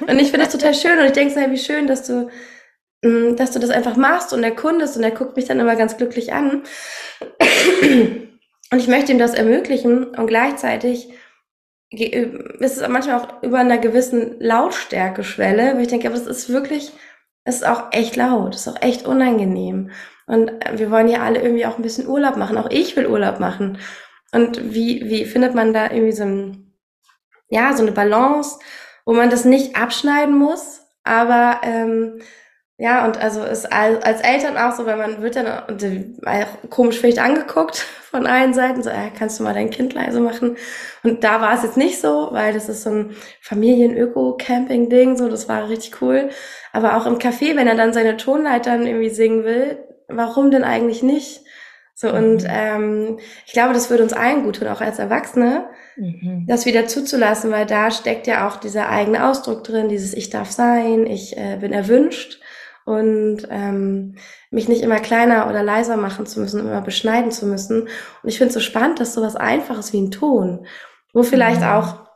[0.08, 2.28] und ich finde das total schön und ich denke so, hey, wie schön, dass du,
[3.02, 5.76] mh, mm, dass du das einfach machst und erkundest und er guckt mich dann immer
[5.76, 6.64] ganz glücklich an.
[8.72, 11.08] Und ich möchte ihm das ermöglichen und gleichzeitig
[11.90, 16.92] ist es manchmal auch über einer gewissen Lautstärke-Schwelle, wo ich denke, aber das ist wirklich,
[17.44, 19.90] es ist auch echt laut, es ist auch echt unangenehm.
[20.26, 22.56] Und äh, wir wollen ja alle irgendwie auch ein bisschen Urlaub machen.
[22.56, 23.78] Auch ich will Urlaub machen.
[24.32, 26.72] Und wie, wie findet man da irgendwie so ein,
[27.48, 28.60] ja, so eine Balance,
[29.04, 32.20] wo man das nicht abschneiden muss, aber ähm,
[32.80, 35.46] ja, und also ist als Eltern auch so, weil man wird dann
[35.82, 37.76] äh, komisch vielleicht angeguckt
[38.10, 40.56] von allen Seiten, so, äh, kannst du mal dein Kind leise machen?
[41.02, 45.46] Und da war es jetzt nicht so, weil das ist so ein Familien-Öko-Camping-Ding, so, das
[45.46, 46.30] war richtig cool.
[46.72, 51.02] Aber auch im Café, wenn er dann seine Tonleitern irgendwie singen will, warum denn eigentlich
[51.02, 51.42] nicht?
[51.94, 52.14] So, mhm.
[52.14, 55.66] und ähm, ich glaube, das würde uns allen gut tun, auch als Erwachsene,
[55.96, 56.46] mhm.
[56.48, 60.50] das wieder zuzulassen, weil da steckt ja auch dieser eigene Ausdruck drin, dieses Ich darf
[60.50, 62.40] sein, ich äh, bin erwünscht
[62.84, 64.16] und ähm,
[64.50, 67.82] mich nicht immer kleiner oder leiser machen zu müssen, immer beschneiden zu müssen.
[67.82, 70.66] Und ich finde es so spannend, dass sowas Einfaches wie ein Ton,
[71.12, 71.66] wo vielleicht mhm.
[71.66, 72.10] auch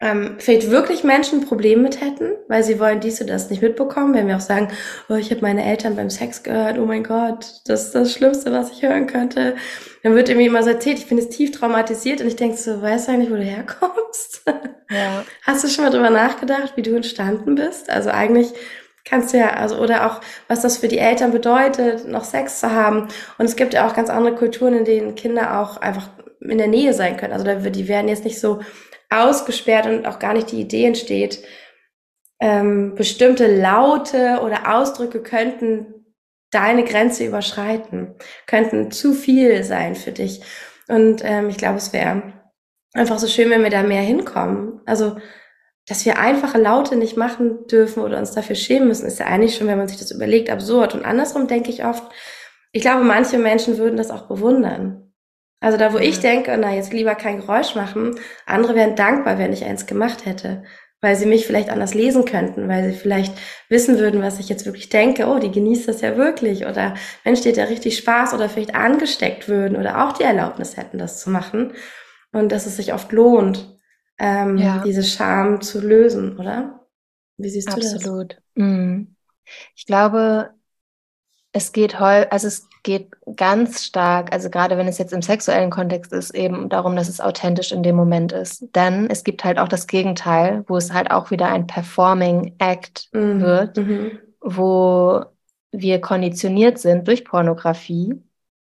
[0.00, 3.62] ähm, vielleicht wirklich Menschen ein Problem mit hätten, weil sie wollen dies oder das nicht
[3.62, 4.68] mitbekommen, wenn wir auch sagen,
[5.08, 8.52] oh, ich habe meine Eltern beim Sex gehört, oh mein Gott, das ist das Schlimmste,
[8.52, 9.56] was ich hören könnte.
[10.02, 12.82] Dann wird irgendwie immer so erzählt, ich bin jetzt tief traumatisiert und ich denke so,
[12.82, 14.42] weißt du eigentlich, wo du herkommst?
[14.90, 15.24] Ja.
[15.42, 17.88] Hast du schon mal drüber nachgedacht, wie du entstanden bist?
[17.88, 18.52] Also eigentlich
[19.04, 22.70] kannst du ja, also, oder auch, was das für die Eltern bedeutet, noch Sex zu
[22.70, 23.08] haben.
[23.38, 26.08] Und es gibt ja auch ganz andere Kulturen, in denen Kinder auch einfach
[26.40, 27.32] in der Nähe sein können.
[27.32, 28.60] Also die werden jetzt nicht so
[29.10, 31.42] ausgesperrt und auch gar nicht die Idee entsteht,
[32.40, 35.86] ähm, bestimmte Laute oder Ausdrücke könnten
[36.50, 38.14] deine Grenze überschreiten,
[38.46, 40.42] könnten zu viel sein für dich.
[40.88, 42.34] Und ähm, ich glaube, es wäre
[42.92, 44.80] einfach so schön, wenn wir da mehr hinkommen.
[44.86, 45.16] Also,
[45.86, 49.56] dass wir einfache Laute nicht machen dürfen oder uns dafür schämen müssen, ist ja eigentlich
[49.56, 50.94] schon, wenn man sich das überlegt, absurd.
[50.94, 52.04] Und andersrum denke ich oft,
[52.72, 55.12] ich glaube, manche Menschen würden das auch bewundern.
[55.60, 59.52] Also da, wo ich denke, na, jetzt lieber kein Geräusch machen, andere wären dankbar, wenn
[59.52, 60.64] ich eins gemacht hätte,
[61.00, 63.34] weil sie mich vielleicht anders lesen könnten, weil sie vielleicht
[63.68, 65.26] wissen würden, was ich jetzt wirklich denke.
[65.26, 66.66] Oh, die genießt das ja wirklich.
[66.66, 66.94] Oder
[67.24, 71.20] Mensch, steht ja richtig Spaß oder vielleicht angesteckt würden oder auch die Erlaubnis hätten, das
[71.20, 71.72] zu machen.
[72.32, 73.73] Und dass es sich oft lohnt,
[74.18, 74.82] ähm, ja.
[74.84, 76.86] diese Scham zu lösen, oder?
[77.36, 77.94] Wie siehst du Absolut.
[77.94, 78.04] das?
[78.04, 78.36] Absolut.
[78.54, 79.16] Mhm.
[79.74, 80.50] Ich glaube,
[81.52, 85.70] es geht heu, also es geht ganz stark, also gerade wenn es jetzt im sexuellen
[85.70, 88.68] Kontext ist, eben darum, dass es authentisch in dem Moment ist.
[88.74, 93.08] Denn es gibt halt auch das Gegenteil, wo es halt auch wieder ein Performing Act
[93.12, 93.40] mhm.
[93.40, 94.18] wird, mhm.
[94.40, 95.24] wo
[95.70, 98.20] wir konditioniert sind durch Pornografie,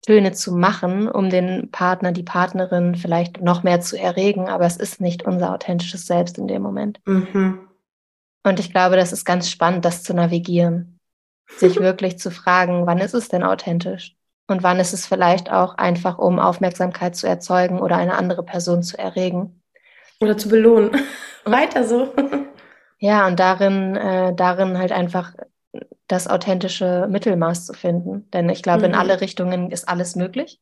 [0.06, 4.76] Töne zu machen, um den Partner, die Partnerin vielleicht noch mehr zu erregen, aber es
[4.76, 7.00] ist nicht unser authentisches Selbst in dem Moment.
[7.06, 7.68] Mhm.
[8.44, 10.96] Und ich glaube, das ist ganz spannend, das zu navigieren
[11.48, 14.16] sich wirklich zu fragen, wann ist es denn authentisch?
[14.48, 18.82] Und wann ist es vielleicht auch einfach, um Aufmerksamkeit zu erzeugen oder eine andere Person
[18.82, 19.60] zu erregen?
[20.20, 20.90] Oder zu belohnen.
[21.44, 22.12] Weiter so.
[22.98, 25.34] Ja, und darin, äh, darin halt einfach
[26.08, 28.30] das authentische Mittelmaß zu finden.
[28.30, 28.84] Denn ich glaube, mhm.
[28.86, 30.60] in alle Richtungen ist alles möglich.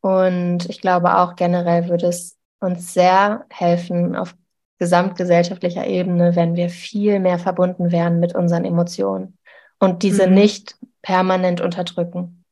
[0.00, 4.34] Und ich glaube auch generell würde es uns sehr helfen, auf
[4.78, 9.36] gesamtgesellschaftlicher Ebene, wenn wir viel mehr verbunden wären mit unseren Emotionen
[9.80, 10.34] und diese mhm.
[10.34, 12.44] nicht permanent unterdrücken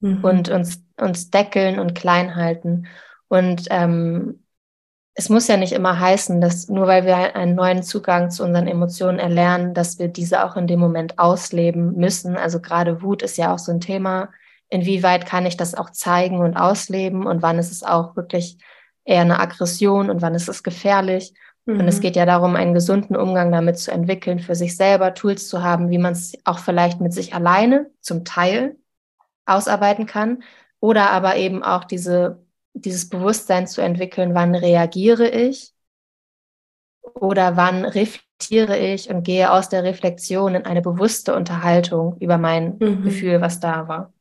[0.00, 0.24] mhm.
[0.24, 2.86] und uns, uns deckeln und klein halten.
[3.28, 4.42] Und ähm,
[5.14, 8.66] es muss ja nicht immer heißen, dass nur weil wir einen neuen Zugang zu unseren
[8.66, 12.36] Emotionen erlernen, dass wir diese auch in dem Moment ausleben müssen.
[12.36, 14.30] Also gerade Wut ist ja auch so ein Thema.
[14.68, 18.58] Inwieweit kann ich das auch zeigen und ausleben und wann ist es auch wirklich
[19.04, 21.34] eher eine Aggression und wann ist es gefährlich?
[21.66, 21.80] Mhm.
[21.80, 22.02] Und es mhm.
[22.02, 25.90] geht ja darum, einen gesunden Umgang damit zu entwickeln, für sich selber Tools zu haben,
[25.90, 28.76] wie man es auch vielleicht mit sich alleine zum Teil
[29.44, 30.42] ausarbeiten kann
[30.78, 32.38] oder aber eben auch diese,
[32.74, 35.72] dieses Bewusstsein zu entwickeln, wann reagiere ich
[37.02, 42.76] oder wann reflektiere ich und gehe aus der Reflexion in eine bewusste Unterhaltung über mein
[42.78, 43.02] mhm.
[43.02, 44.12] Gefühl, was da war.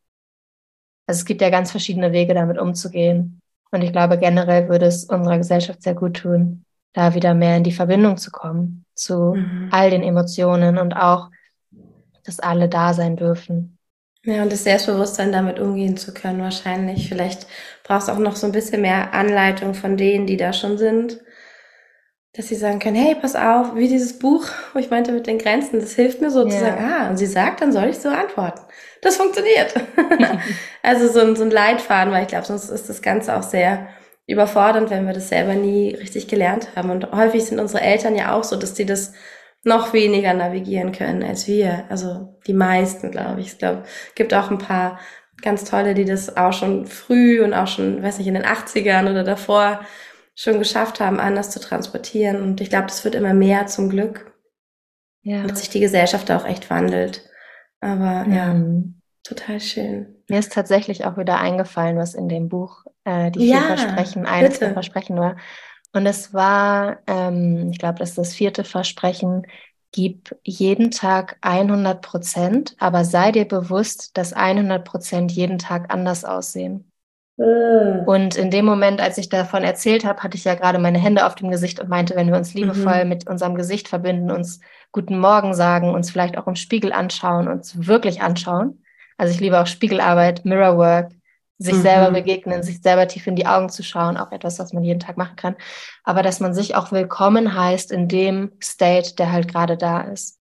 [1.07, 3.41] Also es gibt ja ganz verschiedene Wege, damit umzugehen.
[3.71, 7.63] Und ich glaube, generell würde es unserer Gesellschaft sehr gut tun, da wieder mehr in
[7.63, 9.69] die Verbindung zu kommen zu mhm.
[9.71, 11.31] all den Emotionen und auch,
[12.25, 13.78] dass alle da sein dürfen.
[14.29, 17.09] Ja, und das Selbstbewusstsein damit umgehen zu können, wahrscheinlich.
[17.09, 17.47] Vielleicht
[17.83, 21.19] brauchst du auch noch so ein bisschen mehr Anleitung von denen, die da schon sind,
[22.33, 25.39] dass sie sagen können, hey, pass auf, wie dieses Buch, wo ich meinte mit den
[25.39, 26.49] Grenzen, das hilft mir so ja.
[26.49, 28.61] zu sagen, ah, und sie sagt, dann soll ich so antworten.
[29.01, 29.73] Das funktioniert.
[30.83, 33.87] also so ein, so ein Leitfaden, weil ich glaube, sonst ist das Ganze auch sehr
[34.27, 36.91] überfordernd, wenn wir das selber nie richtig gelernt haben.
[36.91, 39.13] Und häufig sind unsere Eltern ja auch so, dass die das
[39.63, 41.85] noch weniger navigieren können als wir.
[41.89, 43.47] Also die meisten, glaube ich.
[43.47, 43.83] Ich glaube,
[44.15, 44.99] gibt auch ein paar
[45.41, 49.09] ganz tolle, die das auch schon früh und auch schon, weiß nicht, in den 80ern
[49.09, 49.81] oder davor
[50.35, 52.41] schon geschafft haben, anders zu transportieren.
[52.41, 54.33] Und ich glaube, das wird immer mehr zum Glück.
[55.21, 55.43] Ja.
[55.43, 57.29] Dass sich die Gesellschaft auch echt wandelt.
[57.81, 58.33] Aber mhm.
[58.33, 58.55] ja,
[59.23, 60.23] total schön.
[60.29, 64.25] Mir ist tatsächlich auch wieder eingefallen, was in dem Buch äh, die vier ja, Versprechen,
[64.25, 65.35] eines der Versprechen war.
[65.93, 69.47] Und es war, ähm, ich glaube, das ist das vierte Versprechen,
[69.91, 76.25] gib jeden Tag 100 Prozent, aber sei dir bewusst, dass 100 Prozent jeden Tag anders
[76.25, 76.91] aussehen.
[77.37, 78.03] Mhm.
[78.05, 81.25] Und in dem Moment, als ich davon erzählt habe, hatte ich ja gerade meine Hände
[81.25, 83.09] auf dem Gesicht und meinte, wenn wir uns liebevoll mhm.
[83.09, 84.59] mit unserem Gesicht verbinden, uns
[84.91, 88.83] guten Morgen sagen, uns vielleicht auch im Spiegel anschauen, uns wirklich anschauen.
[89.17, 91.11] Also ich liebe auch Spiegelarbeit, Mirrorwork,
[91.59, 91.81] sich mhm.
[91.81, 95.01] selber begegnen, sich selber tief in die Augen zu schauen, auch etwas, was man jeden
[95.01, 95.55] Tag machen kann.
[96.03, 100.39] Aber dass man sich auch willkommen heißt in dem State, der halt gerade da ist.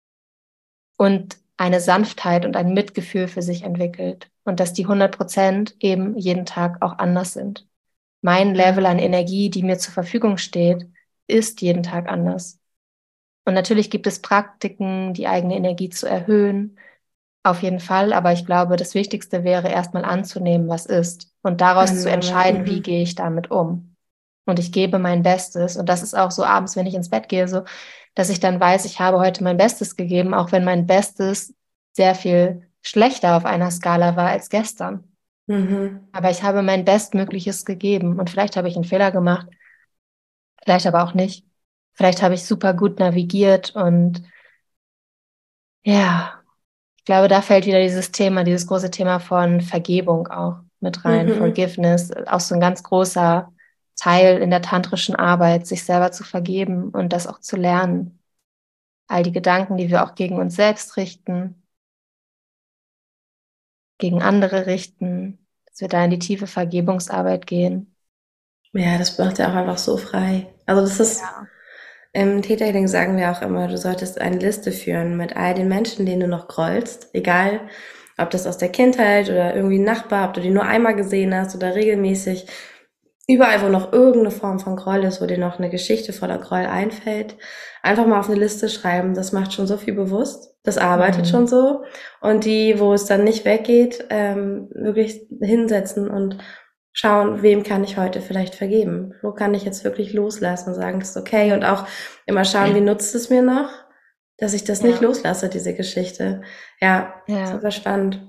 [0.98, 4.32] Und eine Sanftheit und ein Mitgefühl für sich entwickelt.
[4.46, 7.68] Und dass die 100 Prozent eben jeden Tag auch anders sind.
[8.22, 10.88] Mein Level an Energie, die mir zur Verfügung steht,
[11.28, 12.60] ist jeden Tag anders.
[13.46, 16.78] Und natürlich gibt es Praktiken, die eigene Energie zu erhöhen.
[17.44, 18.14] Auf jeden Fall.
[18.14, 22.78] Aber ich glaube, das Wichtigste wäre erstmal anzunehmen, was ist und daraus zu entscheiden, wie
[22.78, 22.84] mhm.
[22.84, 23.96] gehe ich damit um.
[24.46, 25.78] Und ich gebe mein Bestes.
[25.78, 27.64] Und das ist auch so abends, wenn ich ins Bett gehe, so,
[28.16, 31.54] dass ich dann weiß, ich habe heute mein Bestes gegeben, auch wenn mein Bestes
[31.94, 35.04] sehr viel schlechter auf einer Skala war als gestern.
[35.48, 36.08] Mhm.
[36.12, 38.20] Aber ich habe mein Bestmögliches gegeben.
[38.20, 39.48] Und vielleicht habe ich einen Fehler gemacht,
[40.64, 41.46] vielleicht aber auch nicht.
[41.94, 44.24] Vielleicht habe ich super gut navigiert und
[45.84, 46.41] ja,
[47.02, 51.30] ich glaube, da fällt wieder dieses Thema, dieses große Thema von Vergebung auch mit rein.
[51.30, 51.38] Mhm.
[51.40, 53.52] Forgiveness, auch so ein ganz großer
[53.96, 58.20] Teil in der tantrischen Arbeit, sich selber zu vergeben und das auch zu lernen.
[59.08, 61.64] All die Gedanken, die wir auch gegen uns selbst richten,
[63.98, 67.96] gegen andere richten, dass wir da in die tiefe Vergebungsarbeit gehen.
[68.74, 70.54] Ja, das macht ja auch einfach so frei.
[70.68, 71.48] Also das ist, ja.
[72.14, 76.06] Im Täterhealing sagen wir auch immer, du solltest eine Liste führen mit all den Menschen,
[76.06, 77.62] denen du noch grollst, egal
[78.18, 81.34] ob das aus der Kindheit oder irgendwie ein Nachbar, ob du die nur einmal gesehen
[81.34, 82.46] hast oder regelmäßig,
[83.28, 86.66] überall, wo noch irgendeine Form von Groll ist, wo dir noch eine Geschichte voller Groll
[86.66, 87.38] einfällt,
[87.82, 89.14] einfach mal auf eine Liste schreiben.
[89.14, 90.56] Das macht schon so viel bewusst.
[90.64, 91.30] Das arbeitet mhm.
[91.30, 91.84] schon so.
[92.20, 96.38] Und die, wo es dann nicht weggeht, ähm, wirklich hinsetzen und
[96.94, 99.14] schauen, wem kann ich heute vielleicht vergeben?
[99.22, 101.54] Wo kann ich jetzt wirklich loslassen und sagen, das ist okay?
[101.54, 101.88] Und auch
[102.26, 103.72] immer schauen, wie nutzt es mir noch,
[104.38, 104.88] dass ich das ja.
[104.88, 106.42] nicht loslasse, diese Geschichte.
[106.80, 107.48] Ja, ja.
[107.48, 108.28] super spannend.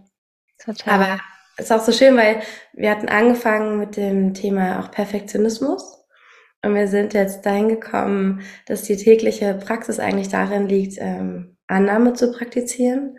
[0.64, 0.94] Total.
[0.94, 1.20] Aber
[1.56, 2.40] es ist auch so schön, weil
[2.72, 5.98] wir hatten angefangen mit dem Thema auch Perfektionismus.
[6.64, 12.12] Und wir sind jetzt dahin gekommen, dass die tägliche Praxis eigentlich darin liegt, ähm, Annahme
[12.12, 13.18] zu praktizieren.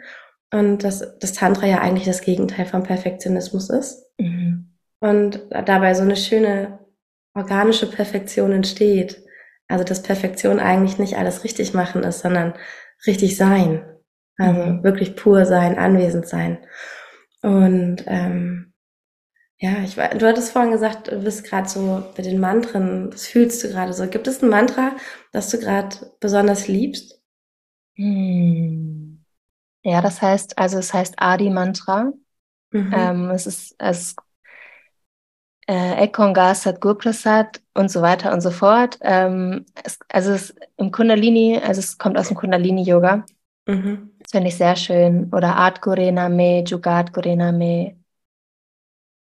[0.51, 4.05] Und dass das Tantra ja eigentlich das Gegenteil von Perfektionismus ist.
[4.17, 4.72] Mhm
[5.03, 6.80] und dabei so eine schöne
[7.34, 9.21] organische Perfektion entsteht.
[9.67, 12.53] Also dass Perfektion eigentlich nicht alles richtig machen ist, sondern
[13.05, 13.84] richtig sein.
[14.38, 14.84] Also mhm.
[14.84, 16.59] wirklich pur sein, anwesend sein.
[17.41, 18.73] Und ähm,
[19.57, 23.27] ja, ich war, du hattest vorhin gesagt, du bist gerade so mit den Mantren, das
[23.27, 24.07] fühlst du gerade so.
[24.07, 24.95] Gibt es ein Mantra,
[25.34, 27.21] das du gerade besonders liebst?
[27.95, 29.21] Hm.
[29.84, 32.13] Ja, das heißt, also es heißt Adi Mantra.
[32.71, 32.93] Mhm.
[32.95, 34.15] Ähm, es ist, es
[35.68, 38.99] äh, Ekongar, Sadhguru Prasad und so weiter und so fort.
[39.02, 43.26] Ähm, es, also es, im Kundalini, also es kommt aus dem Kundalini-Yoga.
[43.65, 44.11] Mhm.
[44.19, 45.31] Das finde ich sehr schön.
[45.34, 47.95] Oder Art Gurena Me, Jugat Gurena Me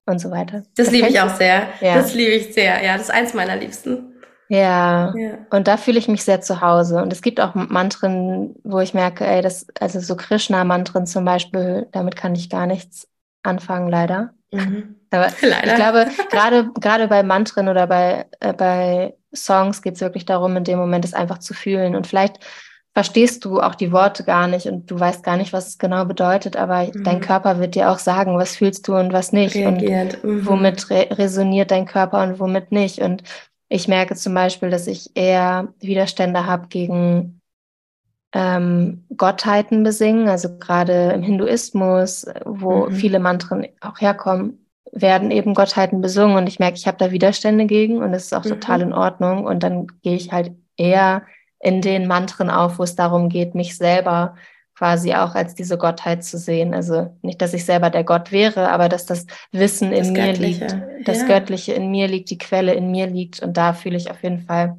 [0.06, 0.64] und so weiter.
[0.76, 1.68] Das, das liebe ich auch sehr.
[1.82, 1.96] Ja.
[1.96, 2.84] Das liebe ich sehr.
[2.84, 4.14] Ja, das ist eins meiner Liebsten.
[4.50, 5.14] Ja.
[5.16, 5.38] ja.
[5.50, 7.02] Und da fühle ich mich sehr zu Hause.
[7.02, 11.88] Und es gibt auch Mantren, wo ich merke, ey, das, also so Krishna-Mantren zum Beispiel,
[11.92, 13.08] damit kann ich gar nichts
[13.42, 14.34] anfangen, leider.
[14.52, 14.96] Mhm.
[15.14, 15.68] Aber Leider.
[15.68, 20.57] ich glaube, gerade, gerade bei Mantren oder bei, äh, bei Songs geht es wirklich darum,
[20.57, 21.95] in dem Moment es einfach zu fühlen.
[21.95, 22.40] Und vielleicht
[22.94, 26.06] verstehst du auch die Worte gar nicht und du weißt gar nicht, was es genau
[26.06, 27.03] bedeutet, aber mhm.
[27.03, 29.56] dein Körper wird dir auch sagen, was fühlst du und was nicht.
[29.56, 30.23] Reagiert.
[30.23, 30.45] Und mhm.
[30.45, 32.99] womit re resoniert dein Körper und womit nicht.
[32.99, 33.23] Und
[33.68, 37.41] ich merke zum Beispiel, dass ich eher Widerstände habe gegen
[38.34, 42.91] ähm, Gottheiten besingen, also gerade im Hinduismus, wo mhm.
[42.91, 47.66] viele Mantren auch herkommen, werden eben Gottheiten besungen und ich merke, ich habe da Widerstände
[47.66, 48.50] gegen und das ist auch mhm.
[48.50, 51.24] total in Ordnung und dann gehe ich halt eher
[51.60, 54.36] in den Mantren auf, wo es darum geht, mich selber
[54.76, 56.74] quasi auch als diese Gottheit zu sehen.
[56.74, 60.66] Also nicht, dass ich selber der Gott wäre, aber dass das Wissen das in Göttliche.
[60.66, 61.28] mir liegt, das ja.
[61.28, 64.42] Göttliche in mir liegt, die Quelle in mir liegt und da fühle ich auf jeden
[64.42, 64.78] Fall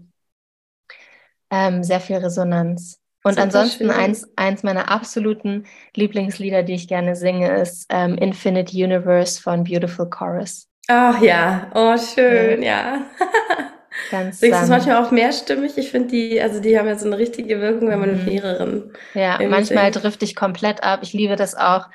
[1.50, 3.00] ähm, sehr viel Resonanz.
[3.24, 5.64] Und ansonsten eins, eins meiner absoluten
[5.96, 10.68] Lieblingslieder, die ich gerne singe, ist ähm, Infinite Universe von Beautiful Chorus.
[10.88, 12.96] Ach ja, oh schön, ja.
[12.96, 13.06] ja.
[14.10, 15.76] Ganz Singst du es manchmal auch mehrstimmig?
[15.76, 18.32] Ich finde die, also die haben ja so eine richtige Wirkung, wenn man mit mhm.
[18.32, 18.92] mehreren.
[19.14, 21.00] Ja, manchmal drifte ich komplett ab.
[21.02, 21.88] Ich liebe das auch,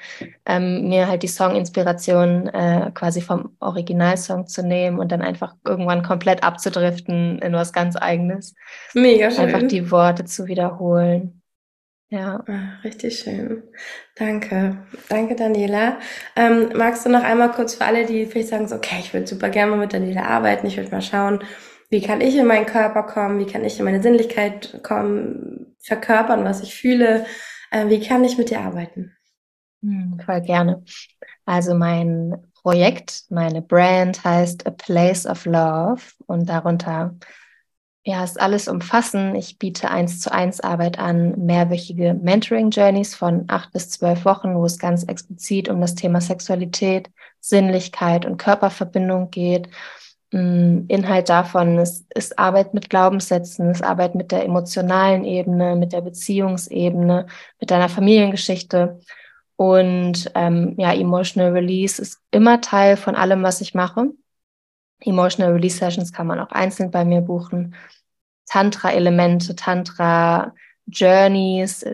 [0.45, 6.03] ähm, mir halt die Song-Inspiration äh, quasi vom Originalsong zu nehmen und dann einfach irgendwann
[6.03, 8.55] komplett abzudriften in was ganz Eigenes.
[8.93, 9.45] Mega schön.
[9.45, 11.39] Einfach die Worte zu wiederholen.
[12.11, 12.43] Ja.
[12.47, 13.63] Ach, richtig schön.
[14.15, 14.77] Danke.
[15.09, 15.99] Danke, Daniela.
[16.35, 19.27] Ähm, magst du noch einmal kurz für alle, die vielleicht sagen, so, okay, ich würde
[19.27, 21.43] super gerne mal mit Daniela arbeiten, ich würde mal schauen,
[21.89, 26.43] wie kann ich in meinen Körper kommen, wie kann ich in meine Sinnlichkeit kommen, verkörpern,
[26.43, 27.25] was ich fühle,
[27.71, 29.15] äh, wie kann ich mit dir arbeiten?
[29.81, 30.83] Hm, voll gerne.
[31.45, 37.15] Also mein Projekt, meine Brand heißt A Place of Love und darunter
[38.03, 39.35] ja, ist alles umfassen.
[39.35, 44.55] Ich biete eins zu eins Arbeit an, mehrwöchige Mentoring Journeys von acht bis zwölf Wochen,
[44.55, 47.09] wo es ganz explizit um das Thema Sexualität,
[47.39, 49.69] Sinnlichkeit und Körperverbindung geht
[50.31, 56.01] Inhalt davon ist, ist Arbeit mit Glaubenssätzen, ist Arbeit mit der emotionalen Ebene, mit der
[56.01, 57.26] Beziehungsebene,
[57.60, 58.99] mit deiner Familiengeschichte.
[59.56, 64.11] Und ähm, ja, Emotional Release ist immer Teil von allem, was ich mache.
[65.01, 67.73] Emotional Release Sessions kann man auch einzeln bei mir buchen.
[68.45, 71.88] Tantra-Elemente, Tantra-Journeys,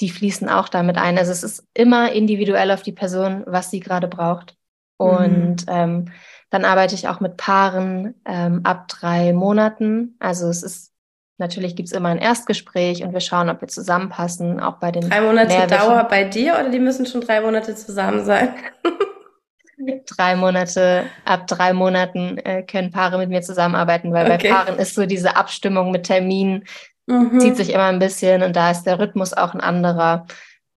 [0.00, 1.18] die fließen auch damit ein.
[1.18, 4.56] Also es ist immer individuell auf die Person, was sie gerade braucht.
[4.98, 5.72] Und mhm.
[5.72, 6.12] ähm,
[6.50, 10.16] dann arbeite ich auch mit Paaren ähm, ab drei Monaten.
[10.18, 10.92] Also es ist
[11.38, 15.20] natürlich gibt's immer ein Erstgespräch und wir schauen, ob wir zusammenpassen, auch bei den drei
[15.20, 18.54] Monate Dauer bei dir oder die müssen schon drei Monate zusammen sein.
[20.06, 24.48] drei Monate, ab drei Monaten äh, können Paare mit mir zusammenarbeiten, weil okay.
[24.48, 26.64] bei Paaren ist so diese Abstimmung mit Terminen,
[27.06, 27.38] mhm.
[27.38, 30.26] zieht sich immer ein bisschen und da ist der Rhythmus auch ein anderer.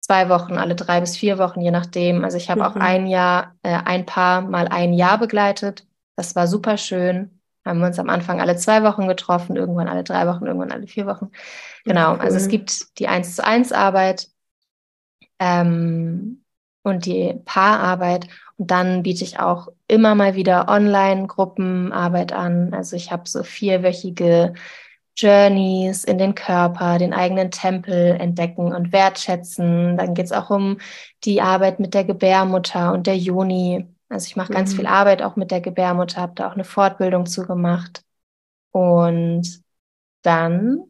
[0.10, 2.24] Zwei Wochen, alle drei bis vier Wochen, je nachdem.
[2.24, 2.66] Also ich habe mhm.
[2.66, 5.86] auch ein Jahr, äh, ein Paar mal ein Jahr begleitet.
[6.16, 7.40] Das war super schön.
[7.64, 10.88] Haben wir uns am Anfang alle zwei Wochen getroffen, irgendwann alle drei Wochen, irgendwann alle
[10.88, 11.30] vier Wochen.
[11.86, 12.14] Genau.
[12.14, 12.22] Cool.
[12.22, 14.30] Also es gibt die eins zu eins Arbeit
[15.38, 16.44] ähm,
[16.82, 18.30] und die Paararbeit.
[18.58, 22.74] Und dann biete ich auch immer mal wieder Online-Gruppenarbeit an.
[22.74, 24.56] Also ich habe so vierwöchige
[25.22, 29.98] Journeys in den Körper, den eigenen Tempel entdecken und wertschätzen.
[29.98, 30.78] Dann geht es auch um
[31.24, 33.88] die Arbeit mit der Gebärmutter und der Joni.
[34.08, 34.56] Also ich mache mhm.
[34.56, 38.04] ganz viel Arbeit auch mit der Gebärmutter, habe da auch eine Fortbildung zu gemacht.
[38.72, 39.62] Und
[40.22, 40.84] dann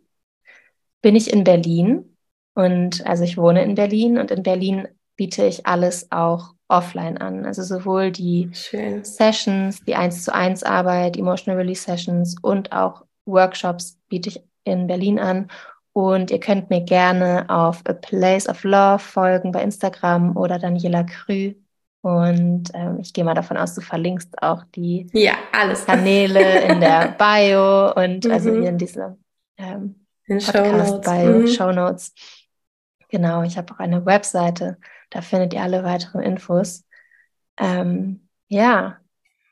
[1.01, 2.15] bin ich in Berlin
[2.53, 7.45] und also ich wohne in Berlin und in Berlin biete ich alles auch offline an.
[7.45, 9.03] Also sowohl die Schön.
[9.03, 14.88] Sessions, die 1 zu 1 Arbeit, Emotional Release Sessions und auch Workshops biete ich in
[14.88, 15.49] Berlin an.
[15.93, 21.03] Und ihr könnt mir gerne auf A Place of Love folgen bei Instagram oder Daniela
[21.03, 21.56] Krü.
[22.01, 25.34] Und ähm, ich gehe mal davon aus, du verlinkst auch die ja.
[25.85, 28.31] Kanäle in der Bio und mhm.
[28.31, 29.18] also hier in dieser
[29.57, 31.47] ähm, Podcast-Bio, mhm.
[31.47, 32.14] Show Notes.
[33.10, 34.77] Genau, ich habe auch eine Webseite,
[35.10, 36.85] da findet ihr alle weiteren Infos.
[37.57, 38.98] Ähm, ja,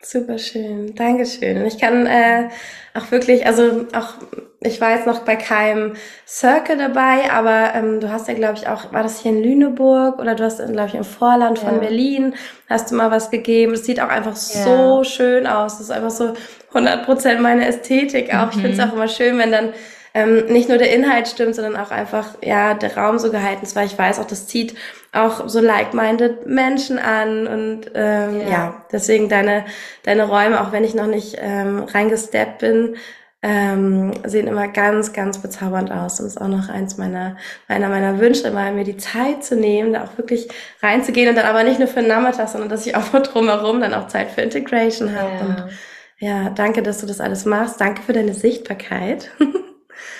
[0.01, 1.57] Super schön, Dankeschön.
[1.57, 2.49] Und ich kann äh,
[2.93, 4.13] auch wirklich, also auch,
[4.61, 5.93] ich war jetzt noch bei keinem
[6.27, 10.19] Circle dabei, aber ähm, du hast ja, glaube ich, auch, war das hier in Lüneburg
[10.19, 11.69] oder du hast, glaube ich, im Vorland ja.
[11.69, 12.35] von Berlin,
[12.69, 13.71] hast du mal was gegeben.
[13.71, 14.63] Das sieht auch einfach ja.
[14.63, 15.79] so schön aus.
[15.79, 16.33] Das ist einfach so
[16.69, 18.45] 100 Prozent meine Ästhetik auch.
[18.45, 18.51] Mhm.
[18.51, 19.73] Ich finde es auch immer schön, wenn dann
[20.17, 23.75] ähm, nicht nur der Inhalt stimmt, sondern auch einfach, ja, der Raum so gehalten ist,
[23.75, 24.73] weil ich weiß auch, das zieht
[25.13, 28.49] auch so like-minded Menschen an und ähm, ja.
[28.49, 28.85] ja.
[28.91, 29.65] deswegen deine,
[30.03, 32.95] deine Räume, auch wenn ich noch nicht ähm, reingesteppt bin,
[33.43, 36.19] ähm, sehen immer ganz, ganz bezaubernd aus.
[36.19, 37.37] Und ist auch noch eins meiner,
[37.67, 40.47] meiner, meiner Wünsche, immer mir die Zeit zu nehmen, da auch wirklich
[40.81, 43.93] reinzugehen und dann aber nicht nur für einen Nachmittag, sondern dass ich auch drumherum dann
[43.93, 45.31] auch Zeit für Integration habe.
[45.35, 45.45] Ja.
[45.45, 45.65] Und
[46.17, 47.79] ja, danke, dass du das alles machst.
[47.79, 49.29] Danke für deine Sichtbarkeit.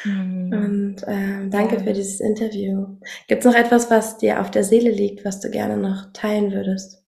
[0.03, 0.53] Mhm.
[0.53, 2.97] Und äh, danke für dieses Interview.
[3.27, 6.51] Gibt es noch etwas, was dir auf der Seele liegt, was du gerne noch teilen
[6.51, 7.03] würdest?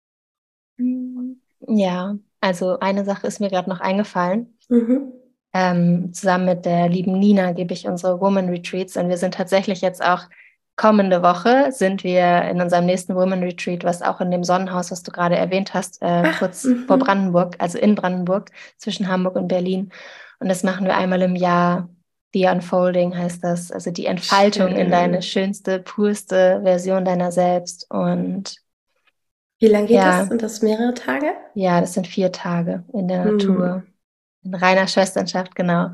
[0.78, 1.42] Mhm.
[1.68, 4.58] Ja, also eine Sache ist mir gerade noch eingefallen.
[4.70, 5.14] Mhm.
[5.54, 9.82] Ähm, zusammen mit der lieben Nina gebe ich unsere Woman Retreats und wir sind tatsächlich
[9.82, 10.28] jetzt auch
[10.76, 15.04] kommende Woche sind wir in unserem nächsten Woman Retreat, was auch in dem Sonnenhaus, was
[15.04, 16.86] du gerade erwähnt hast, äh, Ach, kurz -hmm.
[16.86, 19.92] vor Brandenburg, also in Brandenburg, zwischen Hamburg und Berlin.
[20.40, 21.90] Und das machen wir einmal im Jahr
[22.36, 24.78] The Unfolding heißt das, also die Entfaltung Schön.
[24.78, 27.90] in deine schönste, purste Version deiner selbst.
[27.90, 28.58] Und
[29.62, 30.28] wie lange geht ja, das?
[30.28, 31.28] Sind das mehrere Tage?
[31.54, 33.38] Ja, das sind vier Tage in der hm.
[33.38, 33.84] Natur.
[34.44, 35.92] In reiner Schwesternschaft, genau.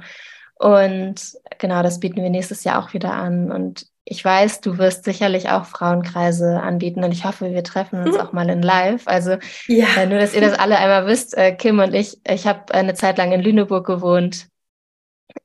[0.55, 3.51] Und genau, das bieten wir nächstes Jahr auch wieder an.
[3.51, 8.17] Und ich weiß, du wirst sicherlich auch Frauenkreise anbieten und ich hoffe, wir treffen uns
[8.17, 9.03] auch mal in Live.
[9.05, 9.37] Also
[9.67, 9.85] ja.
[9.95, 12.95] äh, nur, dass ihr das alle einmal wisst, äh, Kim und ich, ich habe eine
[12.95, 14.47] Zeit lang in Lüneburg gewohnt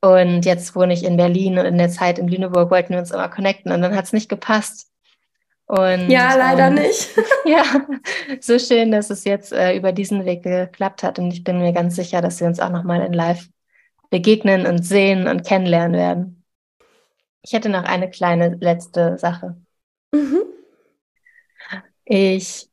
[0.01, 3.11] und jetzt wohne ich in Berlin und in der Zeit in Lüneburg wollten wir uns
[3.11, 4.89] immer connecten und dann hat es nicht gepasst.
[5.67, 7.09] Und, ja, leider ähm, nicht.
[7.45, 7.63] ja,
[8.39, 11.19] so schön, dass es jetzt äh, über diesen Weg geklappt hat.
[11.19, 13.49] Und ich bin mir ganz sicher, dass wir uns auch nochmal in Live
[14.09, 16.43] begegnen und sehen und kennenlernen werden.
[17.41, 19.57] Ich hätte noch eine kleine letzte Sache.
[20.13, 20.43] Mhm.
[22.05, 22.66] Ich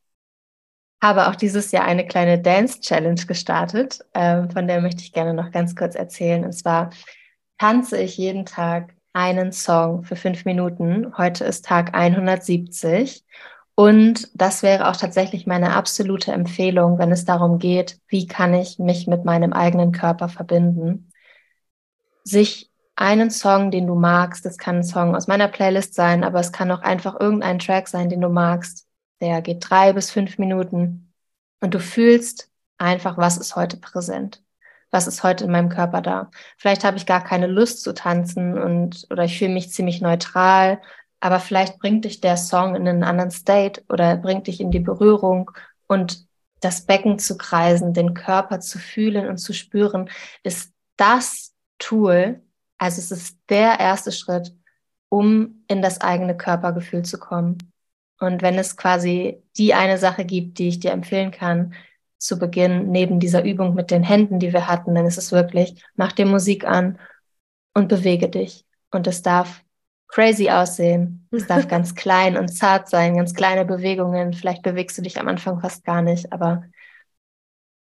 [1.05, 5.35] habe auch dieses Jahr eine kleine Dance Challenge gestartet, ähm, von der möchte ich gerne
[5.35, 6.45] noch ganz kurz erzählen.
[6.45, 6.91] Und zwar
[7.59, 11.13] tanze ich jeden Tag einen Song für fünf Minuten.
[11.19, 13.23] Heute ist Tag 170.
[13.75, 18.79] Und das wäre auch tatsächlich meine absolute Empfehlung, wenn es darum geht, wie kann ich
[18.79, 21.11] mich mit meinem eigenen Körper verbinden.
[22.23, 26.41] Sich einen Song, den du magst, das kann ein Song aus meiner Playlist sein, aber
[26.41, 28.84] es kann auch einfach irgendein Track sein, den du magst,
[29.25, 31.13] der geht drei bis fünf Minuten
[31.61, 34.43] und du fühlst einfach, was ist heute präsent.
[34.91, 36.31] was ist heute in meinem Körper da.
[36.57, 40.81] Vielleicht habe ich gar keine Lust zu tanzen und oder ich fühle mich ziemlich neutral,
[41.21, 44.81] aber vielleicht bringt dich der Song in einen anderen State oder bringt dich in die
[44.81, 45.51] Berührung
[45.89, 46.27] und
[46.61, 50.09] das Becken zu kreisen, den Körper zu fühlen und zu spüren,
[50.45, 52.41] ist das Tool,
[52.79, 54.55] also es ist der erste Schritt,
[55.09, 57.59] um in das eigene Körpergefühl zu kommen.
[58.21, 61.75] Und wenn es quasi die eine Sache gibt, die ich dir empfehlen kann,
[62.19, 65.85] zu Beginn, neben dieser Übung mit den Händen, die wir hatten, dann ist es wirklich,
[65.95, 66.99] mach dir Musik an
[67.75, 68.65] und bewege dich.
[68.91, 69.63] Und es darf
[70.09, 71.29] crazy aussehen.
[71.33, 74.33] Es darf ganz klein und zart sein, ganz kleine Bewegungen.
[74.33, 76.65] Vielleicht bewegst du dich am Anfang fast gar nicht, aber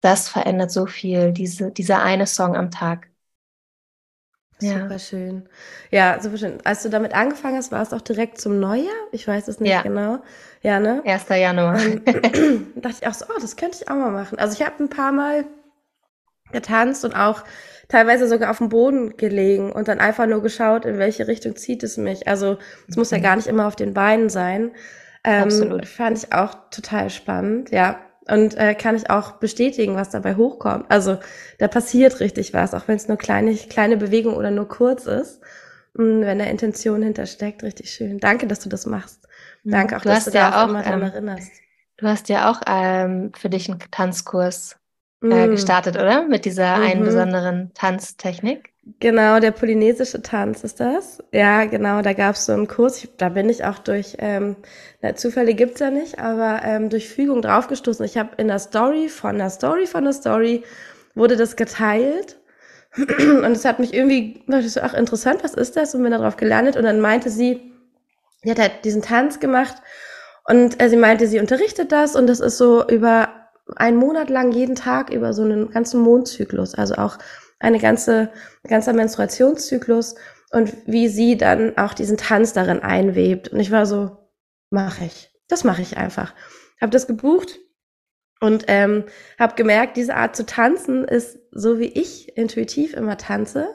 [0.01, 3.09] das verändert so viel, diese, dieser eine Song am Tag.
[4.61, 4.81] Ja.
[4.81, 5.49] Super schön.
[5.91, 6.59] Ja, super schön.
[6.65, 8.95] Als du damit angefangen hast, war es auch direkt zum Neujahr?
[9.12, 9.83] Ich weiß es nicht ja.
[9.83, 10.19] genau.
[10.62, 11.03] Ja, ne?
[11.05, 11.28] 1.
[11.28, 11.78] Januar.
[12.77, 14.39] Dachte ich auch so, oh, das könnte ich auch mal machen.
[14.39, 15.45] Also ich habe ein paar Mal
[16.53, 17.45] getanzt und auch
[17.89, 21.83] teilweise sogar auf dem Boden gelegen und dann einfach nur geschaut, in welche Richtung zieht
[21.83, 22.27] es mich.
[22.27, 22.59] Also
[22.89, 23.23] es muss ja mhm.
[23.23, 24.73] gar nicht immer auf den Beinen sein.
[25.23, 25.87] Ähm, Absolut.
[25.87, 27.99] Fand ich auch total spannend, ja.
[28.28, 30.86] Und äh, kann ich auch bestätigen, was dabei hochkommt.
[30.89, 31.19] Also
[31.59, 35.40] da passiert richtig was, auch wenn es nur kleine, kleine Bewegung oder nur kurz ist.
[35.94, 38.19] Und wenn da Intention hintersteckt, richtig schön.
[38.19, 39.27] Danke, dass du das machst.
[39.62, 39.70] Mhm.
[39.70, 41.53] Danke auch, du dass du da auch immer daran ähm, erinnerst.
[41.97, 44.77] Du hast ja auch ähm, für dich einen Tanzkurs
[45.31, 45.51] äh, mm.
[45.51, 46.27] gestartet, oder?
[46.27, 46.82] Mit dieser mhm.
[46.85, 48.70] einen besonderen Tanztechnik.
[49.01, 51.19] Genau, der polynesische Tanz ist das.
[51.32, 53.03] Ja, genau, da gab es so einen Kurs.
[53.03, 54.55] Ich, da bin ich auch durch, ähm,
[55.03, 58.05] na, Zufälle gibt's ja nicht, aber ähm, durch Fügung draufgestoßen.
[58.07, 60.62] Ich habe in der Story von der Story von der Story
[61.16, 62.39] wurde das geteilt.
[62.97, 65.94] Und es hat mich irgendwie, dachte ich so, ach interessant, was ist das?
[65.94, 66.77] Und bin darauf gelandet.
[66.77, 67.73] Und dann meinte sie,
[68.44, 69.82] sie hat halt diesen Tanz gemacht
[70.48, 73.28] und äh, sie meinte, sie unterrichtet das und das ist so über
[73.75, 76.75] einen Monat lang jeden Tag über so einen ganzen Mondzyklus.
[76.75, 77.19] Also auch
[77.59, 78.31] eine ganze,
[78.69, 80.15] ganzer Menstruationszyklus
[80.51, 83.49] und wie sie dann auch diesen Tanz darin einwebt.
[83.49, 84.17] Und ich war so,
[84.71, 85.31] mache ich.
[85.49, 86.35] Das mache ich einfach.
[86.81, 87.59] Habe das gebucht
[88.41, 89.05] und ähm,
[89.39, 93.69] habe gemerkt, diese Art zu tanzen ist so, wie ich intuitiv immer tanze.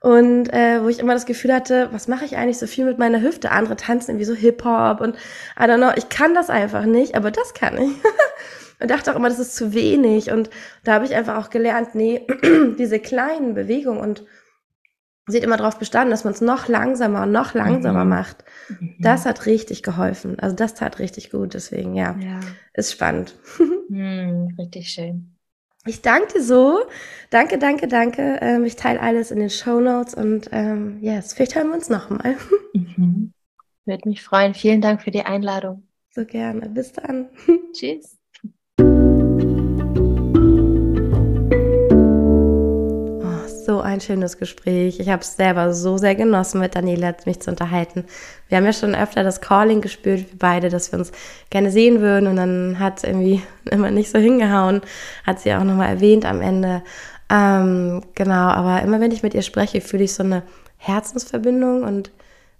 [0.00, 2.98] Und äh, wo ich immer das Gefühl hatte, was mache ich eigentlich so viel mit
[2.98, 3.52] meiner Hüfte?
[3.52, 5.14] Andere tanzen irgendwie so Hip-Hop und
[5.56, 7.92] I don't know, ich kann das einfach nicht, aber das kann ich.
[8.82, 10.30] und dachte auch immer, das ist zu wenig.
[10.30, 10.50] Und
[10.84, 12.26] da habe ich einfach auch gelernt, nee,
[12.78, 14.24] diese kleinen Bewegungen und
[15.26, 18.10] sieht immer darauf bestanden, dass man es noch langsamer und noch langsamer mhm.
[18.10, 18.44] macht.
[18.68, 18.96] Mhm.
[19.00, 20.38] Das hat richtig geholfen.
[20.40, 21.54] Also das tat richtig gut.
[21.54, 22.40] Deswegen, ja, ja.
[22.74, 23.38] ist spannend.
[23.88, 25.36] Mhm, richtig schön.
[25.84, 26.78] Ich danke dir so.
[27.28, 28.38] Danke, danke, danke.
[28.40, 31.90] Ähm, ich teile alles in den Show Notes und ähm, yes, vielleicht hören wir uns
[31.90, 32.36] nochmal.
[32.74, 33.34] Mhm.
[33.84, 34.54] Würde mich freuen.
[34.54, 35.86] Vielen Dank für die Einladung.
[36.10, 36.70] So gerne.
[36.70, 37.28] Bis dann.
[37.74, 38.21] Tschüss.
[43.72, 45.00] So ein schönes Gespräch.
[45.00, 48.04] Ich habe es selber so sehr genossen, mit Daniela mich zu unterhalten.
[48.48, 51.10] Wir haben ja schon öfter das Calling gespürt, wir beide, dass wir uns
[51.48, 52.26] gerne sehen würden.
[52.26, 54.82] Und dann hat es irgendwie immer nicht so hingehauen.
[55.24, 56.82] Hat sie auch nochmal erwähnt am Ende.
[57.30, 60.42] Ähm, genau, aber immer wenn ich mit ihr spreche, fühle ich so eine
[60.76, 62.10] Herzensverbindung und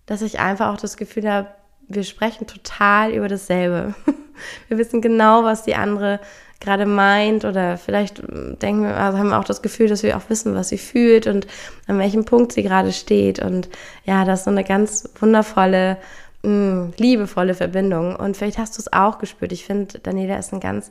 [0.06, 1.48] dass ich einfach auch das Gefühl habe,
[1.88, 3.94] wir sprechen total über dasselbe.
[4.66, 6.18] Wir wissen genau, was die andere
[6.62, 8.22] gerade meint oder vielleicht
[8.62, 11.26] denken wir, also haben wir auch das Gefühl, dass wir auch wissen, was sie fühlt
[11.26, 11.46] und
[11.86, 13.40] an welchem Punkt sie gerade steht.
[13.40, 13.68] Und
[14.04, 15.98] ja, das ist so eine ganz wundervolle,
[16.42, 18.16] mh, mm, liebevolle Verbindung.
[18.16, 19.52] Und vielleicht hast du es auch gespürt.
[19.52, 20.90] Ich finde, Daniela ist ein ganz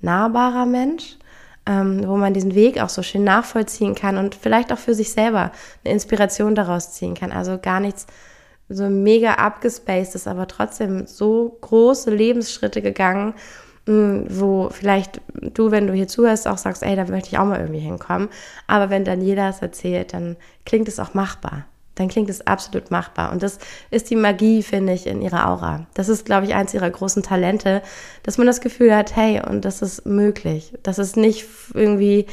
[0.00, 1.16] nahbarer Mensch.
[1.64, 5.12] Ähm, wo man diesen Weg auch so schön nachvollziehen kann und vielleicht auch für sich
[5.12, 5.52] selber
[5.84, 7.30] eine Inspiration daraus ziehen kann.
[7.30, 8.08] Also gar nichts
[8.68, 13.34] so mega abgespaced ist, aber trotzdem so große Lebensschritte gegangen
[13.86, 17.60] wo vielleicht du, wenn du hier zuhörst, auch sagst, ey, da möchte ich auch mal
[17.60, 18.28] irgendwie hinkommen.
[18.66, 21.64] Aber wenn Daniela es erzählt, dann klingt es auch machbar.
[21.96, 23.32] Dann klingt es absolut machbar.
[23.32, 23.58] Und das
[23.90, 25.86] ist die Magie, finde ich, in ihrer Aura.
[25.94, 27.82] Das ist, glaube ich, eins ihrer großen Talente,
[28.22, 30.72] dass man das Gefühl hat, hey, und das ist möglich.
[30.82, 31.44] Das ist nicht
[31.74, 32.26] irgendwie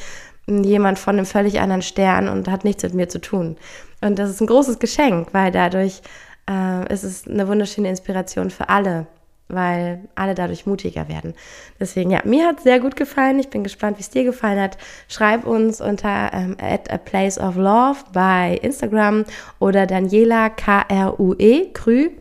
[0.48, 3.58] jemand von einem völlig anderen Stern und hat nichts mit mir zu tun.
[4.02, 6.02] Und das ist ein großes Geschenk, weil dadurch
[6.50, 9.08] äh, ist es eine wunderschöne Inspiration für alle,
[9.50, 11.34] weil alle dadurch mutiger werden.
[11.80, 13.40] Deswegen, ja, mir hat es sehr gut gefallen.
[13.40, 14.78] Ich bin gespannt, wie es dir gefallen hat.
[15.08, 19.26] Schreib uns unter ähm, at a place of love bei Instagram
[19.60, 22.12] oder Daniela K-R-U-E, Krü,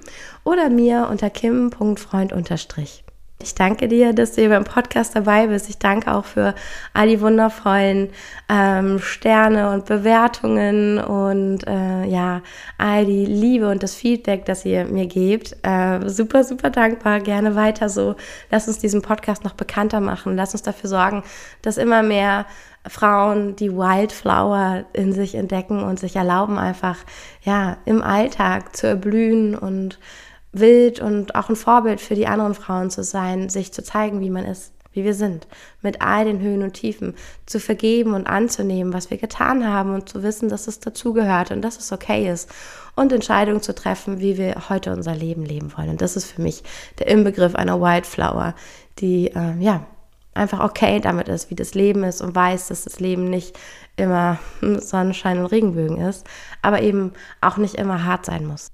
[0.44, 3.04] oder mir unter kim.freund unterstrich.
[3.40, 5.68] Ich danke dir, dass du hier beim Podcast dabei bist.
[5.68, 6.56] Ich danke auch für
[6.92, 8.08] all die wundervollen
[8.48, 12.42] ähm, Sterne und Bewertungen und äh, ja,
[12.78, 15.56] all die Liebe und das Feedback, das ihr mir gebt.
[15.62, 17.20] Äh, super, super dankbar.
[17.20, 18.16] Gerne weiter so.
[18.50, 20.34] Lass uns diesen Podcast noch bekannter machen.
[20.34, 21.22] Lass uns dafür sorgen,
[21.62, 22.44] dass immer mehr
[22.88, 26.96] Frauen die Wildflower in sich entdecken und sich erlauben, einfach
[27.42, 30.00] ja im Alltag zu erblühen und
[30.52, 34.30] wild und auch ein Vorbild für die anderen Frauen zu sein, sich zu zeigen, wie
[34.30, 35.46] man ist, wie wir sind,
[35.82, 37.14] mit all den Höhen und Tiefen,
[37.46, 41.62] zu vergeben und anzunehmen, was wir getan haben und zu wissen, dass es dazugehört und
[41.62, 42.50] dass es okay ist
[42.96, 45.90] und Entscheidungen zu treffen, wie wir heute unser Leben leben wollen.
[45.90, 46.62] Und das ist für mich
[46.98, 48.54] der Inbegriff einer Wildflower,
[48.98, 49.86] die äh, ja
[50.34, 53.58] einfach okay damit ist, wie das Leben ist und weiß, dass das Leben nicht
[53.96, 56.26] immer Sonnenschein und Regenbögen ist,
[56.62, 58.70] aber eben auch nicht immer hart sein muss.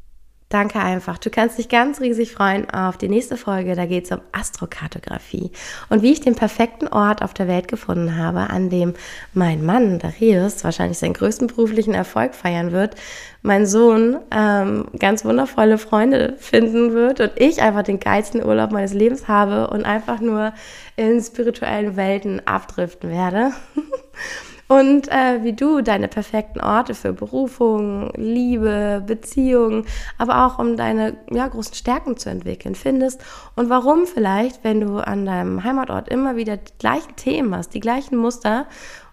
[0.54, 1.18] Danke einfach.
[1.18, 3.74] Du kannst dich ganz riesig freuen auf die nächste Folge.
[3.74, 5.50] Da geht es um Astrokartografie
[5.88, 8.94] und wie ich den perfekten Ort auf der Welt gefunden habe, an dem
[9.32, 12.94] mein Mann, Darius, wahrscheinlich seinen größten beruflichen Erfolg feiern wird,
[13.42, 18.94] mein Sohn ähm, ganz wundervolle Freunde finden wird und ich einfach den geilsten Urlaub meines
[18.94, 20.52] Lebens habe und einfach nur
[20.94, 23.50] in spirituellen Welten abdriften werde.
[24.68, 29.84] und äh, wie du deine perfekten Orte für Berufung, Liebe, Beziehungen,
[30.18, 33.22] aber auch um deine ja, großen Stärken zu entwickeln findest
[33.56, 37.80] und warum vielleicht, wenn du an deinem Heimatort immer wieder die gleichen Themen hast, die
[37.80, 38.66] gleichen Muster,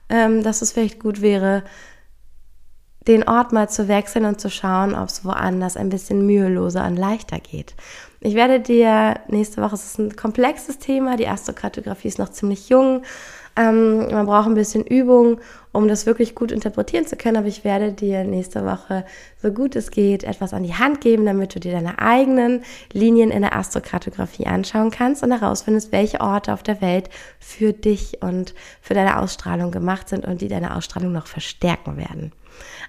[0.09, 1.63] ähm, dass es vielleicht gut wäre,
[3.07, 6.97] den Ort mal zu wechseln und zu schauen, ob es woanders ein bisschen müheloser und
[6.97, 7.75] leichter geht.
[8.19, 12.69] Ich werde dir nächste Woche, es ist ein komplexes Thema, die Astrokartografie ist noch ziemlich
[12.69, 13.01] jung,
[13.55, 15.39] ähm, man braucht ein bisschen Übung,
[15.71, 19.05] um das wirklich gut interpretieren zu können, aber ich werde dir nächste Woche,
[19.41, 23.31] so gut es geht, etwas an die Hand geben, damit du dir deine eigenen Linien
[23.31, 27.09] in der Astrokartografie anschauen kannst und herausfindest, welche Orte auf der Welt
[27.39, 32.31] für dich und für deine Ausstrahlung gemacht sind und die deine Ausstrahlung noch verstärken werden.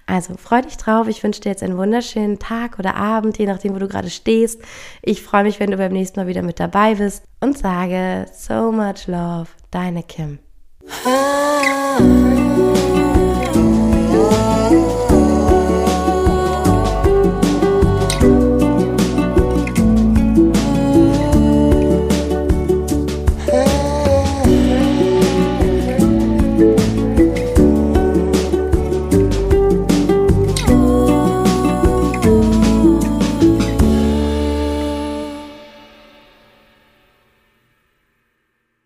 [0.07, 1.09] Also freu dich drauf.
[1.09, 4.61] Ich wünsche dir jetzt einen wunderschönen Tag oder Abend, je nachdem, wo du gerade stehst.
[5.03, 8.73] Ich freue mich, wenn du beim nächsten Mal wieder mit dabei bist und sage so
[8.73, 10.41] much love, deine Kim.
[10.89, 11.33] Ah.